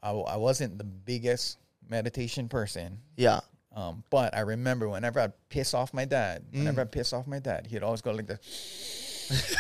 [0.02, 1.58] I, w- I wasn't the biggest
[1.88, 3.40] meditation person, Yeah.
[3.74, 7.38] Um, but I remember whenever I'd piss off my dad, whenever I'd piss off my
[7.38, 9.56] dad, he'd always go like this.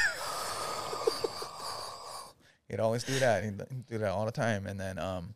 [2.68, 3.44] he'd always do that.
[3.44, 4.66] He'd do that all the time.
[4.66, 5.34] And then um,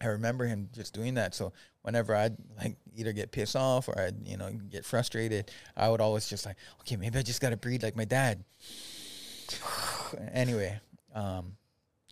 [0.00, 1.34] I remember him just doing that.
[1.34, 1.52] So
[1.82, 6.00] whenever I'd like either get pissed off or I'd, you know, get frustrated, I would
[6.00, 8.44] always just like, okay, maybe I just got to breathe like my dad.
[10.32, 10.80] anyway,
[11.14, 11.56] um,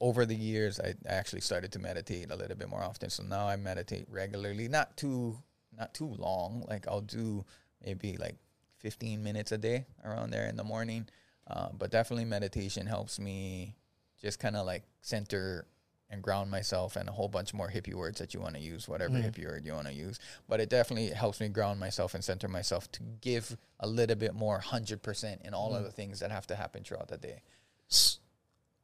[0.00, 3.10] over the years, I actually started to meditate a little bit more often.
[3.10, 5.36] So now I meditate regularly, not too,
[5.78, 6.64] not too long.
[6.68, 7.44] Like I'll do
[7.84, 8.36] maybe like
[8.78, 11.08] 15 minutes a day around there in the morning.
[11.46, 13.74] Uh, but definitely meditation helps me
[14.20, 15.66] just kind of like center
[16.10, 18.88] and ground myself and a whole bunch more hippie words that you want to use,
[18.88, 20.18] whatever hippie word you want to use.
[20.48, 24.34] But it definitely helps me ground myself and center myself to give a little bit
[24.34, 27.42] more 100% in all of the things that have to happen throughout the day.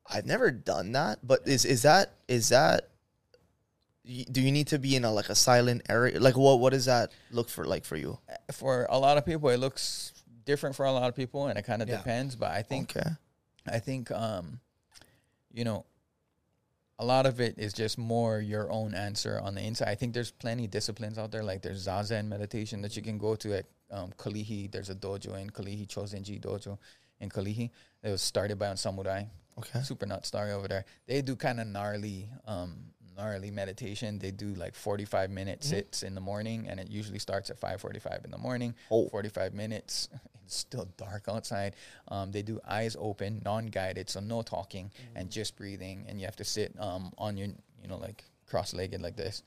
[0.06, 2.90] I've never done that, but is is that is that
[4.04, 6.20] do you need to be in a like a silent area?
[6.20, 8.18] Like what what does that look for like for you?
[8.52, 10.12] For a lot of people, it looks
[10.44, 11.96] different for a lot of people, and it kind of Yeah.
[11.98, 12.36] depends.
[12.36, 13.10] But I think Okay.
[13.66, 14.60] I think um,
[15.52, 15.86] you know,
[16.98, 19.88] a lot of it is just more your own answer on the inside.
[19.88, 21.42] I think there's plenty of disciplines out there.
[21.42, 24.70] Like there's Zazen meditation that you can go to at um, Kalihi.
[24.70, 26.78] There's a dojo in Kalihi, Chozenji Dojo
[27.20, 27.70] in Kalihi.
[28.02, 29.24] It was started by a samurai.
[29.58, 29.80] Okay.
[29.82, 30.84] Super nut story over there.
[31.06, 32.76] They do kind of gnarly, um,
[33.16, 34.18] gnarly meditation.
[34.18, 38.24] They do like 45 minute sits in the morning, and it usually starts at 5:45
[38.24, 38.74] in the morning.
[38.90, 39.08] Oh.
[39.08, 40.08] 45 minutes.
[40.46, 41.74] It's still dark outside.
[42.08, 46.04] Um, they do eyes open, non-guided, so no talking and just breathing.
[46.06, 47.48] And you have to sit um, on your,
[47.80, 49.42] you know, like cross-legged like this.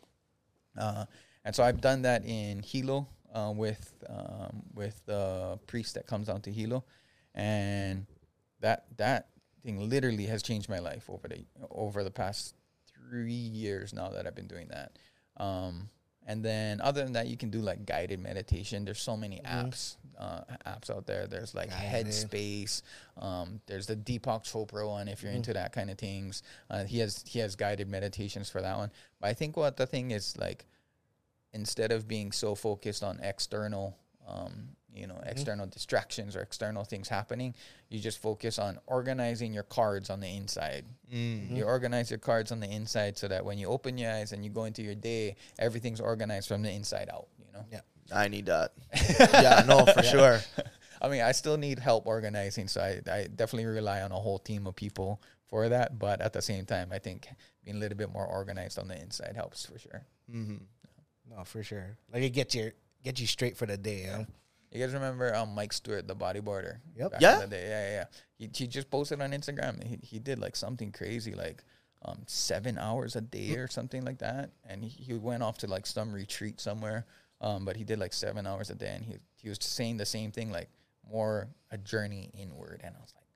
[0.75, 1.05] Uh,
[1.45, 6.27] and so I've done that in Hilo uh, with um, with the priest that comes
[6.27, 6.83] down to Hilo,
[7.35, 8.05] and
[8.61, 9.29] that that
[9.63, 12.55] thing literally has changed my life over the over the past
[13.09, 14.97] three years now that I've been doing that.
[15.37, 15.89] Um,
[16.25, 18.83] and then other than that, you can do like guided meditation.
[18.83, 21.27] There's so many apps uh, apps out there.
[21.27, 22.07] There's like Guided.
[22.07, 22.81] Headspace.
[23.17, 26.43] Um, there's the Deepak Chopra one if you're into that kind of things.
[26.69, 28.91] Uh, he has he has guided meditations for that one.
[29.19, 30.65] But I think what the thing is like,
[31.53, 33.97] instead of being so focused on external,
[34.27, 35.29] um, you know, mm-hmm.
[35.29, 37.53] external distractions or external things happening,
[37.89, 40.85] you just focus on organizing your cards on the inside.
[41.13, 41.55] Mm-hmm.
[41.55, 44.43] You organize your cards on the inside so that when you open your eyes and
[44.43, 47.27] you go into your day, everything's organized from the inside out.
[47.39, 47.65] You know.
[47.71, 47.81] Yeah.
[48.13, 48.73] I need that.
[49.19, 50.39] yeah, no, for sure.
[51.01, 54.39] I mean, I still need help organizing, so I, I definitely rely on a whole
[54.39, 55.99] team of people for that.
[55.99, 57.27] But at the same time, I think
[57.63, 60.03] being a little bit more organized on the inside helps for sure.
[60.33, 60.57] Mm-hmm.
[61.29, 61.97] No, for sure.
[62.11, 62.71] Like it gets you
[63.03, 64.01] get you straight for the day.
[64.01, 64.27] You know?
[64.77, 66.77] You guys remember um, Mike Stewart, the bodyboarder?
[66.95, 67.15] Yep.
[67.19, 67.35] Yeah.
[67.35, 67.67] in the day?
[67.67, 68.05] yeah, yeah, yeah.
[68.37, 69.83] He, he just posted on Instagram.
[69.83, 71.63] He, he did like something crazy, like
[72.05, 74.51] um, seven hours a day or something like that.
[74.69, 77.05] And he, he went off to like some retreat somewhere.
[77.41, 80.05] Um, but he did like seven hours a day, and he he was saying the
[80.07, 80.69] same thing, like
[81.07, 82.81] more a journey inward.
[82.83, 83.27] And I was like,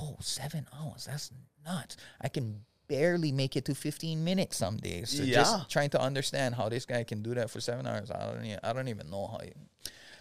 [0.00, 1.30] oh, seven hours, that's
[1.64, 1.96] nuts.
[2.20, 5.10] I can barely make it to 15 minutes some days.
[5.10, 5.34] So Yeah.
[5.36, 8.10] just trying to understand how this guy can do that for seven hours.
[8.10, 9.38] I don't even, I don't even know how.
[9.38, 9.52] He,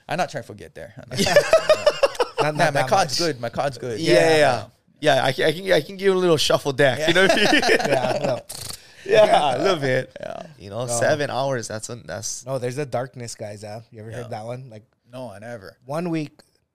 [0.10, 0.94] I'm not trying to forget there.
[0.98, 1.19] I'm not-
[2.41, 3.27] Not, Nah, my that card's much.
[3.27, 3.41] good.
[3.41, 3.99] My card's good.
[3.99, 4.65] Yeah, yeah, yeah.
[5.02, 7.07] Yeah, I can, I can, I can give a little shuffle deck.
[7.07, 7.61] You know what I mean?
[7.86, 8.40] Yeah, no.
[9.06, 10.15] yeah, a little bit.
[10.19, 10.44] Yeah.
[10.57, 11.68] You know, seven hours.
[11.68, 13.64] That's a, that's no, there's a darkness, guys.
[13.65, 14.18] Uh, you ever Yeah.
[14.23, 14.69] heard that one?
[14.69, 15.77] Like No, I never.
[15.86, 16.31] one week,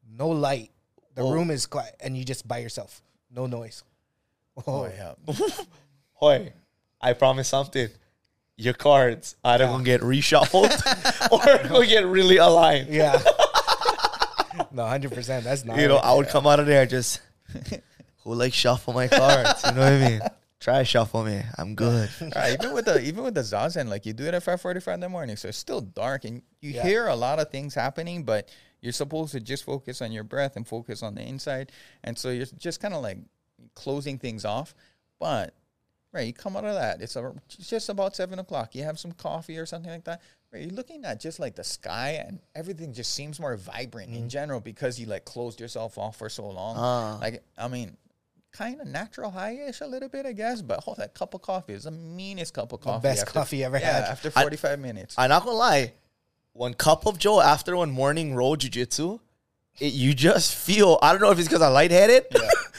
[0.06, 0.70] no light.
[1.14, 1.32] The Oh.
[1.32, 3.00] room is quiet, and you just by yourself,
[3.30, 3.82] no noise.
[4.58, 5.14] Oh, Oh, yeah.
[6.14, 6.52] Hoy,
[7.00, 7.88] I promise something.
[8.56, 10.70] Your cards either gonna get reshuffled
[11.32, 12.88] or gonna get really aligned.
[12.88, 13.20] yeah.
[14.72, 15.44] no, hundred percent.
[15.44, 15.78] That's not.
[15.78, 17.20] You know, I would come out of there just
[18.22, 19.62] who like shuffle my cards.
[19.64, 20.20] You know what I mean?
[20.60, 21.42] Try shuffle me.
[21.58, 22.08] I'm good.
[22.34, 24.80] Right, even with the even with the zazen, like you do it at five forty
[24.80, 26.82] five in the morning, so it's still dark, and you Yeah.
[26.84, 28.48] hear a lot of things happening, but
[28.80, 31.72] you're supposed to just focus on your breath and focus on the inside,
[32.04, 33.18] and so you're just kind of like
[33.74, 34.74] closing things off.
[35.18, 35.54] But
[36.14, 38.74] right, you come out of that, it's, a, it's just about seven o'clock.
[38.74, 40.22] You have some coffee or something like that.
[40.52, 44.28] Right, you're looking at just like the sky, and everything just seems more vibrant in
[44.28, 46.76] general because you like closed yourself off for so long.
[46.78, 47.18] Ah.
[47.20, 47.96] Like I mean,
[48.52, 50.62] kind of natural high-ish a little bit, I guess.
[50.62, 53.02] But oh, that cup of coffee is the meanest cup of coffee.
[53.02, 54.04] best after- coffee ever yeah, had.
[54.04, 55.14] after I- 45 minutes.
[55.18, 55.92] I'm not gonna lie.
[56.52, 59.18] One cup of Joe after one morning roll jujitsu,
[59.80, 61.00] it, you just feel.
[61.02, 62.26] I don't know if it's because I'm lightheaded,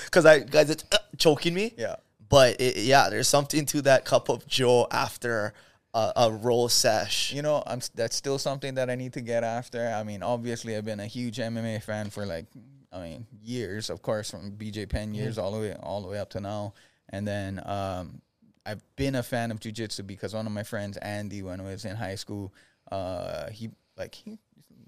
[0.06, 1.74] because I guys it's uh, choking me.
[1.78, 1.98] yeah.
[2.36, 5.54] But it, yeah, there's something to that cup of Joe after
[5.94, 7.32] a, a roll sesh.
[7.32, 9.88] You know, I'm that's still something that I need to get after.
[9.88, 12.48] I mean, obviously, I've been a huge MMA fan for like,
[12.92, 13.90] I mean, years.
[13.90, 16.74] Of course, from BJ Penn years all the way all the way up to now.
[17.08, 18.22] And then um,
[18.66, 21.86] I've been a fan of jujitsu because one of my friends, Andy, when I was
[21.86, 22.54] in high school,
[22.92, 24.40] uh, he like he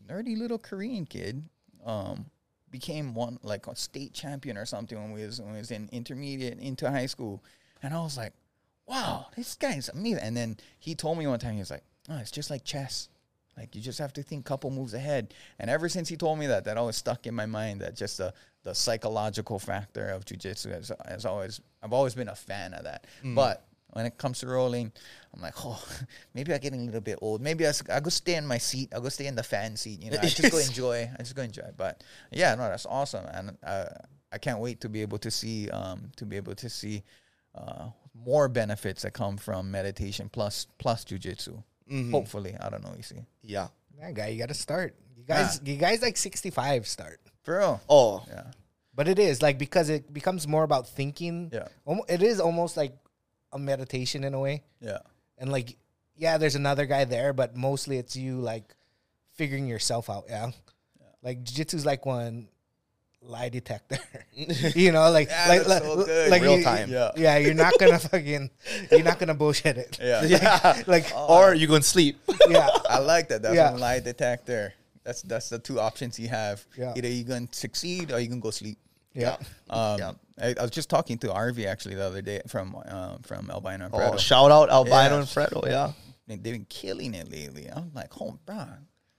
[0.05, 1.43] nerdy little Korean kid
[1.85, 2.25] um
[2.71, 5.89] became one like a state champion or something when we was when we was in
[5.91, 7.43] intermediate into high school,
[7.81, 8.33] and I was like,
[8.87, 10.23] wow, this guy's amazing.
[10.23, 13.09] And then he told me one time he was like, oh, it's just like chess.
[13.57, 15.33] Like you just have to think couple moves ahead.
[15.59, 17.81] And ever since he told me that, that always stuck in my mind.
[17.81, 18.33] That just the
[18.63, 23.07] the psychological factor of jujitsu has, has always I've always been a fan of that.
[23.23, 23.35] Mm.
[23.35, 23.65] But
[23.97, 24.91] when it comes to rolling,
[25.33, 25.83] I'm like, oh,
[26.35, 27.41] maybe I'm getting a little bit old.
[27.41, 28.89] Maybe I will go stay in my seat.
[28.93, 30.03] I'll go stay in the fan seat.
[30.03, 31.09] You know, I just go enjoy.
[31.17, 31.69] I just go enjoy.
[31.75, 33.85] But yeah, no, that's awesome, and uh,
[34.31, 37.03] I can't wait to be able to see um, to be able to see
[37.55, 41.63] uh, more benefits that come from meditation plus plus jujitsu.
[42.11, 42.93] Hopefully, I don't know.
[42.95, 43.69] You see, Yeah.
[43.99, 44.95] That guy, you got to start.
[45.17, 47.19] You guys, you guys like 65 start.
[47.41, 47.81] for real.
[47.89, 48.43] Oh, Yeah,
[48.93, 51.49] But it is like because it becomes more about thinking.
[51.51, 51.67] Yeah.
[52.07, 52.93] It is almost like
[53.53, 54.63] a meditation in a way.
[54.81, 54.99] yeah,
[55.37, 55.77] And like,
[56.15, 58.73] yeah, there's another guy there, but mostly it's you like
[59.35, 60.25] figuring yourself out.
[60.27, 60.51] Yeah.
[61.21, 62.47] Like jiu-jitsu's like one
[63.21, 63.97] lie detector.
[64.33, 66.31] you know, like Yeah, like that's like, so good.
[66.31, 66.89] like Real you- time.
[66.89, 67.11] Yeah.
[67.17, 68.49] Yeah, you're not gonna fucking
[68.91, 69.99] you're not gonna bullshit it.
[70.01, 70.23] yeah.
[70.23, 70.83] yeah.
[70.87, 72.19] Like or you gonna sleep.
[72.49, 72.69] yeah.
[72.89, 73.41] I like that.
[73.41, 73.71] That's Yeah.
[73.71, 74.73] one lie detector.
[75.03, 76.65] That's that's the two options you have.
[76.77, 76.93] Yeah.
[76.95, 78.77] Either you're gonna succeed or you can go sleep.
[79.13, 79.37] Yeah.
[79.69, 80.11] Um, Yeah.
[80.41, 83.85] I, I was just talking to RV actually the other day from um, from Albino
[83.85, 84.13] and Preto.
[84.13, 85.15] Oh, shout out Albino Yeah.
[85.19, 85.61] and Preto.
[85.65, 85.91] Yeah.
[86.27, 87.67] They- They've been killing it lately.
[87.73, 88.65] I'm like, oh, bro,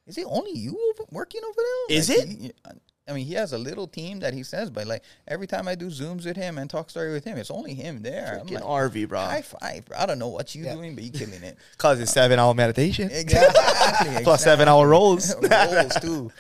[0.07, 0.79] is it only you
[1.11, 1.57] working over
[1.89, 1.97] there?
[1.99, 2.29] Is Like, it?
[2.29, 2.53] he-
[3.09, 5.75] I mean, he has a little team that he says, but like every time I
[5.75, 8.37] do zooms with him and talk story with him, it's only him there.
[8.43, 9.21] I'm Freaking like, RV, bro.
[9.21, 9.97] high five, bro.
[9.99, 10.75] I don't know what you Yeah.
[10.75, 11.57] doing, but you're killing it.
[11.79, 14.23] Cause it's seven hour meditation Exactly.
[14.25, 15.35] plus seven hour rolls.
[15.51, 16.31] rolls too.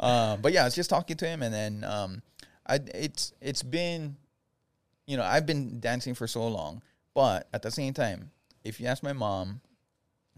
[0.00, 2.22] Um, but yeah, I was just talking to him, and then um,
[2.66, 4.16] I it's it's been,
[5.06, 6.82] you know, I've been dancing for so long,
[7.14, 8.30] but at the same time,
[8.64, 9.60] if you ask my mom,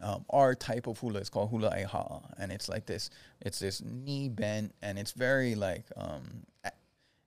[0.02, 3.10] um, our type of hula is called hula aiha, and it's like this.
[3.40, 6.44] It's this knee bent, and it's very like um,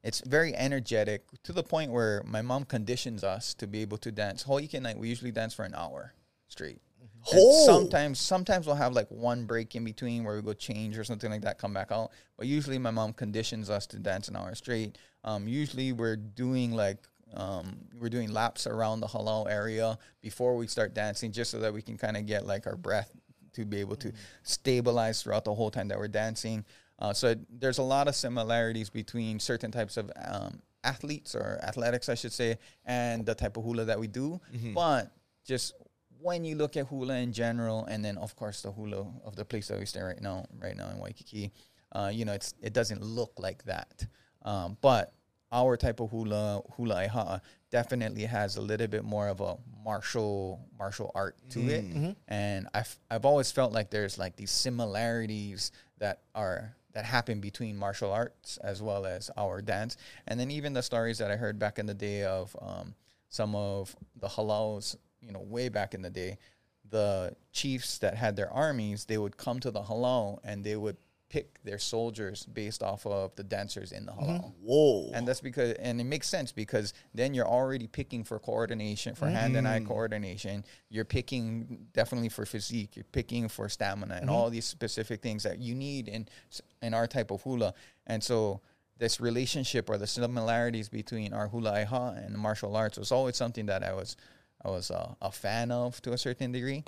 [0.03, 4.11] it's very energetic to the point where my mom conditions us to be able to
[4.11, 4.43] dance.
[4.43, 6.13] Hoike night, we usually dance for an hour
[6.47, 6.79] straight.
[7.01, 7.65] And Oh.
[7.65, 11.29] Sometimes, sometimes we'll have like one break in between where we go change or something
[11.29, 12.11] like that, come back out.
[12.37, 14.97] But usually, my mom conditions us to dance an hour straight.
[15.23, 16.99] Um, usually, we're doing like
[17.33, 21.73] um, we're doing laps around the halau area before we start dancing, just so that
[21.73, 23.11] we can kind of get like our breath
[23.53, 24.11] to be able to
[24.43, 26.63] stabilize throughout the whole time that we're dancing.
[26.99, 32.09] Uh, so there's a lot of similarities between certain types of um, athletes or athletics,
[32.09, 34.39] I should say, and the type of hula that we do.
[34.73, 35.11] But
[35.45, 35.73] just
[36.21, 39.45] when you look at hula in general, and then of course the hula of the
[39.45, 41.51] place that we stay right now, right now in Waikiki,
[41.93, 44.05] uh, you know, it's it doesn't look like that.
[44.43, 45.13] Um, but
[45.51, 50.59] our type of hula, hula iha, definitely has a little bit more of a martial
[50.77, 56.21] martial art to it, and I've I've always felt like there's like these similarities that
[56.35, 59.97] are that happen between martial arts as well as our dance,
[60.27, 62.95] and then even the stories that I heard back in the day of um,
[63.29, 66.37] some of the halaus, you know, way back in the day,
[66.89, 70.97] the chiefs that had their armies, they would come to the halau and they would
[71.29, 74.39] pick their soldiers based off of the dancers in the halau.
[74.39, 74.65] Mm-hmm.
[74.65, 75.11] Whoa.
[75.13, 79.27] And that's because, and it makes sense because then you're already picking for coordination, for
[79.27, 79.87] hand and eye mm.
[79.87, 80.65] coordination.
[80.89, 82.95] You're picking definitely for physique.
[82.95, 84.53] You're picking for stamina and all mm-hmm.
[84.53, 86.27] these specific things that you need in
[86.81, 87.73] in our type of hula.
[88.07, 88.61] And so
[88.97, 93.67] this relationship or the similarities between our hula iha and martial arts was always something
[93.67, 94.17] that I was
[94.65, 96.83] I was uh, a fan of to a certain degree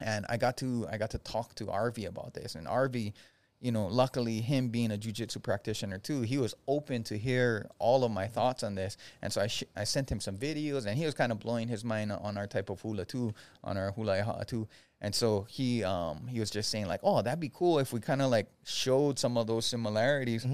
[0.00, 3.12] and I got to I got to talk to RV about this, and RV,
[3.60, 8.04] you know, luckily him being a jujitsu practitioner too, he was open to hear all
[8.04, 10.96] of my thoughts on this, and so I sh- I sent him some videos, and
[10.96, 13.92] he was kind of blowing his mind on our type of hula too, on our
[13.92, 14.66] hula iha too,
[15.00, 18.00] and so he um he was just saying like, oh, that'd be cool if we
[18.00, 20.46] kind of like showed some of those similarities.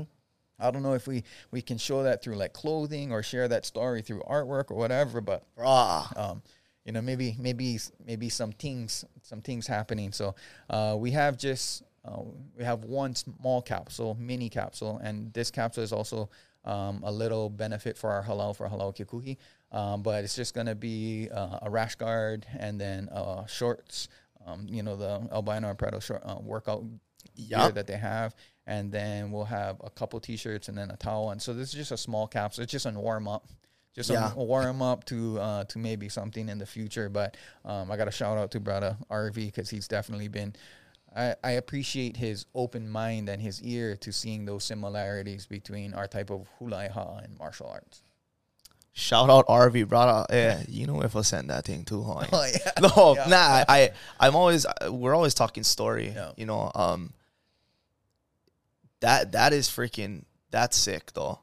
[0.59, 3.67] I don't know if we we can show that through like clothing or share that
[3.67, 6.17] story through artwork or whatever, but Bruh.
[6.19, 6.43] um,
[6.85, 10.13] you know, maybe maybe maybe some things some things happening.
[10.13, 10.35] So
[10.71, 12.23] uh, we have just uh,
[12.57, 16.31] we have one small capsule, mini capsule, and this capsule is also
[16.65, 19.37] um, a little benefit for our halau for Halau Kekuhi.
[19.73, 24.09] Um, but it's just gonna be uh, a rash guard and then uh, shorts.
[24.47, 26.85] Um, you know, the albino and Preto short uh, workout
[27.37, 28.35] gear that they have.
[28.69, 31.31] And then we'll have a couple t-shirts and then a towel.
[31.31, 32.63] And so this is just a small capsule.
[32.63, 33.47] It's just a warm up
[33.97, 34.31] just Yeah.
[34.37, 37.09] a warm up to uh, to maybe something in the future.
[37.09, 40.55] But um, I got a shout out to brother RV because he's definitely been.
[41.17, 46.07] I, I appreciate his open mind and his ear to seeing those similarities between our
[46.07, 48.03] type of hula iha and martial arts.
[48.93, 50.25] Shout out RV, brother.
[50.31, 52.25] Yeah, you know if I send that thing too, huh?
[52.33, 53.27] Oh yeah, no, Yeah.
[53.29, 53.65] nah.
[53.69, 56.13] I I'm always we're always talking story.
[56.15, 56.33] Yeah.
[56.37, 57.13] You know, um,
[59.01, 61.41] That that is freaking that's sick though.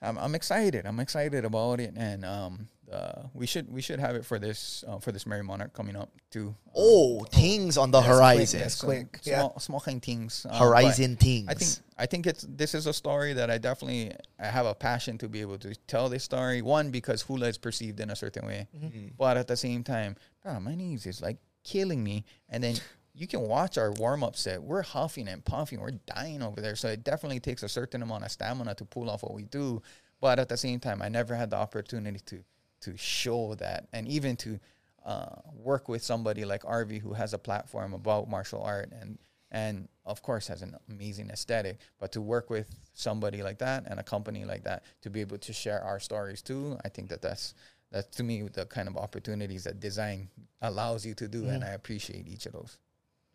[0.00, 0.86] I'm, I'm excited.
[0.86, 4.84] I'm excited about it, and um, uh, we should we should have it for this
[4.86, 6.54] uh, for this Merrie Monarch coming up too.
[6.74, 8.60] Oh, things on the That's quick, horizon.
[8.60, 9.18] that's Some quick.
[9.22, 10.46] small small kind things.
[10.48, 11.48] uh, Horizon things.
[11.48, 14.74] I think I think it's this is a story that I definitely I have a
[14.74, 16.62] passion to be able to tell this story.
[16.62, 19.08] One because hula is perceived in a certain way, Mm-hmm.
[19.18, 22.24] but at the same time, bro, my knees is like killing me.
[22.48, 22.74] And then
[23.14, 24.62] you can watch our warm up set.
[24.62, 25.80] We're huffing and puffing.
[25.80, 26.74] We're dying over there.
[26.76, 29.82] So it definitely takes a certain amount of stamina to pull off what we do.
[30.20, 32.42] But at the same time, I never had the opportunity to
[32.82, 34.60] to show that, and even to
[35.04, 39.18] uh, work with somebody like RV who has a platform about martial art and
[39.50, 41.78] and of course has an amazing aesthetic.
[41.98, 45.38] But to work with somebody like that and a company like that to be able
[45.38, 47.54] to share our stories too, I think that that's
[47.90, 50.28] that's to me the kind of opportunities that design
[50.62, 52.78] allows you to do, and I appreciate each of those.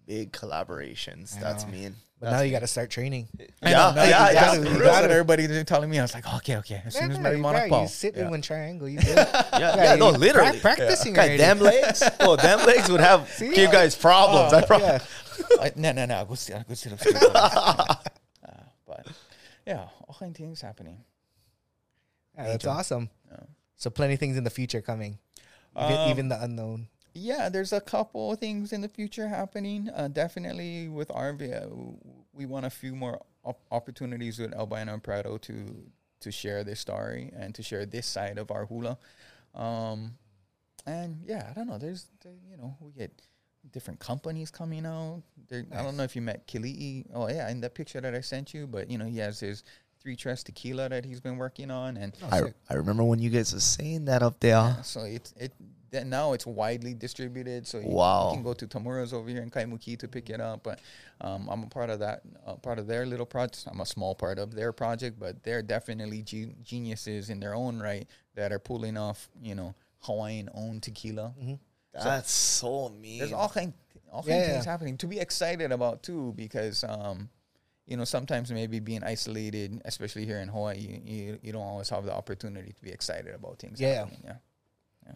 [0.08, 1.38] Big collaborations.
[1.38, 1.72] I That's know.
[1.72, 1.96] mean.
[2.20, 3.28] But now you got to start training.
[3.62, 4.34] I Yeah, know, now yeah, you yeah.
[4.34, 4.64] got it.
[4.64, 5.12] You You got got it.
[5.12, 5.14] it.
[5.14, 6.82] Everybody telling me, I was like, okay, okay.
[6.84, 7.88] As soon as Merrie you, Monarch got- you Paul.
[7.88, 8.90] sit in one triangle.
[8.90, 9.16] You good.
[9.16, 10.52] Yeah, yeah, no, you literally.
[10.60, 11.38] pra- practicing God, already.
[11.38, 12.02] them legs.
[12.22, 13.54] Oh, them legs would have See?
[13.54, 14.52] give guys problems.
[14.54, 15.04] I promise.
[15.62, 16.26] I- no, no, no.
[16.26, 17.00] Go sit, go sit up.
[17.02, 17.36] Sit up.
[17.36, 18.50] uh,
[18.88, 19.06] but
[19.68, 21.04] yeah, all kind of things happening.
[22.36, 23.10] Yeah, that's awesome.
[23.30, 23.38] Yeah.
[23.76, 25.20] So plenty of things in the future coming,
[25.80, 26.88] even, Um, even the unknown.
[27.18, 29.90] Yeah, there's a couple of things in the future happening.
[29.94, 31.68] Uh, definitely with RV, uh,
[32.34, 36.80] we want a few more op- opportunities with Albino and Preto to to share this
[36.80, 38.98] story and to share this side of our hula.
[39.54, 40.14] Um,
[40.86, 41.78] and yeah, I don't know.
[41.78, 43.12] There's, there, you know, we get
[43.72, 45.22] different companies coming out.
[45.48, 47.06] There, I don't know if you met Kili'i.
[47.14, 48.68] Oh yeah, in that picture that I sent you.
[48.68, 49.64] But you know, he has his
[50.08, 52.54] three trust tequila that he's been working on, and Oh, I.
[52.70, 54.52] I remember when you guys were saying that up there.
[54.56, 55.52] yeah, so it's it
[55.90, 57.68] then now it's widely distributed.
[57.68, 58.30] So you, Wow.
[58.30, 60.64] you can go to Tamura's over here in Kaimuki to pick it up.
[60.64, 60.80] But
[61.22, 63.66] um, I'm a part of that, uh, part of their little project.
[63.70, 67.80] I'm a small part of their project, but they're definitely ge- geniuses in their own
[67.80, 68.06] right
[68.36, 71.34] that are pulling off, you know, Hawaiian owned tequila.
[71.94, 73.20] That's so mean.
[73.20, 73.74] There's all kind,
[74.12, 77.30] all kind Yeah, of things happening to be excited about too, because um,
[77.88, 81.90] you know sometimes maybe being isolated, especially here in Hawaii, you, you, you don't always
[81.90, 83.80] have the opportunity to be excited about things.
[83.80, 84.00] Yeah.
[84.00, 84.20] happening.
[84.26, 84.36] yeah,
[85.06, 85.14] yeah.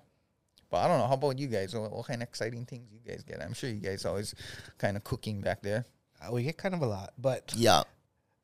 [0.69, 1.07] But I don't know.
[1.07, 1.75] How about you guys?
[1.75, 3.41] What, what kind of exciting things you guys get?
[3.41, 4.33] I'm sure you guys always
[4.77, 5.85] kind of cooking back there.
[6.21, 7.83] Uh, we get kind of a lot, but yeah.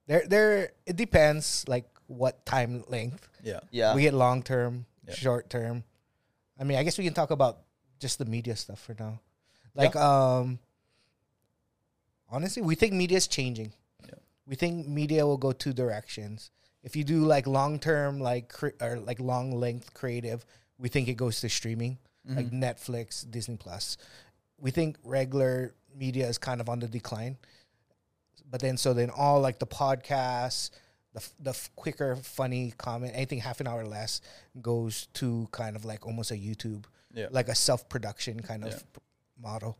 [0.07, 3.29] there, there, it depends like what time length.
[3.43, 3.95] Yeah, Yeah.
[3.95, 5.13] We get long term, Yeah.
[5.13, 5.83] short term.
[6.59, 7.59] I mean, I guess we can talk about
[7.99, 9.21] just the media stuff for now.
[9.73, 10.59] Like, um,
[12.29, 13.71] honestly, we think media is changing.
[14.47, 16.51] We think media will go two directions.
[16.83, 20.45] If you do like long term, like cre- or like long length creative,
[20.77, 21.97] we think it goes to streaming,
[22.27, 22.37] mm-hmm.
[22.37, 23.97] like Netflix, Disney Plus.
[24.59, 27.37] We think regular media is kind of on the decline.
[28.49, 30.69] But then, so then all like the podcasts,
[31.13, 34.21] the f- the f- quicker, funny comment, anything half an hour less
[34.61, 37.27] goes to kind of like almost a YouTube, Yeah.
[37.31, 39.01] like a self production kind of Yeah.
[39.41, 39.77] model.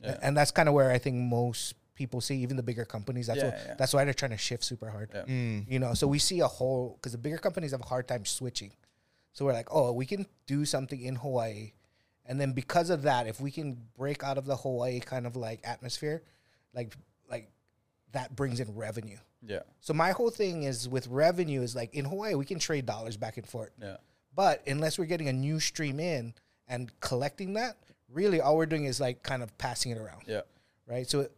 [0.00, 0.18] Yeah.
[0.22, 3.26] And that's kind of where I think most people see, even the bigger companies.
[3.26, 3.74] That's Yeah, what, yeah.
[3.76, 5.10] that's why they're trying to shift super hard.
[5.12, 5.24] Yeah.
[5.24, 5.64] Mm.
[5.68, 8.24] You know, so we see a whole because the bigger companies have a hard time
[8.24, 8.72] switching.
[9.32, 11.72] So we're like, oh, we can do something in Hawaii,
[12.24, 15.36] and then because of that, if we can break out of the Hawaii kind of
[15.36, 16.22] like atmosphere,
[16.72, 16.94] like
[17.28, 17.50] like
[18.12, 19.18] that brings in revenue.
[19.42, 22.86] yeah, So my whole thing is with revenue is like in Hawaii we can trade
[22.86, 23.96] dollars back and forth, yeah,
[24.34, 26.32] but unless we're getting a new stream in
[26.66, 27.76] and collecting that,
[28.08, 30.40] really all we're doing is like kind of passing it around yeah,
[30.86, 31.06] right?
[31.10, 31.28] So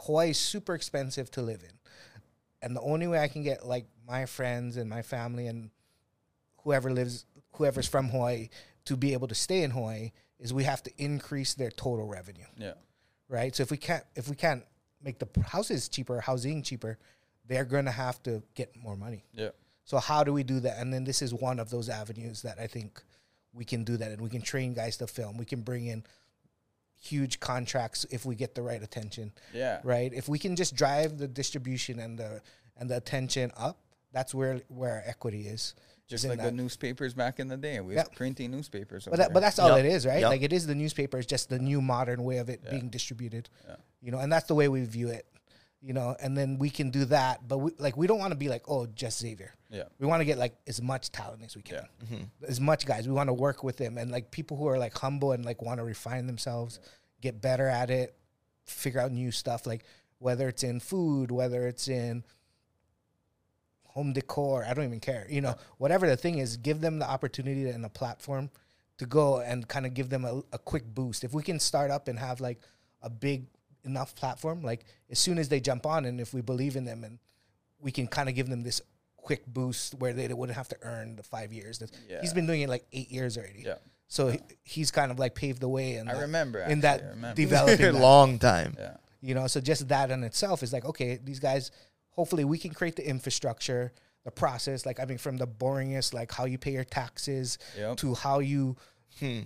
[0.00, 1.78] Hawaii is super expensive to live in,
[2.62, 5.70] and the only way I can get like my friends and my family and
[6.62, 8.48] whoever lives, whoever's from Hawaii,
[8.86, 12.46] to be able to stay in Hawaii is we have to increase their total revenue,
[12.56, 12.74] yeah,
[13.28, 13.54] right?
[13.54, 14.64] So if we can't, if we can't
[15.02, 16.98] make the houses cheaper, housing cheaper,
[17.46, 19.24] they're gonna have to get more money.
[19.34, 19.50] yeah.
[19.84, 20.78] So how do we do that?
[20.78, 23.02] And then this is one of those avenues that I think
[23.54, 25.38] we can do that, and we can train guys to film.
[25.38, 26.04] We can bring in
[27.00, 29.80] huge contracts if we get the right attention, Yeah.
[29.84, 30.12] right?
[30.12, 32.40] If we can just drive the distribution and the
[32.76, 33.78] and the attention up,
[34.12, 35.74] that's where where our equity is.
[36.08, 36.54] Just is in like the that.
[36.54, 37.80] newspapers back in the day.
[37.80, 38.14] We was Yep.
[38.16, 39.04] printing newspapers.
[39.04, 39.84] But that, but that's all Yep.
[39.84, 40.20] it is, right?
[40.20, 40.30] Yep.
[40.30, 41.18] Like it is the newspaper.
[41.18, 42.70] It's just the new modern way of it Yeah.
[42.70, 43.50] being distributed.
[43.68, 43.76] Yeah.
[44.00, 45.26] You know, and that's the way we view it.
[45.80, 48.36] You know, and then we can do that, but we like we don't want to
[48.36, 49.54] be like, oh, just Xavier.
[49.70, 52.04] yeah, We want to get like as much talent as we can, Yeah.
[52.16, 52.24] Mm-hmm.
[52.48, 53.06] as much guys.
[53.06, 55.62] We want to work with them and like people who are like humble and like
[55.62, 56.80] want to refine themselves,
[57.20, 58.16] get better at it,
[58.64, 59.66] figure out new stuff.
[59.68, 59.84] Like
[60.18, 62.24] whether it's in food, whether it's in
[63.84, 65.26] home decor, I don't even care.
[65.30, 68.50] You know, whatever the thing is, give them the opportunity and a platform
[68.98, 71.24] to go and kind of give them a, a quick boost.
[71.24, 72.60] If we can start up and have like
[73.00, 73.46] a big
[73.84, 77.04] enough platform, like as soon as they jump on, and if we believe in them
[77.04, 77.18] and
[77.80, 78.80] we can kind of give them this
[79.16, 81.78] quick boost where they wouldn't have to earn the five years.
[81.78, 82.20] That's- Yeah.
[82.20, 83.62] He's been doing it like eight years already.
[83.66, 83.74] Yeah.
[84.08, 85.94] So he, he's kind of like paved the way.
[85.94, 87.36] And I remember, in that actually, I remember.
[87.36, 87.76] developing.
[87.92, 87.94] that.
[87.94, 88.74] long time.
[88.78, 88.96] Yeah.
[89.20, 91.70] You know, so just that in itself is like, okay, these guys,
[92.10, 93.92] hopefully we can create the infrastructure,
[94.24, 97.96] the process, like, I mean, from the boringest, like how you pay your taxes Yep.
[97.98, 98.76] to how you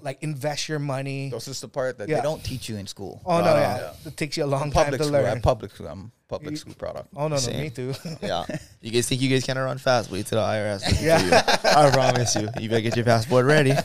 [0.03, 1.31] like invest your money.
[1.31, 2.17] This is the part that Yeah.
[2.17, 3.21] they don't teach you in school.
[3.25, 3.93] Oh, no, Uh, yeah.
[4.09, 5.13] It takes you a long time Public to school.
[5.21, 5.27] learn.
[5.31, 5.89] I'm public school.
[5.89, 7.09] I'm public school product.
[7.17, 7.95] oh, no, no, me too.
[8.23, 8.45] Yeah.
[8.81, 10.11] You guys think you guys can run fast?
[10.11, 11.03] Wait till the IRS.
[11.03, 11.43] Yeah.
[11.65, 12.49] I promise you.
[12.61, 13.73] You better get your passport ready.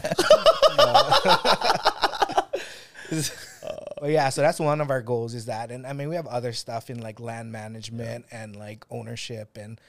[3.99, 5.71] but yeah, so that's one of our goals is that.
[5.71, 9.79] And I mean, we have other stuff in like land management and like ownership and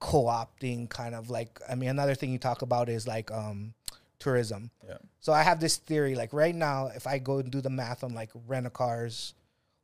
[0.00, 3.74] co-opting kind of like I mean another thing you talk about is like um
[4.20, 4.70] tourism.
[4.86, 4.98] Yeah.
[5.18, 8.04] So I have this theory like right now if I go and do the math
[8.04, 9.34] on like rent a cars,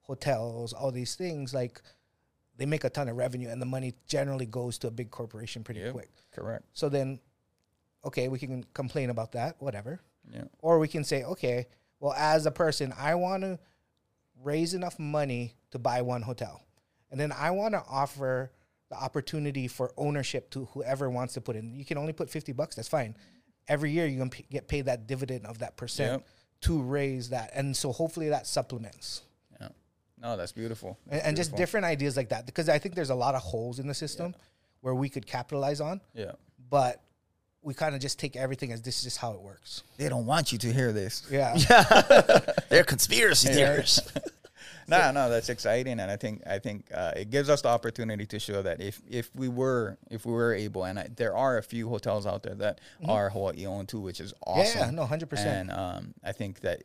[0.02, 1.82] hotels, all these things like
[2.56, 5.64] they make a ton of revenue and the money generally goes to a big corporation
[5.64, 5.92] pretty Yep.
[5.92, 6.10] quick.
[6.32, 6.64] Correct.
[6.74, 7.18] So then
[8.04, 10.00] okay, we can complain about that, whatever.
[10.32, 10.44] Yeah.
[10.60, 11.66] Or we can say, okay,
[11.98, 13.58] well, as a person, I want to
[14.44, 16.62] raise enough money to buy one hotel.
[17.10, 18.52] And then I want to offer
[18.90, 21.74] the opportunity for ownership to whoever wants to put in.
[21.74, 23.16] You can only put 50 bucks, that's fine.
[23.68, 26.28] Every year you can p- get paid that dividend of that percent Yep.
[26.62, 27.50] to raise that.
[27.54, 29.22] And so hopefully that supplements.
[29.60, 29.68] Yeah.
[30.20, 30.98] No, that's beautiful.
[31.10, 33.78] And, and just different ideas like that because I think there's a lot of holes
[33.78, 34.34] in the system
[34.82, 36.32] where we could capitalize on, Yeah.
[36.70, 37.02] but
[37.62, 39.82] we kind of just take everything as this is just how it works.
[39.96, 41.24] They don't want you to hear this.
[41.28, 41.56] Yeah.
[42.68, 44.00] They're conspiracy theorists.
[44.88, 48.24] No, no, that's exciting, and I think I think uh, it gives us the opportunity
[48.26, 51.58] to show that if if we were if we were able, and I, there are
[51.58, 54.94] a few hotels out there that are Hawaii owned too, which is awesome.
[54.94, 54.96] Mm-hmm.
[54.96, 55.44] no, 100%.
[55.44, 56.84] And um, I think that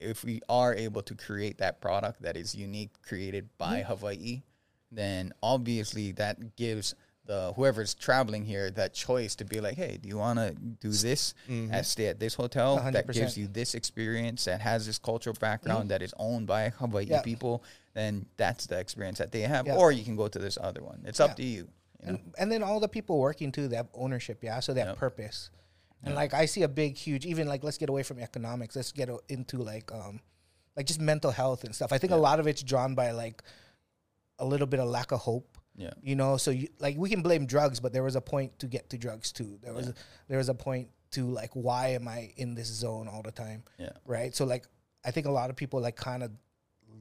[0.00, 3.92] if we are able to create that product that is unique, created by Mm-hmm.
[3.92, 4.42] Hawaii,
[4.90, 6.94] then obviously that gives
[7.26, 10.90] the whoever's traveling here that choice to be like, hey, do you want to do
[10.90, 13.12] this and stay at this hotel that 100%.
[13.12, 17.12] gives you this experience that has this cultural background that is owned by Hawaii Mm-hmm.
[17.14, 17.22] Yeah.
[17.22, 17.62] people?
[17.94, 19.76] Then that's the experience that they have, Yeah.
[19.76, 21.02] or you can go to this other one.
[21.06, 21.48] It's up to you.
[21.48, 21.68] you
[22.02, 24.60] and, and then all the people working too, they have ownership, yeah.
[24.60, 24.98] So they have Yep.
[24.98, 25.50] purpose.
[26.04, 28.76] And like I see a big, huge, even like let's get away from economics.
[28.76, 30.20] Let's get into like um,
[30.76, 31.92] like just mental health and stuff.
[31.92, 33.42] I think a lot of it's drawn by like
[34.38, 35.55] a little bit of lack of hope.
[35.76, 35.90] Yeah.
[36.02, 38.66] You know, so you, like we can blame drugs, but there was a point to
[38.66, 39.58] get to drugs too.
[39.62, 39.92] There was
[40.28, 43.62] there was a point to like why am I in this zone all the time?
[43.78, 43.90] Yeah.
[44.06, 44.34] Right.
[44.34, 44.66] So like
[45.04, 46.30] I think a lot of people like kind of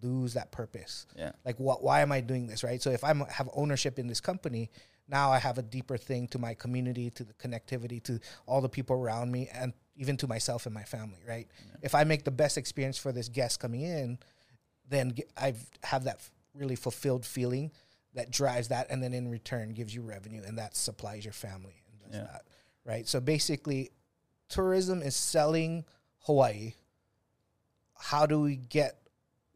[0.04, 1.32] lose that purpose Yeah.
[1.46, 4.20] like what why am i doing this right so if i have ownership in this
[4.20, 4.70] company
[5.08, 8.68] now i have a deeper thing to my community to the connectivity to all the
[8.70, 11.48] people around me and even to myself and my family right
[11.82, 14.20] if i make the best experience for this guest coming in
[14.90, 16.20] then i've have that
[16.54, 17.72] really fulfilled feeling
[18.16, 21.84] that drives that and then in return gives you revenue and that supplies your family
[21.90, 22.28] and does Yeah.
[22.32, 22.42] that
[22.86, 23.92] right so basically
[24.50, 25.86] tourism is selling
[26.20, 26.74] hawaii
[27.98, 29.00] how do we get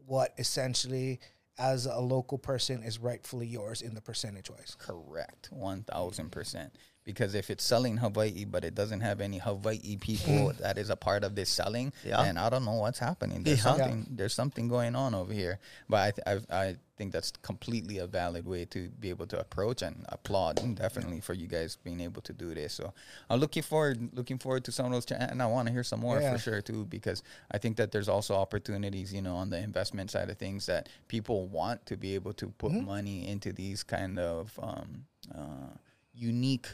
[0.06, 1.19] what essentially
[1.57, 6.73] as a local person is rightfully yours in the percentage wise Correct, one thousand percent.
[7.10, 10.95] Because if it's selling Hawaii, but it doesn't have any Hawaii people that is a
[10.95, 12.22] part of this selling, Yeah.
[12.22, 13.41] then I don't know what's happening.
[13.44, 13.64] There's Yeah.
[13.76, 14.06] something.
[14.11, 15.57] There's something going on over here.
[15.90, 19.40] But I, th- I, I think that's completely a valid way to be able to
[19.40, 22.73] approach and applaud definitely for you guys being able to do this.
[22.73, 22.94] So
[23.30, 25.84] I'm looking forward, looking forward to some of those, cha- and I want to hear
[25.84, 26.34] some more Yeah.
[26.34, 30.11] for sure too, because I think that there's also opportunities, you know, on the investment
[30.11, 32.86] side of things that people want to be able to put Mm-hmm.
[32.86, 35.73] money into these kind of um, uh,
[36.14, 36.68] unique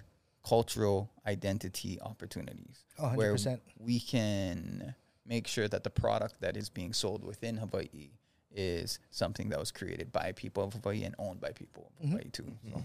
[0.47, 3.59] cultural identity opportunities, Oh, where 100%.
[3.79, 4.93] we can
[5.25, 8.11] make sure that the product that is being sold within Hawaii
[8.57, 12.11] is something that was created by people of Hawaii and owned by people of Mm-hmm.
[12.11, 12.53] Hawaii too.
[12.71, 12.83] So,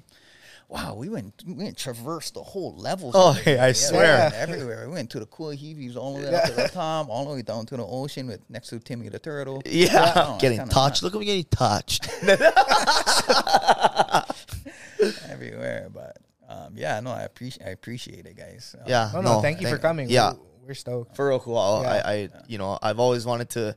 [0.69, 3.15] wow, we went we went traversed the whole levels.
[3.16, 3.45] Oh, of it.
[3.45, 4.19] hey, I Yeah, we swear.
[4.20, 4.87] went everywhere.
[4.89, 7.35] We went to the cool heavies all the way up to the top, all the
[7.35, 9.62] way down to the ocean with next to Timmy the turtle.
[9.66, 11.03] Yeah, No, it's getting touched.
[11.05, 12.09] Look at me getting touched.
[15.28, 15.89] everywhere.
[15.93, 16.19] But
[16.51, 18.74] um, yeah, no, I appreciate I appreciate it, guys.
[18.78, 21.56] Uh, yeah, no no, thank you for coming Yeah, we're, we're stoked for real cool.
[21.56, 23.77] I, I, you know, I've always wanted to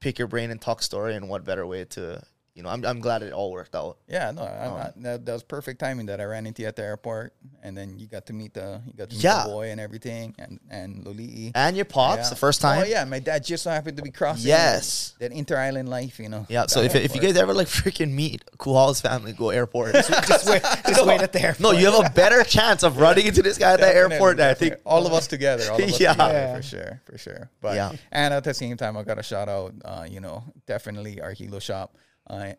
[0.00, 2.22] pick your brain and talk story, and what better way to,
[2.54, 3.98] you know, I'm, I'm glad it all worked out.
[4.06, 6.68] Yeah, no, I, Um, I, that, that was perfect timing that I ran into you
[6.68, 9.42] at the airport, and then you got to meet the you got to meet Yeah.
[9.42, 11.50] the boy and everything, and and Loli'i.
[11.56, 12.28] And your pops, Yeah.
[12.30, 12.82] the first time.
[12.82, 14.46] Oh yeah, my dad just so happened to be crossing.
[14.46, 15.14] Yes.
[15.18, 16.46] that inter island life, you know.
[16.48, 19.94] Yeah, so that if, if you guys ever like freaking meet Kuha'o's family, go airport.
[19.94, 23.26] just wait just wait at the airport no, you have a better chance of running
[23.26, 24.74] into this guy at the airport than I think.
[24.86, 26.12] all of us together, all of us Yeah.
[26.12, 27.50] together for sure, for sure.
[27.60, 27.92] But Yeah.
[28.12, 31.32] and at the same time, I got to shout out, uh, you know, definitely our
[31.32, 31.96] Hilo shop.
[32.28, 32.52] Uh,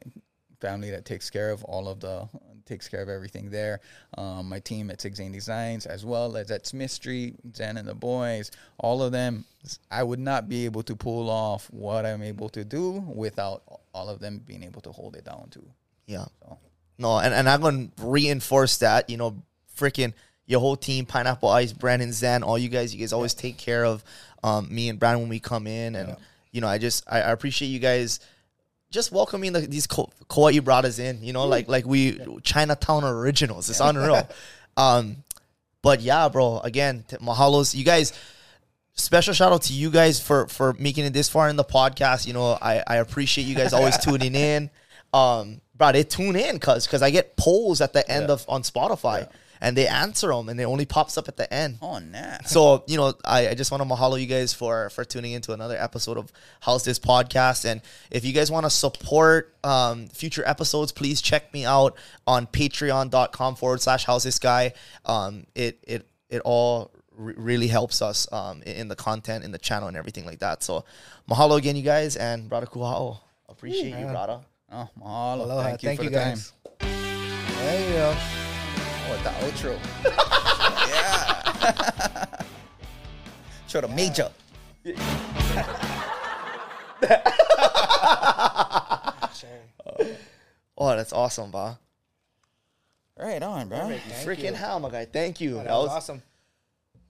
[0.60, 2.28] family that takes care of all of the
[2.66, 3.80] takes care of everything there.
[4.18, 7.88] Um, my team at Sig Zane Designs, as well as at Smith Street, Zen and
[7.88, 9.46] the boys, all of them.
[9.90, 13.64] I would not be able to pull off what I'm able to do without
[13.94, 15.66] all of them being able to hold it down too.
[16.08, 16.26] Yeah.
[16.42, 16.58] So.
[16.98, 19.10] No, and, and I'm gonna reinforce that.
[19.10, 19.44] You know,
[19.78, 20.14] freaking
[20.46, 23.86] your whole team, Pineapple Ice, Brandon Zan, all you guys, you guys always take care
[23.86, 24.04] of
[24.44, 26.16] um, me and Brandon when we come in, and
[26.52, 28.20] you know, I just I, I appreciate you guys
[28.92, 31.24] just welcoming the, these co- Kauai brothers in.
[31.24, 33.70] You know, like like we Chinatown originals.
[33.70, 34.28] It's unreal.
[34.78, 35.18] um,
[35.82, 36.60] but yeah, bro.
[36.60, 38.14] Again, t- mahalos, you guys.
[38.98, 42.26] Special shout out to you guys for for making it this far in the podcast.
[42.28, 44.70] You know, I I appreciate you guys always tuning in.
[45.14, 48.34] Um, bro, they tune in cause cause I get polls at the end Yeah.
[48.34, 49.28] of on Spotify,
[49.62, 51.78] and they answer them, and it only pops up at the end.
[51.82, 52.38] Oh, nah.
[52.46, 55.54] So you know, I, I just want to mahalo you guys for for tuning into
[55.54, 56.32] another episode of
[56.64, 57.66] Howsdis Podcast.
[57.66, 61.96] And if you guys want to support um, future episodes, please check me out
[62.28, 64.74] on Patreon.com forward slash How's This Guy.
[65.06, 69.52] Um, it it it all re- really helps us um, in, in the content, in
[69.52, 70.64] the channel, and everything like that.
[70.64, 70.86] So
[71.30, 73.20] mahalo again, you guys, and brother Kuha'o.
[73.48, 74.42] Appreciate you, brother.
[74.72, 75.46] Oh, mahalo.
[75.46, 75.64] Aloha.
[75.64, 76.54] Thank you Thank for you the guys.
[76.80, 78.45] There you go.
[79.06, 79.12] Time.
[79.12, 79.74] Oh, the outro.
[80.90, 82.42] yeah.
[83.68, 84.30] Show the major.
[90.78, 91.80] Oh, that's awesome, ba.
[93.18, 93.80] Right on, bro.
[93.80, 94.06] Perfect.
[94.08, 94.54] Thank Freaking you.
[94.56, 95.06] hell, my guy.
[95.06, 95.56] Thank you.
[95.56, 96.22] That That was was awesome.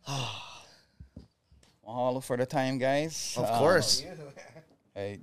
[1.87, 3.35] Mahalo for the time, guys.
[3.37, 4.05] of Um, course.
[4.95, 5.19] I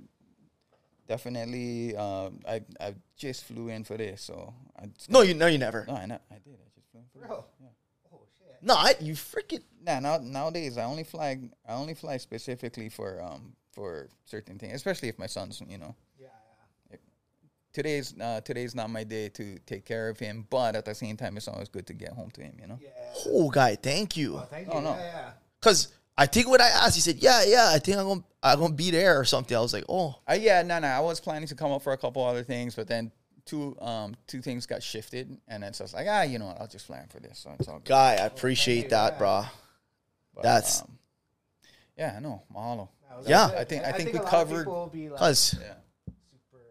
[1.07, 1.95] definitely.
[1.95, 2.93] Um, I I
[3.23, 4.85] just flew in for this, so I.
[5.09, 5.85] No, you no, you never.
[5.87, 6.19] No, I know.
[6.29, 6.57] I did.
[6.59, 7.27] I just flew in for this.
[7.27, 7.45] Bro.
[7.61, 7.67] Yeah.
[8.13, 8.57] Oh shit.
[8.61, 11.39] No, I, you freaking Nah, now nowadays I only fly.
[11.67, 15.95] I only fly specifically for um for certain things, especially if my son's you know
[16.19, 16.27] Yeah.
[17.73, 21.17] today's uh, today's not my day to take care of him, but at the same
[21.17, 22.55] time, it's always good to get home to him.
[22.61, 22.79] You know.
[22.81, 22.89] Yeah.
[23.27, 24.37] oh guy, thank you.
[24.37, 24.91] Oh, thank Oh, no.
[24.95, 25.31] Yeah, yeah.
[25.61, 28.59] Cause I think what I asked, he said, "Yeah, yeah, I think I'm gonna I'm
[28.59, 30.87] gonna be there or something." I was like, "Oh, Uh, yeah, no, no.
[30.87, 33.11] I was planning to come up for a couple other things, but then
[33.45, 36.61] two um two things got shifted, and then so it's like ah, you know what?
[36.61, 37.39] I'll just fly in for this.
[37.39, 37.87] So it's all good.
[37.89, 39.17] guy, I appreciate you, that, yeah.
[39.19, 39.43] bro."
[40.35, 40.97] But, That's- um,
[41.97, 42.41] yeah, I know.
[42.53, 42.89] Mahalo.
[43.09, 43.49] That was Yeah.
[43.49, 43.57] good.
[43.59, 45.73] I think- I think a we covered- people will be like Cause Yeah.
[46.05, 46.63] super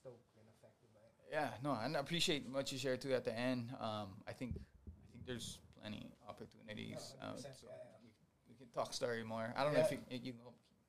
[0.00, 1.30] stoked and affected by it.
[1.30, 3.72] Yeah, no, and I appreciate what you shared too at the end.
[3.78, 4.56] Um, I think
[4.86, 7.14] I think there's plenty opportunities.
[7.22, 7.98] Oh, um, 100%, so yeah, yeah.
[8.02, 9.52] we, we can talk story more.
[9.56, 10.40] I don't know if you, you can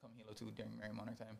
[0.02, 1.38] come Hilo too during Merrie Monarch time.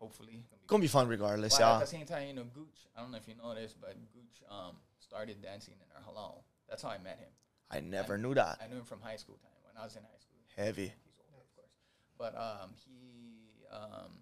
[0.00, 0.44] Hopefully.
[0.66, 2.86] gonna be fun regardless, But at the same time, you know, Gooch.
[2.96, 6.42] I don't know if you know this, but Gooch um, started dancing in our halau.
[6.68, 7.28] That's how I met him.
[7.70, 8.58] I never knew that.
[8.62, 10.38] I knew him from high school time when I was in high school.
[10.56, 10.92] Heavy.
[11.04, 11.72] He's older, of course.
[12.18, 14.12] But um, he, um,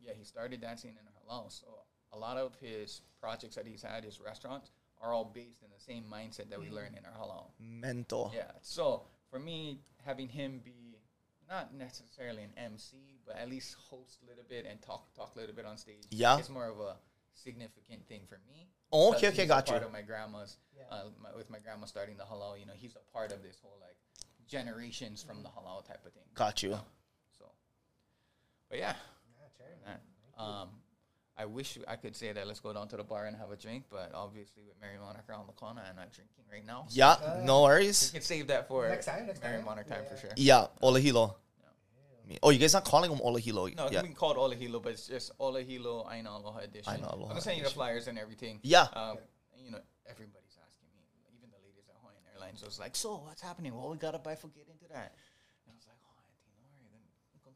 [0.00, 1.50] yeah, he started dancing in our halau.
[1.50, 1.66] So
[2.12, 5.80] a lot of his projects that he's had, his restaurants, are all based in the
[5.82, 7.46] same mindset that we learn in our halau.
[7.60, 8.32] Mental.
[8.34, 8.50] Yeah.
[8.62, 10.96] So for me, having him be
[11.48, 15.38] not necessarily an MC, but at least host a little bit and talk talk a
[15.38, 16.04] little bit on stage.
[16.10, 16.38] Yeah.
[16.38, 16.96] It's more of a
[17.34, 18.68] significant thing for me.
[18.90, 19.86] Oh, okay, okay, he's got a part you.
[19.86, 20.84] of my grandma's, Yeah.
[20.90, 23.58] uh, my, with my grandma starting the halau, you know, he's a part of this
[23.62, 23.96] whole like
[24.46, 26.24] generations from the halau type of thing.
[26.34, 26.72] Got you.
[27.38, 27.44] So,
[28.70, 28.94] but yeah,
[29.86, 29.96] Yeah,
[30.36, 30.68] that, um,
[31.40, 33.56] I wish I could say that let's go down to the bar and have a
[33.56, 36.86] drink, but obviously with Merrie Monarch around the corner, I'm not drinking right now.
[36.88, 38.10] So Yeah, Uh, no we worries.
[38.10, 39.64] can save that for Next time, next Merrie time.
[39.64, 40.30] Monarch time for sure.
[40.36, 41.36] Yeah, Olahilo.
[42.26, 43.74] Me- Oh, you guys not calling him Olahilo?
[43.76, 44.02] No, yeah.
[44.02, 46.92] we can call it Ola Hilo, but it's just Ola Hilo Aina Aloha edition.
[46.92, 48.58] Aina Aloha I'm gonna send you the flyers and everything.
[48.62, 48.82] Yeah.
[48.92, 49.16] Um,
[49.64, 51.00] you know, everybody's asking me,
[51.38, 52.60] even the ladies at Hawaiian Airlines.
[52.60, 53.72] So it's like, so what's happening?
[53.74, 55.14] Well, we gotta bifurcate into that.
[55.64, 57.00] And I was like, oh, Auntie, don't worry, then
[57.32, 57.46] it's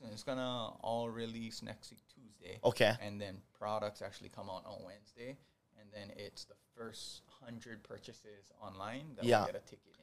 [0.00, 0.12] gonna come out pretty soon.
[0.12, 2.58] It's gonna all release next week Tuesday.
[2.64, 2.94] Okay.
[3.00, 5.36] And then products actually come out on Wednesday,
[5.80, 9.40] and then it's the first hundred purchases online that Yeah.
[9.40, 9.94] will get a ticket